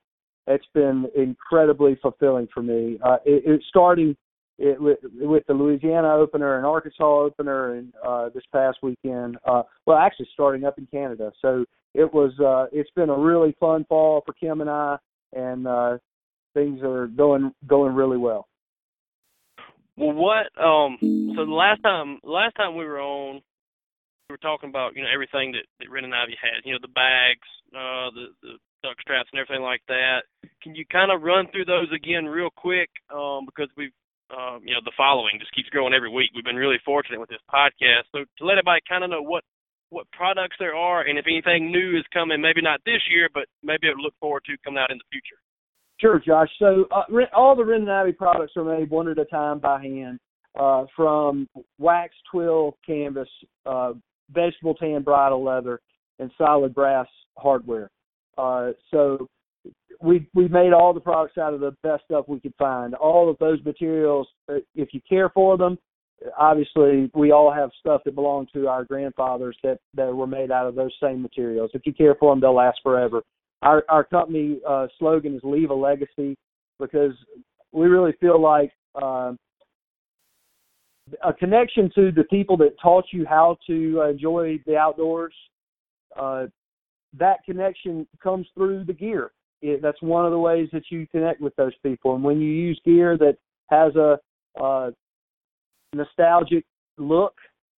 it's 0.46 0.66
been 0.74 1.06
incredibly 1.16 1.98
fulfilling 2.00 2.48
for 2.52 2.62
me. 2.62 2.98
Uh, 3.04 3.16
it, 3.24 3.42
it 3.46 3.62
starting 3.68 4.16
it, 4.58 4.80
with, 4.80 4.98
with 5.20 5.46
the 5.46 5.54
Louisiana 5.54 6.14
opener 6.14 6.56
and 6.56 6.64
Arkansas 6.64 7.20
opener, 7.20 7.74
and 7.74 7.92
uh, 8.06 8.30
this 8.30 8.44
past 8.52 8.78
weekend. 8.82 9.36
Uh, 9.46 9.62
well, 9.86 9.98
actually, 9.98 10.28
starting 10.32 10.64
up 10.64 10.78
in 10.78 10.86
Canada. 10.86 11.32
So 11.42 11.64
it 11.94 12.12
was. 12.12 12.32
Uh, 12.40 12.66
it's 12.72 12.90
been 12.96 13.10
a 13.10 13.18
really 13.18 13.54
fun 13.60 13.84
fall 13.88 14.22
for 14.24 14.32
Kim 14.32 14.60
and 14.60 14.70
I, 14.70 14.96
and 15.34 15.66
uh, 15.66 15.98
things 16.54 16.80
are 16.82 17.06
going 17.08 17.52
going 17.66 17.94
really 17.94 18.18
well. 18.18 18.48
Well, 19.96 20.12
what? 20.12 20.46
Um. 20.62 20.98
So 21.36 21.44
the 21.44 21.52
last 21.52 21.82
time, 21.82 22.18
last 22.22 22.54
time 22.56 22.76
we 22.76 22.84
were 22.84 23.00
on, 23.00 23.42
we 24.28 24.32
were 24.32 24.38
talking 24.38 24.70
about 24.70 24.96
you 24.96 25.02
know 25.02 25.08
everything 25.12 25.52
that 25.52 25.64
that 25.80 25.90
Wren 25.90 26.04
and 26.04 26.14
Ivy 26.14 26.36
has. 26.40 26.62
You 26.64 26.72
know 26.72 26.78
the 26.80 26.88
bags, 26.88 27.48
uh, 27.74 28.10
the 28.14 28.26
the 28.42 28.52
duck 28.82 29.00
straps, 29.00 29.28
and 29.32 29.40
everything 29.40 29.62
like 29.62 29.82
that. 29.88 30.24
Can 30.62 30.74
you 30.74 30.84
kind 30.90 31.10
of 31.10 31.22
run 31.22 31.46
through 31.50 31.64
those 31.66 31.88
again 31.94 32.26
real 32.26 32.50
quick? 32.56 32.90
Um, 33.12 33.46
because 33.46 33.68
we've 33.76 33.94
um, 34.30 34.60
you 34.66 34.74
know, 34.74 34.82
the 34.84 34.96
following 34.96 35.38
just 35.38 35.54
keeps 35.54 35.68
growing 35.68 35.94
every 35.94 36.10
week. 36.10 36.30
We've 36.34 36.44
been 36.44 36.56
really 36.56 36.82
fortunate 36.84 37.20
with 37.20 37.28
this 37.28 37.42
podcast. 37.46 38.10
So 38.10 38.24
to 38.26 38.44
let 38.44 38.58
everybody 38.58 38.80
kind 38.88 39.04
of 39.04 39.10
know 39.10 39.22
what 39.22 39.44
what 39.90 40.10
products 40.10 40.56
there 40.58 40.74
are 40.74 41.02
and 41.02 41.16
if 41.16 41.26
anything 41.28 41.70
new 41.70 41.96
is 41.96 42.04
coming, 42.12 42.40
maybe 42.40 42.60
not 42.60 42.80
this 42.84 43.00
year, 43.08 43.28
but 43.32 43.44
maybe 43.62 43.86
to 43.86 44.02
look 44.02 44.14
forward 44.20 44.42
to 44.46 44.56
coming 44.64 44.82
out 44.82 44.90
in 44.90 44.98
the 44.98 45.04
future. 45.12 45.38
Sure, 46.00 46.18
Josh. 46.18 46.48
So 46.58 46.86
uh, 46.90 47.04
all 47.32 47.54
the 47.54 47.64
Wren 47.64 47.82
and 47.82 47.92
Ivy 47.92 48.12
products 48.12 48.54
are 48.56 48.64
made 48.64 48.90
one 48.90 49.08
at 49.08 49.18
a 49.18 49.24
time 49.26 49.60
by 49.60 49.80
hand 49.80 50.18
uh, 50.58 50.86
from 50.94 51.48
wax 51.78 52.14
twill 52.30 52.76
canvas, 52.84 53.28
uh, 53.64 53.92
vegetable 54.30 54.74
tan 54.74 55.02
bridle 55.02 55.42
leather, 55.44 55.80
and 56.18 56.30
solid 56.36 56.74
brass 56.74 57.06
hardware. 57.38 57.90
Uh, 58.38 58.72
so 58.90 59.28
we 60.00 60.28
we 60.34 60.48
made 60.48 60.72
all 60.72 60.92
the 60.92 61.00
products 61.00 61.38
out 61.38 61.54
of 61.54 61.60
the 61.60 61.74
best 61.82 62.04
stuff 62.04 62.26
we 62.28 62.40
could 62.40 62.54
find. 62.58 62.94
All 62.94 63.30
of 63.30 63.38
those 63.38 63.62
materials, 63.64 64.28
uh, 64.48 64.56
if 64.74 64.92
you 64.92 65.00
care 65.08 65.30
for 65.30 65.56
them, 65.56 65.78
obviously 66.38 67.10
we 67.14 67.32
all 67.32 67.52
have 67.52 67.70
stuff 67.80 68.02
that 68.04 68.14
belonged 68.14 68.48
to 68.54 68.68
our 68.68 68.84
grandfathers 68.84 69.56
that 69.62 69.78
that 69.94 70.14
were 70.14 70.26
made 70.26 70.50
out 70.50 70.66
of 70.66 70.74
those 70.74 70.92
same 71.02 71.22
materials. 71.22 71.70
If 71.74 71.82
you 71.84 71.92
care 71.92 72.14
for 72.14 72.32
them, 72.32 72.40
they'll 72.40 72.54
last 72.54 72.80
forever. 72.82 73.22
Our 73.62 73.84
our 73.88 74.04
company 74.04 74.60
uh, 74.68 74.86
slogan 74.98 75.34
is 75.34 75.40
"Leave 75.42 75.70
a 75.70 75.74
Legacy" 75.74 76.36
because 76.78 77.12
we 77.72 77.86
really 77.86 78.12
feel 78.20 78.40
like 78.40 78.72
uh, 79.00 79.32
a 81.24 81.32
connection 81.32 81.90
to 81.94 82.12
the 82.12 82.24
people 82.24 82.56
that 82.58 82.78
taught 82.82 83.04
you 83.12 83.24
how 83.26 83.56
to 83.66 84.02
enjoy 84.02 84.58
the 84.66 84.76
outdoors. 84.76 85.34
Uh, 86.18 86.46
that 87.14 87.44
connection 87.44 88.06
comes 88.22 88.46
through 88.54 88.84
the 88.84 88.92
gear 88.92 89.32
it, 89.62 89.82
that's 89.82 90.00
one 90.02 90.24
of 90.24 90.32
the 90.32 90.38
ways 90.38 90.68
that 90.72 90.84
you 90.90 91.06
connect 91.08 91.40
with 91.40 91.54
those 91.56 91.74
people. 91.82 92.14
And 92.14 92.22
when 92.22 92.40
you 92.40 92.50
use 92.50 92.80
gear 92.84 93.16
that 93.18 93.36
has 93.70 93.94
a 93.96 94.18
uh, 94.60 94.90
nostalgic 95.94 96.64
look, 96.98 97.34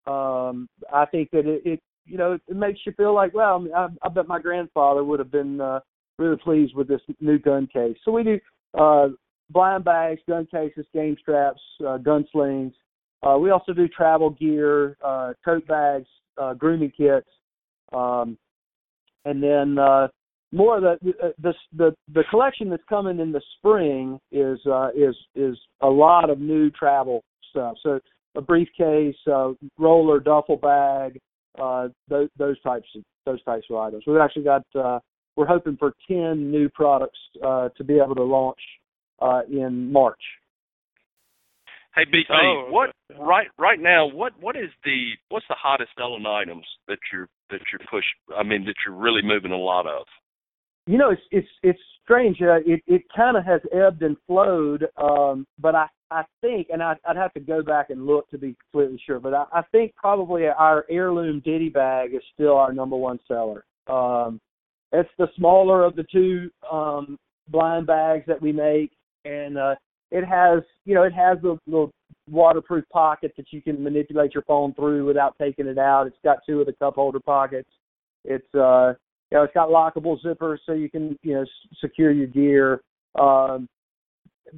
um, 0.06 0.68
I 0.92 1.06
think 1.06 1.30
that 1.32 1.46
it, 1.46 1.62
it 1.64 1.80
you 2.04 2.16
know 2.16 2.38
it 2.46 2.56
makes 2.56 2.80
you 2.86 2.92
feel 2.92 3.14
like 3.14 3.34
well 3.34 3.66
I, 3.76 3.88
I 4.02 4.08
bet 4.08 4.26
my 4.26 4.38
grandfather 4.38 5.04
would 5.04 5.18
have 5.18 5.30
been 5.30 5.60
uh, 5.60 5.80
really 6.18 6.38
pleased 6.38 6.74
with 6.74 6.88
this 6.88 7.02
new 7.20 7.38
gun 7.38 7.66
case. 7.66 7.96
So 8.04 8.12
we 8.12 8.22
do 8.22 8.40
uh, 8.78 9.08
blind 9.50 9.84
bags, 9.84 10.20
gun 10.26 10.46
cases, 10.46 10.86
game 10.94 11.16
straps, 11.20 11.60
uh, 11.86 11.98
gun 11.98 12.26
slings. 12.32 12.72
Uh, 13.22 13.36
we 13.38 13.50
also 13.50 13.72
do 13.72 13.88
travel 13.88 14.30
gear, 14.30 14.96
uh, 15.04 15.32
tote 15.44 15.66
bags, 15.66 16.06
uh, 16.40 16.54
grooming 16.54 16.92
kits, 16.96 17.28
um, 17.92 18.38
and 19.24 19.42
then 19.42 19.78
uh, 19.78 20.08
more 20.52 20.80
the 20.80 20.98
the 21.38 21.54
the 21.76 21.94
the 22.12 22.24
collection 22.30 22.70
that's 22.70 22.82
coming 22.88 23.20
in 23.20 23.32
the 23.32 23.42
spring 23.58 24.18
is 24.32 24.58
uh, 24.66 24.88
is 24.96 25.14
is 25.34 25.56
a 25.82 25.88
lot 25.88 26.30
of 26.30 26.40
new 26.40 26.70
travel 26.70 27.22
stuff. 27.50 27.76
So 27.82 28.00
a 28.36 28.40
briefcase, 28.40 29.16
uh, 29.26 29.52
roller, 29.78 30.20
duffel 30.20 30.56
bag, 30.56 31.18
uh, 31.60 31.88
those 32.08 32.28
those 32.38 32.60
types 32.62 32.88
of 32.96 33.02
those 33.26 33.42
types 33.44 33.66
of 33.70 33.76
items. 33.76 34.04
We've 34.06 34.18
actually 34.18 34.44
got 34.44 34.64
uh, 34.74 35.00
we're 35.36 35.46
hoping 35.46 35.76
for 35.76 35.92
ten 36.06 36.50
new 36.50 36.68
products 36.70 37.18
uh, 37.44 37.68
to 37.76 37.84
be 37.84 37.98
able 37.98 38.14
to 38.14 38.24
launch 38.24 38.60
uh, 39.20 39.42
in 39.50 39.92
March. 39.92 40.20
Hey 41.94 42.04
BC, 42.04 42.30
oh, 42.30 42.66
what 42.70 42.90
right 43.18 43.48
right 43.58 43.80
now? 43.80 44.06
What 44.06 44.32
what 44.40 44.56
is 44.56 44.70
the 44.84 45.12
what's 45.28 45.46
the 45.48 45.56
hottest 45.60 45.90
selling 45.96 46.26
items 46.26 46.66
that 46.88 46.98
you're 47.12 47.28
that 47.50 47.60
you're 47.72 47.86
push? 47.90 48.04
I 48.36 48.42
mean 48.42 48.64
that 48.64 48.74
you're 48.84 48.96
really 48.96 49.22
moving 49.22 49.52
a 49.52 49.56
lot 49.56 49.86
of 49.86 50.06
you 50.88 50.96
know, 50.96 51.10
it's 51.10 51.22
it's 51.30 51.48
it's 51.62 51.78
strange. 52.02 52.38
Uh, 52.40 52.56
it 52.64 52.82
it 52.86 53.02
kind 53.14 53.36
of 53.36 53.44
has 53.44 53.60
ebbed 53.72 54.02
and 54.02 54.16
flowed, 54.26 54.86
um, 54.96 55.46
but 55.58 55.74
I 55.74 55.86
I 56.10 56.22
think, 56.40 56.68
and 56.72 56.82
I, 56.82 56.94
I'd 57.06 57.16
have 57.16 57.34
to 57.34 57.40
go 57.40 57.62
back 57.62 57.90
and 57.90 58.06
look 58.06 58.28
to 58.30 58.38
be 58.38 58.56
completely 58.72 58.98
sure, 59.04 59.20
but 59.20 59.34
I, 59.34 59.44
I 59.52 59.62
think 59.70 59.94
probably 59.94 60.46
our 60.46 60.86
heirloom 60.90 61.42
ditty 61.44 61.68
bag 61.68 62.14
is 62.14 62.22
still 62.32 62.56
our 62.56 62.72
number 62.72 62.96
one 62.96 63.20
seller. 63.28 63.66
Um, 63.86 64.40
it's 64.90 65.10
the 65.18 65.28
smaller 65.36 65.84
of 65.84 65.94
the 65.94 66.06
two 66.10 66.48
um, 66.72 67.18
blind 67.48 67.86
bags 67.86 68.24
that 68.26 68.40
we 68.40 68.50
make, 68.50 68.90
and 69.26 69.58
uh, 69.58 69.74
it 70.10 70.24
has 70.24 70.62
you 70.86 70.94
know 70.94 71.02
it 71.02 71.12
has 71.12 71.36
the 71.42 71.58
little 71.66 71.92
waterproof 72.30 72.84
pocket 72.92 73.32
that 73.36 73.52
you 73.52 73.62
can 73.62 73.82
manipulate 73.82 74.34
your 74.34 74.42
phone 74.44 74.74
through 74.74 75.04
without 75.04 75.36
taking 75.40 75.66
it 75.66 75.78
out. 75.78 76.06
It's 76.06 76.16
got 76.24 76.38
two 76.46 76.60
of 76.60 76.66
the 76.66 76.72
cup 76.72 76.94
holder 76.94 77.20
pockets. 77.20 77.70
It's 78.24 78.54
uh 78.54 78.94
you 79.30 79.36
know, 79.36 79.44
it's 79.44 79.54
got 79.54 79.68
lockable 79.68 80.16
zippers 80.24 80.58
so 80.64 80.72
you 80.72 80.90
can 80.90 81.18
you 81.22 81.34
know 81.34 81.44
secure 81.80 82.10
your 82.10 82.26
gear. 82.26 82.80
Um, 83.18 83.68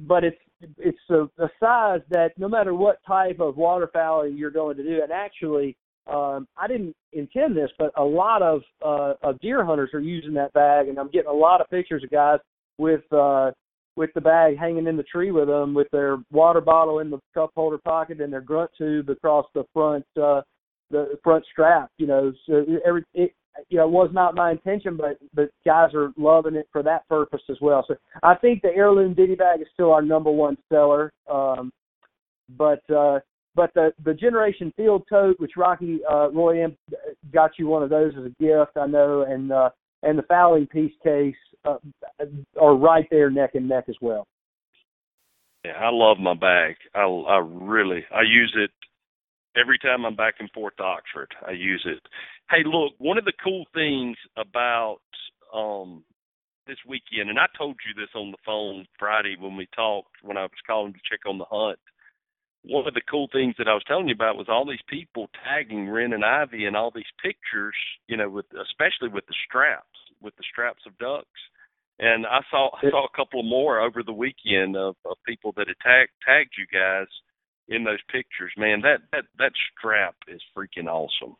but 0.07 0.23
it's 0.23 0.37
it's 0.77 0.97
a, 1.09 1.23
a 1.43 1.49
size 1.59 2.01
that 2.09 2.31
no 2.37 2.47
matter 2.47 2.73
what 2.73 2.99
type 3.05 3.39
of 3.39 3.55
waterfowling 3.55 4.37
you're 4.37 4.51
going 4.51 4.77
to 4.77 4.83
do, 4.83 5.01
and 5.01 5.11
actually, 5.11 5.75
um, 6.07 6.47
I 6.57 6.67
didn't 6.67 6.95
intend 7.13 7.57
this, 7.57 7.71
but 7.77 7.91
a 7.97 8.03
lot 8.03 8.41
of 8.41 8.61
uh, 8.85 9.13
of 9.23 9.39
deer 9.39 9.65
hunters 9.65 9.91
are 9.93 9.99
using 9.99 10.33
that 10.35 10.53
bag, 10.53 10.87
and 10.87 10.97
I'm 10.97 11.09
getting 11.09 11.29
a 11.29 11.33
lot 11.33 11.61
of 11.61 11.69
pictures 11.69 12.03
of 12.03 12.11
guys 12.11 12.39
with 12.77 13.01
uh, 13.11 13.51
with 13.95 14.09
the 14.15 14.21
bag 14.21 14.57
hanging 14.57 14.87
in 14.87 14.97
the 14.97 15.03
tree 15.03 15.31
with 15.31 15.47
them, 15.47 15.73
with 15.73 15.87
their 15.91 16.17
water 16.31 16.61
bottle 16.61 16.99
in 16.99 17.09
the 17.09 17.19
cup 17.33 17.51
holder 17.55 17.77
pocket 17.77 18.21
and 18.21 18.31
their 18.31 18.41
grunt 18.41 18.71
tube 18.77 19.09
across 19.09 19.45
the 19.53 19.63
front 19.73 20.05
uh, 20.21 20.41
the 20.89 21.17
front 21.23 21.45
strap. 21.51 21.89
You 21.97 22.07
know, 22.07 22.33
so 22.47 22.65
every 22.85 23.03
it, 23.13 23.33
you 23.69 23.77
know, 23.77 23.87
was 23.87 24.09
not 24.13 24.35
my 24.35 24.51
intention, 24.51 24.97
but 24.97 25.17
but 25.33 25.49
guys 25.65 25.93
are 25.93 26.11
loving 26.17 26.55
it 26.55 26.67
for 26.71 26.83
that 26.83 27.07
purpose 27.07 27.41
as 27.49 27.57
well. 27.61 27.83
So 27.87 27.95
I 28.23 28.35
think 28.35 28.61
the 28.61 28.69
heirloom 28.69 29.13
ditty 29.13 29.35
bag 29.35 29.61
is 29.61 29.67
still 29.73 29.91
our 29.91 30.01
number 30.01 30.31
one 30.31 30.57
seller. 30.71 31.11
Um, 31.29 31.71
but 32.57 32.81
uh, 32.89 33.19
but 33.55 33.73
the 33.73 33.93
the 34.03 34.13
Generation 34.13 34.73
Field 34.75 35.03
tote, 35.09 35.39
which 35.39 35.57
Rocky 35.57 35.99
uh, 36.09 36.29
Roy 36.31 36.63
M 36.63 36.77
got 37.33 37.51
you 37.57 37.67
one 37.67 37.83
of 37.83 37.89
those 37.89 38.13
as 38.17 38.25
a 38.25 38.43
gift, 38.43 38.77
I 38.77 38.87
know, 38.87 39.23
and 39.23 39.51
uh, 39.51 39.69
and 40.03 40.17
the 40.17 40.23
fowling 40.23 40.67
piece 40.67 40.93
case 41.03 41.35
uh, 41.65 41.77
are 42.59 42.75
right 42.75 43.07
there 43.11 43.29
neck 43.29 43.51
and 43.53 43.69
neck 43.69 43.85
as 43.87 43.95
well. 44.01 44.27
Yeah, 45.63 45.73
I 45.73 45.89
love 45.91 46.17
my 46.17 46.33
bag. 46.33 46.75
I 46.95 47.01
I 47.01 47.37
really 47.37 48.03
I 48.13 48.21
use 48.21 48.53
it 48.57 48.71
every 49.59 49.77
time 49.77 50.05
I'm 50.05 50.15
back 50.15 50.35
and 50.39 50.49
forth 50.51 50.75
to 50.77 50.83
Oxford. 50.83 51.33
I 51.47 51.51
use 51.51 51.85
it. 51.85 52.01
Hey, 52.49 52.63
look, 52.65 52.93
one 52.97 53.17
of 53.17 53.25
the 53.25 53.33
cool 53.43 53.65
things 53.73 54.17
about 54.37 55.01
um 55.53 56.03
this 56.67 56.77
weekend, 56.87 57.29
and 57.29 57.39
I 57.39 57.45
told 57.57 57.75
you 57.85 57.93
this 57.93 58.13
on 58.15 58.31
the 58.31 58.37
phone 58.45 58.85
Friday 58.97 59.35
when 59.39 59.55
we 59.55 59.67
talked 59.75 60.15
when 60.21 60.37
I 60.37 60.43
was 60.43 60.65
calling 60.65 60.93
to 60.93 60.99
check 61.09 61.19
on 61.27 61.37
the 61.37 61.45
hunt. 61.49 61.79
One 62.63 62.87
of 62.87 62.93
the 62.93 63.01
cool 63.09 63.27
things 63.31 63.55
that 63.57 63.67
I 63.67 63.73
was 63.73 63.83
telling 63.87 64.07
you 64.07 64.13
about 64.13 64.37
was 64.37 64.45
all 64.47 64.67
these 64.67 64.85
people 64.87 65.29
tagging 65.43 65.89
Wren 65.89 66.13
and 66.13 66.23
Ivy 66.23 66.65
and 66.65 66.77
all 66.77 66.91
these 66.93 67.11
pictures, 67.21 67.73
you 68.07 68.17
know, 68.17 68.29
with 68.29 68.45
especially 68.53 69.09
with 69.09 69.25
the 69.25 69.33
straps, 69.47 69.90
with 70.21 70.35
the 70.37 70.43
straps 70.51 70.83
of 70.87 70.97
ducks. 70.97 71.27
And 71.99 72.25
I 72.25 72.39
saw 72.49 72.69
I 72.75 72.89
saw 72.89 73.05
a 73.05 73.15
couple 73.15 73.43
more 73.43 73.79
over 73.79 74.01
the 74.03 74.13
weekend 74.13 74.75
of, 74.75 74.95
of 75.05 75.17
people 75.27 75.53
that 75.57 75.67
had 75.67 75.77
tagged 75.83 76.11
tagged 76.25 76.53
you 76.57 76.65
guys 76.71 77.07
in 77.67 77.83
those 77.83 77.99
pictures. 78.11 78.51
Man, 78.57 78.81
that 78.81 79.01
that 79.11 79.25
that 79.37 79.51
strap 79.77 80.15
is 80.27 80.41
freaking 80.57 80.87
awesome. 80.87 81.35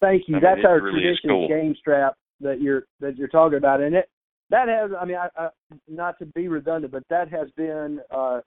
Thank 0.00 0.24
you. 0.26 0.36
I 0.36 0.40
That's 0.40 0.60
it 0.60 0.66
our 0.66 0.80
really 0.80 1.00
traditional 1.00 1.40
cool. 1.40 1.48
game 1.48 1.74
strap 1.78 2.14
that 2.40 2.60
you're 2.60 2.84
that 3.00 3.16
you're 3.16 3.28
talking 3.28 3.58
about, 3.58 3.80
and 3.80 3.94
it 3.94 4.08
that 4.50 4.68
has. 4.68 4.90
I 4.98 5.04
mean, 5.04 5.16
I, 5.16 5.28
I, 5.36 5.48
not 5.88 6.18
to 6.20 6.26
be 6.26 6.48
redundant, 6.48 6.92
but 6.92 7.02
that 7.10 7.28
has 7.30 7.48
been 7.56 8.00
uh, 8.10 8.40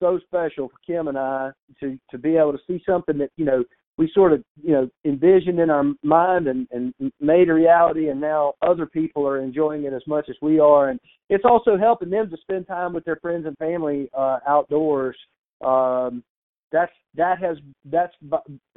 so 0.00 0.18
special 0.26 0.68
for 0.68 0.76
Kim 0.86 1.08
and 1.08 1.18
I 1.18 1.52
to 1.80 1.98
to 2.10 2.18
be 2.18 2.36
able 2.36 2.52
to 2.52 2.58
see 2.66 2.82
something 2.84 3.18
that 3.18 3.30
you 3.36 3.44
know 3.44 3.64
we 4.00 4.10
sort 4.14 4.32
of 4.32 4.42
you 4.62 4.72
know 4.72 4.88
envisioned 5.04 5.60
in 5.60 5.68
our 5.68 5.84
mind 6.02 6.48
and 6.48 6.66
and 6.70 6.94
made 7.20 7.50
a 7.50 7.54
reality, 7.54 8.08
and 8.08 8.18
now 8.18 8.54
other 8.62 8.86
people 8.86 9.28
are 9.28 9.38
enjoying 9.38 9.84
it 9.84 9.92
as 9.92 10.02
much 10.06 10.30
as 10.30 10.36
we 10.40 10.58
are, 10.58 10.88
and 10.88 10.98
it's 11.28 11.44
also 11.44 11.76
helping 11.76 12.08
them 12.08 12.30
to 12.30 12.36
spend 12.38 12.66
time 12.66 12.94
with 12.94 13.04
their 13.04 13.16
friends 13.16 13.44
and 13.44 13.56
family 13.58 14.08
uh, 14.16 14.38
outdoors. 14.48 15.16
Um, 15.62 16.24
that's 16.72 16.92
that 17.16 17.38
has 17.40 17.58
that's 17.84 18.14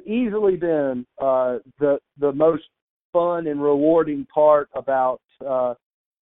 easily 0.04 0.56
been 0.56 1.06
uh, 1.18 1.58
the 1.80 1.98
the 2.20 2.32
most 2.32 2.64
fun 3.10 3.46
and 3.46 3.62
rewarding 3.62 4.26
part 4.26 4.68
about 4.76 5.22
uh, 5.40 5.72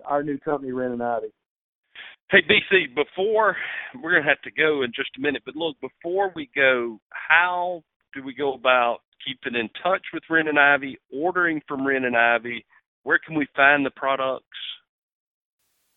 our 0.04 0.22
new 0.22 0.38
company, 0.38 0.70
Wren 0.70 0.92
and 0.92 1.02
Ivy. 1.02 1.32
Hey 2.30 2.42
BC, 2.42 2.94
before 2.94 3.56
we're 4.00 4.12
gonna 4.12 4.28
have 4.28 4.42
to 4.42 4.52
go 4.52 4.82
in 4.82 4.92
just 4.94 5.10
a 5.18 5.20
minute, 5.20 5.42
but 5.44 5.56
look, 5.56 5.76
before 5.80 6.32
we 6.36 6.48
go, 6.54 7.00
how 7.10 7.82
do 8.14 8.22
we 8.22 8.34
go 8.34 8.54
about 8.54 8.98
keeping 9.24 9.58
in 9.58 9.68
touch 9.82 10.02
with 10.12 10.22
Wren 10.28 10.48
and 10.48 10.58
Ivy, 10.58 10.98
ordering 11.12 11.60
from 11.66 11.86
Wren 11.86 12.04
and 12.04 12.16
Ivy? 12.16 12.64
Where 13.04 13.18
can 13.24 13.36
we 13.36 13.46
find 13.56 13.84
the 13.84 13.90
products? 13.90 14.46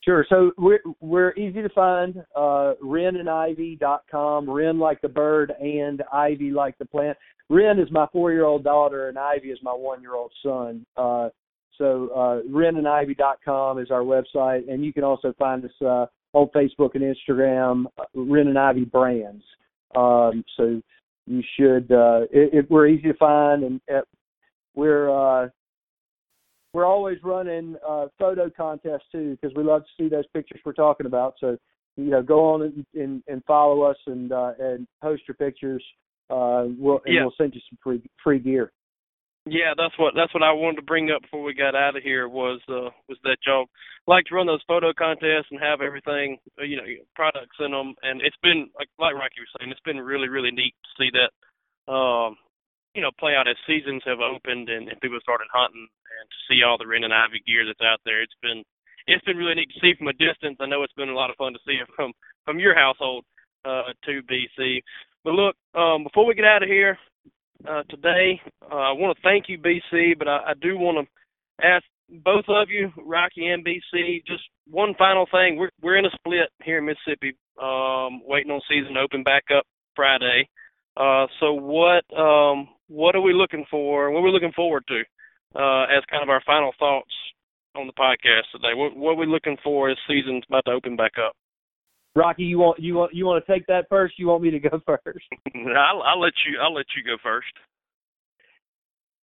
Sure. 0.04 0.26
So 0.30 0.52
we're 0.58 0.84
we're 1.00 1.34
easy 1.34 1.64
to 1.64 1.70
find. 1.70 2.24
Uh, 2.36 2.74
wrenandivy.com. 2.84 4.50
Wren 4.50 4.78
like 4.78 5.02
the 5.02 5.10
bird, 5.10 5.52
and 5.60 6.04
Ivy 6.14 6.52
like 6.52 6.78
the 6.78 6.86
plant. 6.86 7.18
Wren 7.50 7.80
is 7.80 7.90
my 7.92 8.06
four-year-old 8.12 8.64
daughter, 8.64 9.10
and 9.10 9.18
Ivy 9.18 9.50
is 9.50 9.60
my 9.64 9.72
one-year-old 9.72 10.32
son. 10.44 10.86
Uh, 10.96 11.30
so 11.78 12.10
uh, 12.16 12.48
wrenandivy.com 12.50 13.80
is 13.80 13.90
our 13.92 14.02
website, 14.02 14.72
and 14.72 14.86
you 14.86 14.94
can 14.94 15.04
also 15.04 15.34
find 15.40 15.66
us 15.66 15.72
uh, 15.82 16.06
on 16.34 16.50
Facebook 16.56 16.92
and 16.94 17.04
Instagram, 17.04 17.86
uh, 17.98 18.04
Wren 18.14 18.48
and 18.48 18.60
Ivy 18.60 18.86
Brands. 18.86 19.44
Um, 19.96 20.44
so 20.58 20.82
you 21.28 21.42
should. 21.58 21.92
Uh, 21.92 22.22
it, 22.32 22.54
it, 22.54 22.72
we're 22.72 22.88
easy 22.88 23.10
to 23.10 23.14
find, 23.16 23.64
and 23.64 23.82
uh, 23.94 24.02
we're 24.76 25.10
uh, 25.10 25.50
we're 26.74 26.86
always 26.86 27.18
running 27.24 27.76
uh, 27.88 28.08
photo 28.20 28.50
contests 28.56 29.06
too 29.12 29.38
because 29.40 29.56
we 29.56 29.64
love 29.64 29.84
to 29.84 30.04
see 30.04 30.10
those 30.10 30.28
pictures 30.34 30.60
we're 30.66 30.74
talking 30.74 31.06
about. 31.06 31.36
So 31.40 31.58
you 31.98 32.10
know, 32.12 32.22
go 32.22 32.54
on 32.54 32.62
and 32.64 32.86
and, 32.94 33.24
and 33.28 33.44
follow 33.46 33.82
us 33.84 33.98
and 34.08 34.32
uh, 34.32 34.52
and 34.60 34.88
post 35.02 35.24
your 35.28 35.36
pictures. 35.36 35.84
Uh, 36.30 36.66
we'll 36.78 37.02
and 37.06 37.16
Yeah. 37.16 37.22
we'll 37.22 37.34
send 37.38 37.54
you 37.56 37.62
some 37.70 37.78
free 37.84 38.02
free 38.24 38.40
gear. 38.40 38.72
Yeah, 39.46 39.78
that's 39.78 39.94
what 39.98 40.14
that's 40.18 40.34
what 40.34 40.42
I 40.42 40.54
wanted 40.54 40.78
to 40.82 40.90
bring 40.90 41.12
up 41.12 41.22
before 41.22 41.44
we 41.44 41.54
got 41.54 41.76
out 41.78 41.96
of 41.96 42.02
here 42.02 42.28
was 42.30 42.62
uh 42.70 42.90
was 43.10 43.18
that 43.24 43.38
y'all 43.46 43.70
like 44.08 44.26
to 44.26 44.36
run 44.36 44.48
those 44.48 44.66
photo 44.68 44.90
contests 44.94 45.54
and 45.54 45.62
have 45.62 45.82
everything 45.82 46.38
uh, 46.58 46.66
you 46.66 46.78
know 46.78 46.86
products 47.16 47.58
in 47.62 47.70
them 47.70 47.94
and 48.02 48.22
it's 48.26 48.38
been 48.42 48.70
like 48.74 48.90
like 48.98 49.14
Rocky 49.14 49.42
was 49.42 49.50
saying 49.58 49.70
it's 49.70 49.86
been 49.86 50.02
really 50.02 50.30
really 50.30 50.50
neat 50.50 50.74
to 50.74 50.92
see 50.98 51.10
that 51.14 51.30
um 51.94 52.38
you 52.98 53.02
know 53.06 53.14
play 53.22 53.38
out 53.38 53.48
as 53.48 53.58
seasons 53.70 54.02
have 54.10 54.18
opened 54.18 54.70
and, 54.70 54.90
and 54.90 55.02
people 55.02 55.22
started 55.22 55.46
hunting 55.54 55.86
and 55.86 56.26
to 56.26 56.40
see 56.50 56.66
all 56.66 56.78
the 56.82 56.88
Wren 56.90 57.06
and 57.06 57.14
Ivy 57.14 57.42
gear 57.46 57.66
that's 57.66 57.86
out 57.86 58.02
there. 58.06 58.24
It's 58.26 58.38
been 58.42 58.66
it's 59.06 59.26
been 59.26 59.38
really 59.38 59.54
neat 59.62 59.70
to 59.70 59.82
see 59.82 59.94
from 59.94 60.10
a 60.10 60.18
distance. 60.18 60.58
I 60.58 60.66
know 60.66 60.82
it's 60.82 60.98
been 60.98 61.14
a 61.14 61.18
lot 61.18 61.30
of 61.30 61.38
fun 61.38 61.54
to 61.54 61.62
see 61.70 61.78
it 61.78 61.90
from 61.96 62.14
from 62.46 62.58
your 62.58 62.74
household 62.74 63.26
uh 63.66 63.94
to 64.10 64.26
BC 64.26 64.82
but 65.24 65.38
look 65.38 65.54
um 65.78 66.02
before 66.02 66.26
we 66.26 66.34
get 66.34 66.46
out 66.50 66.64
of 66.64 66.70
here 66.70 66.98
uh, 67.68 67.84
today. 67.90 68.40
Uh, 68.62 68.76
I 68.76 68.92
want 68.92 69.16
to 69.16 69.22
thank 69.24 69.46
you, 69.48 69.58
BC, 69.58 70.18
but 70.18 70.28
I, 70.28 70.38
I 70.38 70.54
do 70.62 70.78
want 70.78 71.08
to 71.08 71.66
ask 71.66 71.84
both 72.10 72.46
of 72.48 72.70
you, 72.70 72.92
Rocky 73.04 73.48
and 73.48 73.66
BC, 73.66 74.26
just 74.28 74.44
one 74.70 74.94
final 74.98 75.26
thing. 75.32 75.58
We're 75.58 75.72
we're 75.82 75.98
in 75.98 76.06
a 76.06 76.12
split 76.20 76.50
here 76.64 76.80
in 76.80 76.86
Mississippi, 76.86 77.36
um, 77.62 78.22
waiting 78.26 78.52
on 78.52 78.62
season 78.70 78.94
to 78.94 79.00
open 79.00 79.24
back 79.24 79.44
up 79.56 79.66
Friday. 79.96 80.48
Uh, 80.98 81.26
so 81.40 81.54
what 81.54 82.04
um, 82.18 82.68
what 82.88 83.16
are 83.16 83.22
we 83.22 83.34
looking 83.34 83.66
for? 83.70 84.12
What 84.12 84.20
are 84.20 84.24
we 84.24 84.32
looking 84.32 84.54
forward 84.56 84.84
to 84.88 85.02
uh, 85.60 85.84
as 85.86 86.04
kind 86.10 86.24
of 86.24 86.30
our 86.30 86.42
final 86.46 86.72
thoughts 86.80 87.12
on 87.76 87.88
the 87.88 87.94
podcast 87.94 88.52
today? 88.52 88.74
What 88.76 88.96
what 88.96 89.12
are 89.12 89.16
we 89.16 89.26
looking 89.26 89.58
for 89.64 89.90
as 89.90 89.98
season's 90.08 90.44
about 90.48 90.66
to 90.66 90.72
open 90.72 90.96
back 90.96 91.14
up? 91.24 91.36
Rocky, 92.16 92.44
you 92.44 92.58
want 92.58 92.80
you 92.80 92.96
want 92.96 93.14
you 93.14 93.26
want 93.26 93.46
to 93.46 93.52
take 93.52 93.68
that 93.68 93.88
first? 93.90 94.18
You 94.18 94.28
want 94.28 94.42
me 94.42 94.52
to 94.52 94.60
go 94.60 94.82
first? 94.86 95.26
I'll, 95.56 96.02
I'll 96.02 96.20
let 96.20 96.34
you. 96.48 96.60
I'll 96.62 96.74
let 96.74 96.86
you 96.96 97.04
go 97.04 97.18
first. 97.22 97.48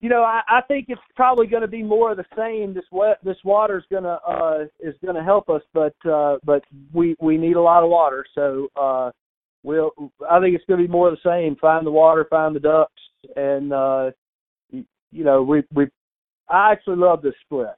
You 0.01 0.09
know, 0.09 0.23
I, 0.23 0.41
I 0.49 0.61
think 0.67 0.87
it's 0.89 1.01
probably 1.15 1.47
going 1.47 1.63
to 1.63 1.69
be 1.69 1.83
more 1.83 2.11
of 2.11 2.17
the 2.17 2.25
same. 2.37 2.75
This 2.75 2.85
wet, 2.91 3.19
this 3.25 3.37
water's 3.45 3.85
gonna 3.91 4.19
uh, 4.27 4.65
is 4.81 4.95
going 5.03 5.15
to 5.15 5.23
help 5.23 5.49
us, 5.49 5.63
but 5.73 5.95
uh, 6.09 6.39
but 6.45 6.65
we 6.93 7.17
we 7.21 7.39
need 7.39 7.57
a 7.57 7.63
lot 7.63 7.85
of 7.85 7.89
water, 7.91 8.27
so 8.35 8.69
uh, 8.81 9.11
we'll. 9.63 9.93
I 10.29 10.41
think 10.41 10.55
it's 10.55 10.65
going 10.67 10.81
to 10.81 10.87
be 10.87 10.93
more 10.93 11.09
of 11.09 11.17
the 11.23 11.31
same. 11.31 11.57
Find 11.57 11.87
the 11.87 11.91
water, 11.93 12.27
find 12.29 12.55
the 12.55 12.61
ducks, 12.61 12.93
and 13.37 13.73
uh, 13.73 14.11
you, 14.71 14.85
you 15.13 15.25
know, 15.25 15.43
we 15.43 15.63
we. 15.73 15.87
I 16.49 16.73
actually 16.73 16.97
love 16.97 17.23
this 17.23 17.35
split. 17.45 17.69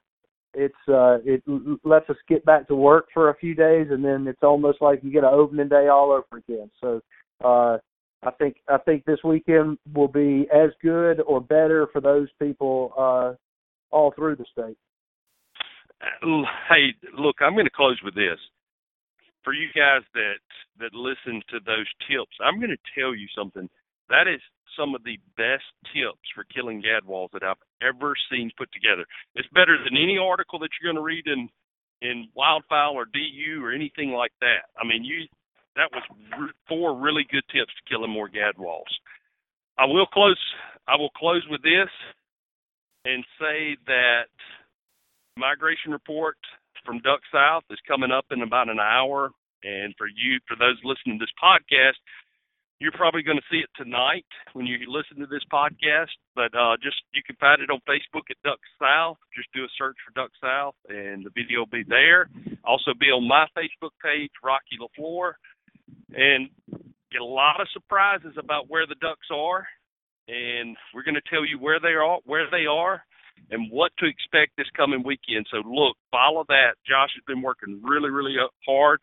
It's 0.55 0.73
uh, 0.87 1.17
it 1.25 1.43
lets 1.83 2.09
us 2.09 2.17
get 2.27 2.45
back 2.45 2.67
to 2.67 2.75
work 2.75 3.07
for 3.13 3.29
a 3.29 3.35
few 3.35 3.53
days, 3.53 3.87
and 3.91 4.03
then 4.03 4.27
it's 4.27 4.43
almost 4.43 4.81
like 4.81 5.03
you 5.03 5.11
get 5.11 5.23
an 5.23 5.33
opening 5.33 5.69
day 5.69 5.87
all 5.87 6.11
over 6.11 6.37
again. 6.37 6.69
So. 6.81 7.01
uh 7.43 7.77
I 8.23 8.31
think 8.31 8.57
I 8.67 8.77
think 8.79 9.05
this 9.05 9.19
weekend 9.23 9.77
will 9.93 10.07
be 10.07 10.47
as 10.53 10.71
good 10.81 11.21
or 11.21 11.39
better 11.39 11.87
for 11.93 12.01
those 12.01 12.27
people 12.41 12.91
uh, 12.97 13.33
all 13.95 14.13
through 14.15 14.37
the 14.37 14.45
state. 14.51 14.77
Uh, 16.01 16.41
Hey, 16.67 16.95
look, 17.17 17.35
I'm 17.39 17.53
going 17.53 17.65
to 17.65 17.71
close 17.71 17.99
with 18.03 18.15
this. 18.15 18.39
For 19.43 19.53
you 19.53 19.67
guys 19.75 20.01
that 20.15 20.41
that 20.79 20.93
listen 20.93 21.41
to 21.51 21.59
those 21.65 21.87
tips, 22.09 22.35
I'm 22.43 22.57
going 22.59 22.75
to 22.75 22.99
tell 22.99 23.13
you 23.13 23.27
something. 23.37 23.69
That 24.09 24.27
is 24.27 24.41
some 24.77 24.95
of 24.95 25.03
the 25.03 25.17
best 25.37 25.67
tips 25.93 26.27
for 26.33 26.43
killing 26.53 26.81
gadwalls 26.81 27.31
that 27.33 27.43
I've 27.43 27.61
ever 27.81 28.15
seen 28.31 28.51
put 28.57 28.69
together. 28.71 29.05
It's 29.35 29.47
better 29.53 29.77
than 29.77 29.97
any 29.97 30.17
article 30.17 30.59
that 30.59 30.69
you're 30.75 30.91
going 30.91 31.01
to 31.01 31.05
read 31.05 31.27
in 31.27 31.49
in 32.01 32.27
Wildfowl 32.37 32.93
or 32.93 33.05
DU 33.05 33.63
or 33.63 33.71
anything 33.71 34.11
like 34.11 34.33
that. 34.41 34.67
I 34.79 34.85
mean, 34.85 35.03
you 35.03 35.25
that 35.75 35.91
was 35.91 36.03
four 36.67 36.97
really 36.97 37.25
good 37.29 37.43
tips 37.51 37.71
to 37.75 37.89
killing 37.89 38.11
more 38.11 38.29
gadwalls. 38.29 38.91
I 39.77 39.85
will 39.85 40.05
close. 40.05 40.39
I 40.87 40.95
will 40.95 41.09
close 41.11 41.43
with 41.49 41.61
this 41.63 41.89
and 43.05 43.23
say 43.39 43.75
that 43.87 44.31
migration 45.37 45.91
report 45.91 46.37
from 46.85 46.99
Duck 46.99 47.19
South 47.31 47.63
is 47.69 47.79
coming 47.87 48.11
up 48.11 48.25
in 48.31 48.41
about 48.41 48.69
an 48.69 48.79
hour. 48.79 49.31
And 49.63 49.95
for 49.97 50.07
you, 50.07 50.39
for 50.47 50.55
those 50.55 50.79
listening 50.83 51.19
to 51.19 51.25
this 51.25 51.33
podcast, 51.41 51.97
you're 52.79 52.91
probably 52.91 53.23
going 53.23 53.37
to 53.37 53.49
see 53.51 53.59
it 53.59 53.69
tonight 53.75 54.25
when 54.53 54.65
you 54.65 54.77
listen 54.87 55.17
to 55.19 55.27
this 55.27 55.43
podcast. 55.51 56.11
But 56.35 56.51
uh, 56.57 56.75
just 56.83 56.97
you 57.13 57.21
can 57.25 57.35
find 57.37 57.61
it 57.61 57.69
on 57.69 57.79
Facebook 57.87 58.27
at 58.29 58.41
Duck 58.43 58.59
South. 58.81 59.17
Just 59.35 59.49
do 59.53 59.63
a 59.63 59.71
search 59.77 59.95
for 60.03 60.11
Duck 60.19 60.31
South, 60.41 60.75
and 60.89 61.25
the 61.25 61.31
video 61.31 61.59
will 61.59 61.71
be 61.71 61.85
there. 61.87 62.29
Also, 62.65 62.91
be 62.99 63.07
on 63.07 63.27
my 63.27 63.47
Facebook 63.57 63.95
page, 64.03 64.31
Rocky 64.43 64.75
LaFleur, 64.81 65.33
and 66.13 66.49
get 67.11 67.21
a 67.21 67.25
lot 67.25 67.61
of 67.61 67.67
surprises 67.71 68.35
about 68.37 68.69
where 68.69 68.85
the 68.87 68.99
ducks 68.99 69.27
are. 69.31 69.65
And 70.27 70.75
we're 70.93 71.03
going 71.03 71.15
to 71.15 71.29
tell 71.29 71.45
you 71.45 71.59
where 71.59 71.79
they 71.79 71.93
are, 71.93 72.19
where 72.25 72.49
they 72.49 72.65
are, 72.65 73.03
and 73.51 73.71
what 73.71 73.91
to 73.99 74.07
expect 74.07 74.57
this 74.57 74.67
coming 74.75 75.03
weekend. 75.05 75.45
So 75.51 75.57
look, 75.57 75.95
follow 76.11 76.43
that. 76.49 76.75
Josh 76.87 77.11
has 77.15 77.23
been 77.27 77.41
working 77.41 77.79
really, 77.83 78.09
really 78.09 78.35
uh, 78.41 78.47
hard. 78.67 78.99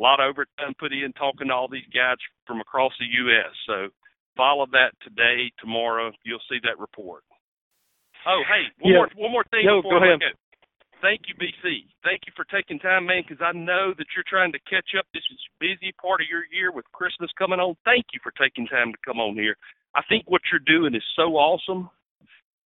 A 0.00 0.02
lot 0.02 0.16
of 0.20 0.32
overtime 0.32 0.72
put 0.80 0.96
in 0.96 1.12
talking 1.12 1.48
to 1.48 1.54
all 1.54 1.68
these 1.68 1.84
guys 1.92 2.16
from 2.48 2.60
across 2.64 2.92
the 2.96 3.04
U.S. 3.04 3.52
So 3.68 3.92
follow 4.32 4.64
that 4.72 4.96
today, 5.04 5.52
tomorrow. 5.60 6.08
You'll 6.24 6.40
see 6.48 6.56
that 6.64 6.80
report. 6.80 7.20
Oh, 8.24 8.40
hey, 8.48 8.72
one 8.80 8.92
Yeah. 8.92 8.96
more 8.96 9.10
one 9.28 9.32
more 9.32 9.44
thing 9.52 9.64
Yo, 9.68 9.82
before 9.82 10.00
go 10.00 10.04
I 10.04 10.08
ahead. 10.08 10.20
go. 10.20 10.32
Thank 11.04 11.28
you, 11.28 11.34
BC. 11.36 11.84
Thank 12.04 12.24
you 12.26 12.32
for 12.36 12.44
taking 12.48 12.78
time, 12.78 13.04
man, 13.06 13.24
because 13.28 13.44
I 13.44 13.52
know 13.52 13.92
that 13.96 14.06
you're 14.16 14.24
trying 14.28 14.52
to 14.52 14.60
catch 14.68 14.96
up. 14.98 15.04
This 15.12 15.24
is 15.32 15.36
a 15.36 15.52
busy 15.60 15.92
part 16.00 16.20
of 16.20 16.28
your 16.28 16.44
year 16.52 16.72
with 16.72 16.84
Christmas 16.92 17.30
coming 17.36 17.60
on. 17.60 17.76
Thank 17.84 18.06
you 18.12 18.20
for 18.22 18.32
taking 18.40 18.66
time 18.66 18.92
to 18.92 18.98
come 19.04 19.20
on 19.20 19.34
here. 19.34 19.56
I 19.94 20.00
think 20.08 20.24
what 20.28 20.42
you're 20.50 20.60
doing 20.64 20.94
is 20.94 21.04
so 21.16 21.36
awesome, 21.36 21.88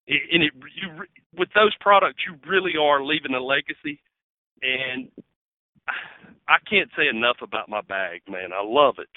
and 0.07 0.43
it 0.43 0.53
you 0.55 1.03
with 1.35 1.49
those 1.55 1.74
products 1.80 2.22
you 2.26 2.39
really 2.47 2.76
are 2.78 3.03
leaving 3.05 3.35
a 3.35 3.41
legacy. 3.43 4.01
And 4.62 5.11
I 6.49 6.57
can't 6.68 6.90
say 6.97 7.09
enough 7.09 7.38
about 7.42 7.68
my 7.68 7.80
bag, 7.80 8.20
man. 8.28 8.53
I 8.53 8.62
love 8.62 8.97
it. 8.99 9.09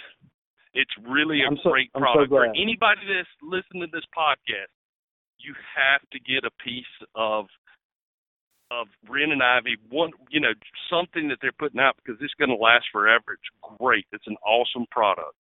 It's 0.73 0.91
really 1.07 1.41
a 1.41 1.49
so- 1.63 1.71
great 1.71 1.89
I'm 1.95 2.01
so 2.01 2.03
product 2.03 2.29
for 2.29 2.45
anybody 2.45 3.01
that's 3.07 3.29
listening 3.41 3.87
to 3.87 3.91
this 3.91 4.05
podcast. 4.15 4.71
You 5.39 5.53
have 5.75 6.01
to 6.11 6.19
get 6.19 6.45
a 6.45 6.63
piece 6.63 6.85
of 7.15 7.45
of 8.69 8.87
Wren 9.07 9.31
and 9.31 9.41
Ivy, 9.41 9.77
one 9.89 10.11
you 10.29 10.39
know 10.39 10.51
something 10.89 11.29
that 11.29 11.37
they're 11.41 11.55
putting 11.57 11.79
out 11.79 11.95
because 11.95 12.19
it's 12.21 12.33
going 12.33 12.49
to 12.49 12.55
last 12.55 12.85
forever. 12.91 13.33
It's 13.33 13.77
great. 13.79 14.05
It's 14.11 14.27
an 14.27 14.35
awesome 14.45 14.85
product. 14.91 15.35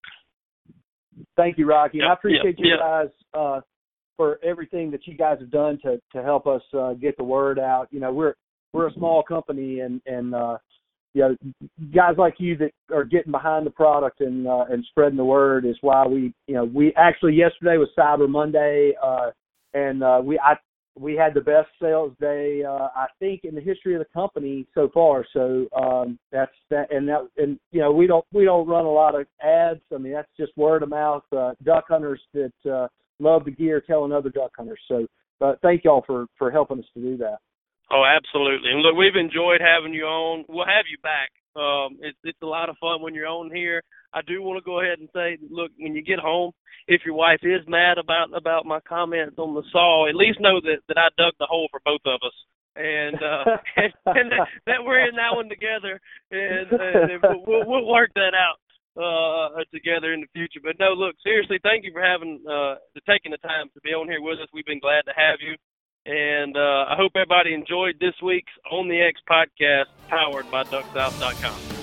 Thank 1.35 1.57
you, 1.57 1.67
Rocky. 1.67 1.99
And 1.99 2.09
I 2.09 2.13
appreciate 2.13 2.57
yep, 2.57 2.65
you 2.65 2.69
yep. 2.71 2.79
guys 2.79 3.09
uh, 3.33 3.61
for 4.17 4.39
everything 4.43 4.91
that 4.91 5.07
you 5.07 5.17
guys 5.17 5.37
have 5.39 5.51
done 5.51 5.79
to 5.83 5.99
to 6.13 6.23
help 6.23 6.45
us 6.45 6.61
uh, 6.77 6.93
get 6.93 7.17
the 7.17 7.23
word 7.23 7.57
out. 7.57 7.87
You 7.91 7.99
know, 7.99 8.13
we're 8.13 8.35
we're 8.73 8.87
a 8.87 8.93
small 8.93 9.23
company, 9.23 9.79
and 9.79 10.01
and 10.05 10.35
uh, 10.35 10.57
you 11.15 11.21
know, 11.21 11.35
guys 11.95 12.15
like 12.17 12.35
you 12.39 12.57
that 12.57 12.71
are 12.93 13.05
getting 13.05 13.31
behind 13.31 13.65
the 13.65 13.71
product 13.71 14.19
and 14.19 14.45
uh, 14.45 14.65
and 14.69 14.85
spreading 14.89 15.17
the 15.17 15.23
word 15.23 15.65
is 15.65 15.77
why 15.79 16.05
we 16.05 16.33
you 16.45 16.55
know 16.55 16.65
we 16.65 16.93
actually 16.97 17.33
yesterday 17.33 17.77
was 17.77 17.87
Cyber 17.97 18.29
Monday, 18.29 18.91
uh, 19.01 19.31
and 19.73 20.03
uh, 20.03 20.21
we 20.21 20.37
I 20.37 20.55
we 20.99 21.15
had 21.15 21.33
the 21.33 21.39
best 21.41 21.69
sales 21.81 22.11
day 22.19 22.63
uh, 22.65 22.89
I 22.93 23.07
think 23.19 23.45
in 23.45 23.55
the 23.55 23.61
history 23.61 23.95
of 23.95 23.99
the 23.99 24.13
company 24.13 24.67
so 24.75 24.89
far. 24.93 25.25
So 25.31 25.67
um, 25.81 26.19
that's 26.33 26.51
that, 26.69 26.93
and 26.93 27.07
that, 27.07 27.27
and 27.37 27.57
you 27.71 27.79
know 27.79 27.93
we 27.93 28.07
don't 28.07 28.25
we 28.33 28.43
don't 28.43 28.67
run 28.67 28.85
a 28.85 28.91
lot 28.91 29.15
of 29.15 29.25
ads. 29.41 29.81
I 29.93 29.97
mean 29.97 30.11
that's 30.11 30.29
just 30.37 30.51
word 30.57 30.83
of 30.83 30.89
mouth. 30.89 31.23
Uh, 31.31 31.53
duck 31.63 31.85
hunters 31.87 32.21
that 32.33 32.69
uh, 32.69 32.87
love 33.19 33.45
the 33.45 33.51
gear 33.51 33.81
telling 33.81 34.11
other 34.11 34.29
duck 34.29 34.51
hunters. 34.57 34.81
So 34.89 35.07
uh, 35.39 35.53
thank 35.61 35.85
y'all 35.85 36.03
for 36.05 36.25
for 36.37 36.51
helping 36.51 36.79
us 36.79 36.85
to 36.93 37.01
do 37.01 37.15
that. 37.17 37.37
Oh, 37.95 38.03
absolutely. 38.03 38.71
And 38.71 38.81
look, 38.81 38.95
we've 38.95 39.15
enjoyed 39.15 39.61
having 39.63 39.93
you 39.93 40.03
on. 40.03 40.43
We'll 40.49 40.67
have 40.67 40.83
you 40.91 40.99
back. 40.99 41.31
Um, 41.55 41.95
it's 42.03 42.19
it's 42.25 42.41
a 42.43 42.45
lot 42.45 42.67
of 42.67 42.75
fun 42.81 43.01
when 43.01 43.15
you're 43.15 43.31
on 43.31 43.55
here. 43.55 43.81
I 44.11 44.19
do 44.27 44.43
want 44.43 44.59
to 44.59 44.67
go 44.67 44.81
ahead 44.83 44.99
and 44.99 45.07
say, 45.15 45.37
look, 45.49 45.71
when 45.79 45.95
you 45.95 46.03
get 46.03 46.19
home, 46.19 46.51
if 46.87 47.01
your 47.05 47.15
wife 47.15 47.39
is 47.43 47.63
mad 47.67 47.97
about 47.97 48.35
about 48.35 48.65
my 48.65 48.81
comments 48.83 49.39
on 49.39 49.55
the 49.55 49.63
saw, 49.71 50.09
at 50.09 50.15
least 50.15 50.43
know 50.43 50.59
that 50.59 50.83
that 50.89 50.99
I 50.99 51.07
dug 51.15 51.31
the 51.39 51.47
hole 51.47 51.69
for 51.71 51.79
both 51.87 52.03
of 52.03 52.19
us, 52.19 52.35
and 52.75 53.15
uh, 53.15 53.43
and, 53.79 53.93
and 54.19 54.27
that, 54.31 54.47
that 54.67 54.83
we're 54.83 55.07
in 55.07 55.15
that 55.15 55.31
one 55.31 55.47
together, 55.47 55.95
and, 56.31 56.67
and 56.75 57.23
we'll, 57.47 57.63
we'll 57.63 57.87
work 57.87 58.11
that 58.15 58.35
out 58.35 58.59
uh 58.99 59.63
together 59.71 60.11
in 60.11 60.19
the 60.19 60.31
future. 60.35 60.59
But 60.59 60.75
no, 60.79 60.91
look, 60.91 61.15
seriously, 61.23 61.59
thank 61.63 61.87
you 61.87 61.91
for 61.95 62.03
having 62.03 62.43
uh 62.43 62.75
taking 63.07 63.31
the 63.31 63.39
time 63.39 63.71
to 63.71 63.79
be 63.79 63.95
on 63.95 64.11
here 64.11 64.21
with 64.21 64.43
us. 64.43 64.51
We've 64.51 64.67
been 64.67 64.83
glad 64.83 65.07
to 65.07 65.15
have 65.15 65.39
you. 65.39 65.55
And 66.05 66.55
uh, 66.55 66.85
I 66.87 66.95
hope 66.97 67.13
everybody 67.15 67.53
enjoyed 67.53 67.95
this 67.99 68.13
week's 68.23 68.51
On 68.71 68.87
the 68.87 69.01
X 69.01 69.19
podcast 69.29 69.85
powered 70.07 70.49
by 70.51 70.63
DuckSouth.com. 70.63 71.74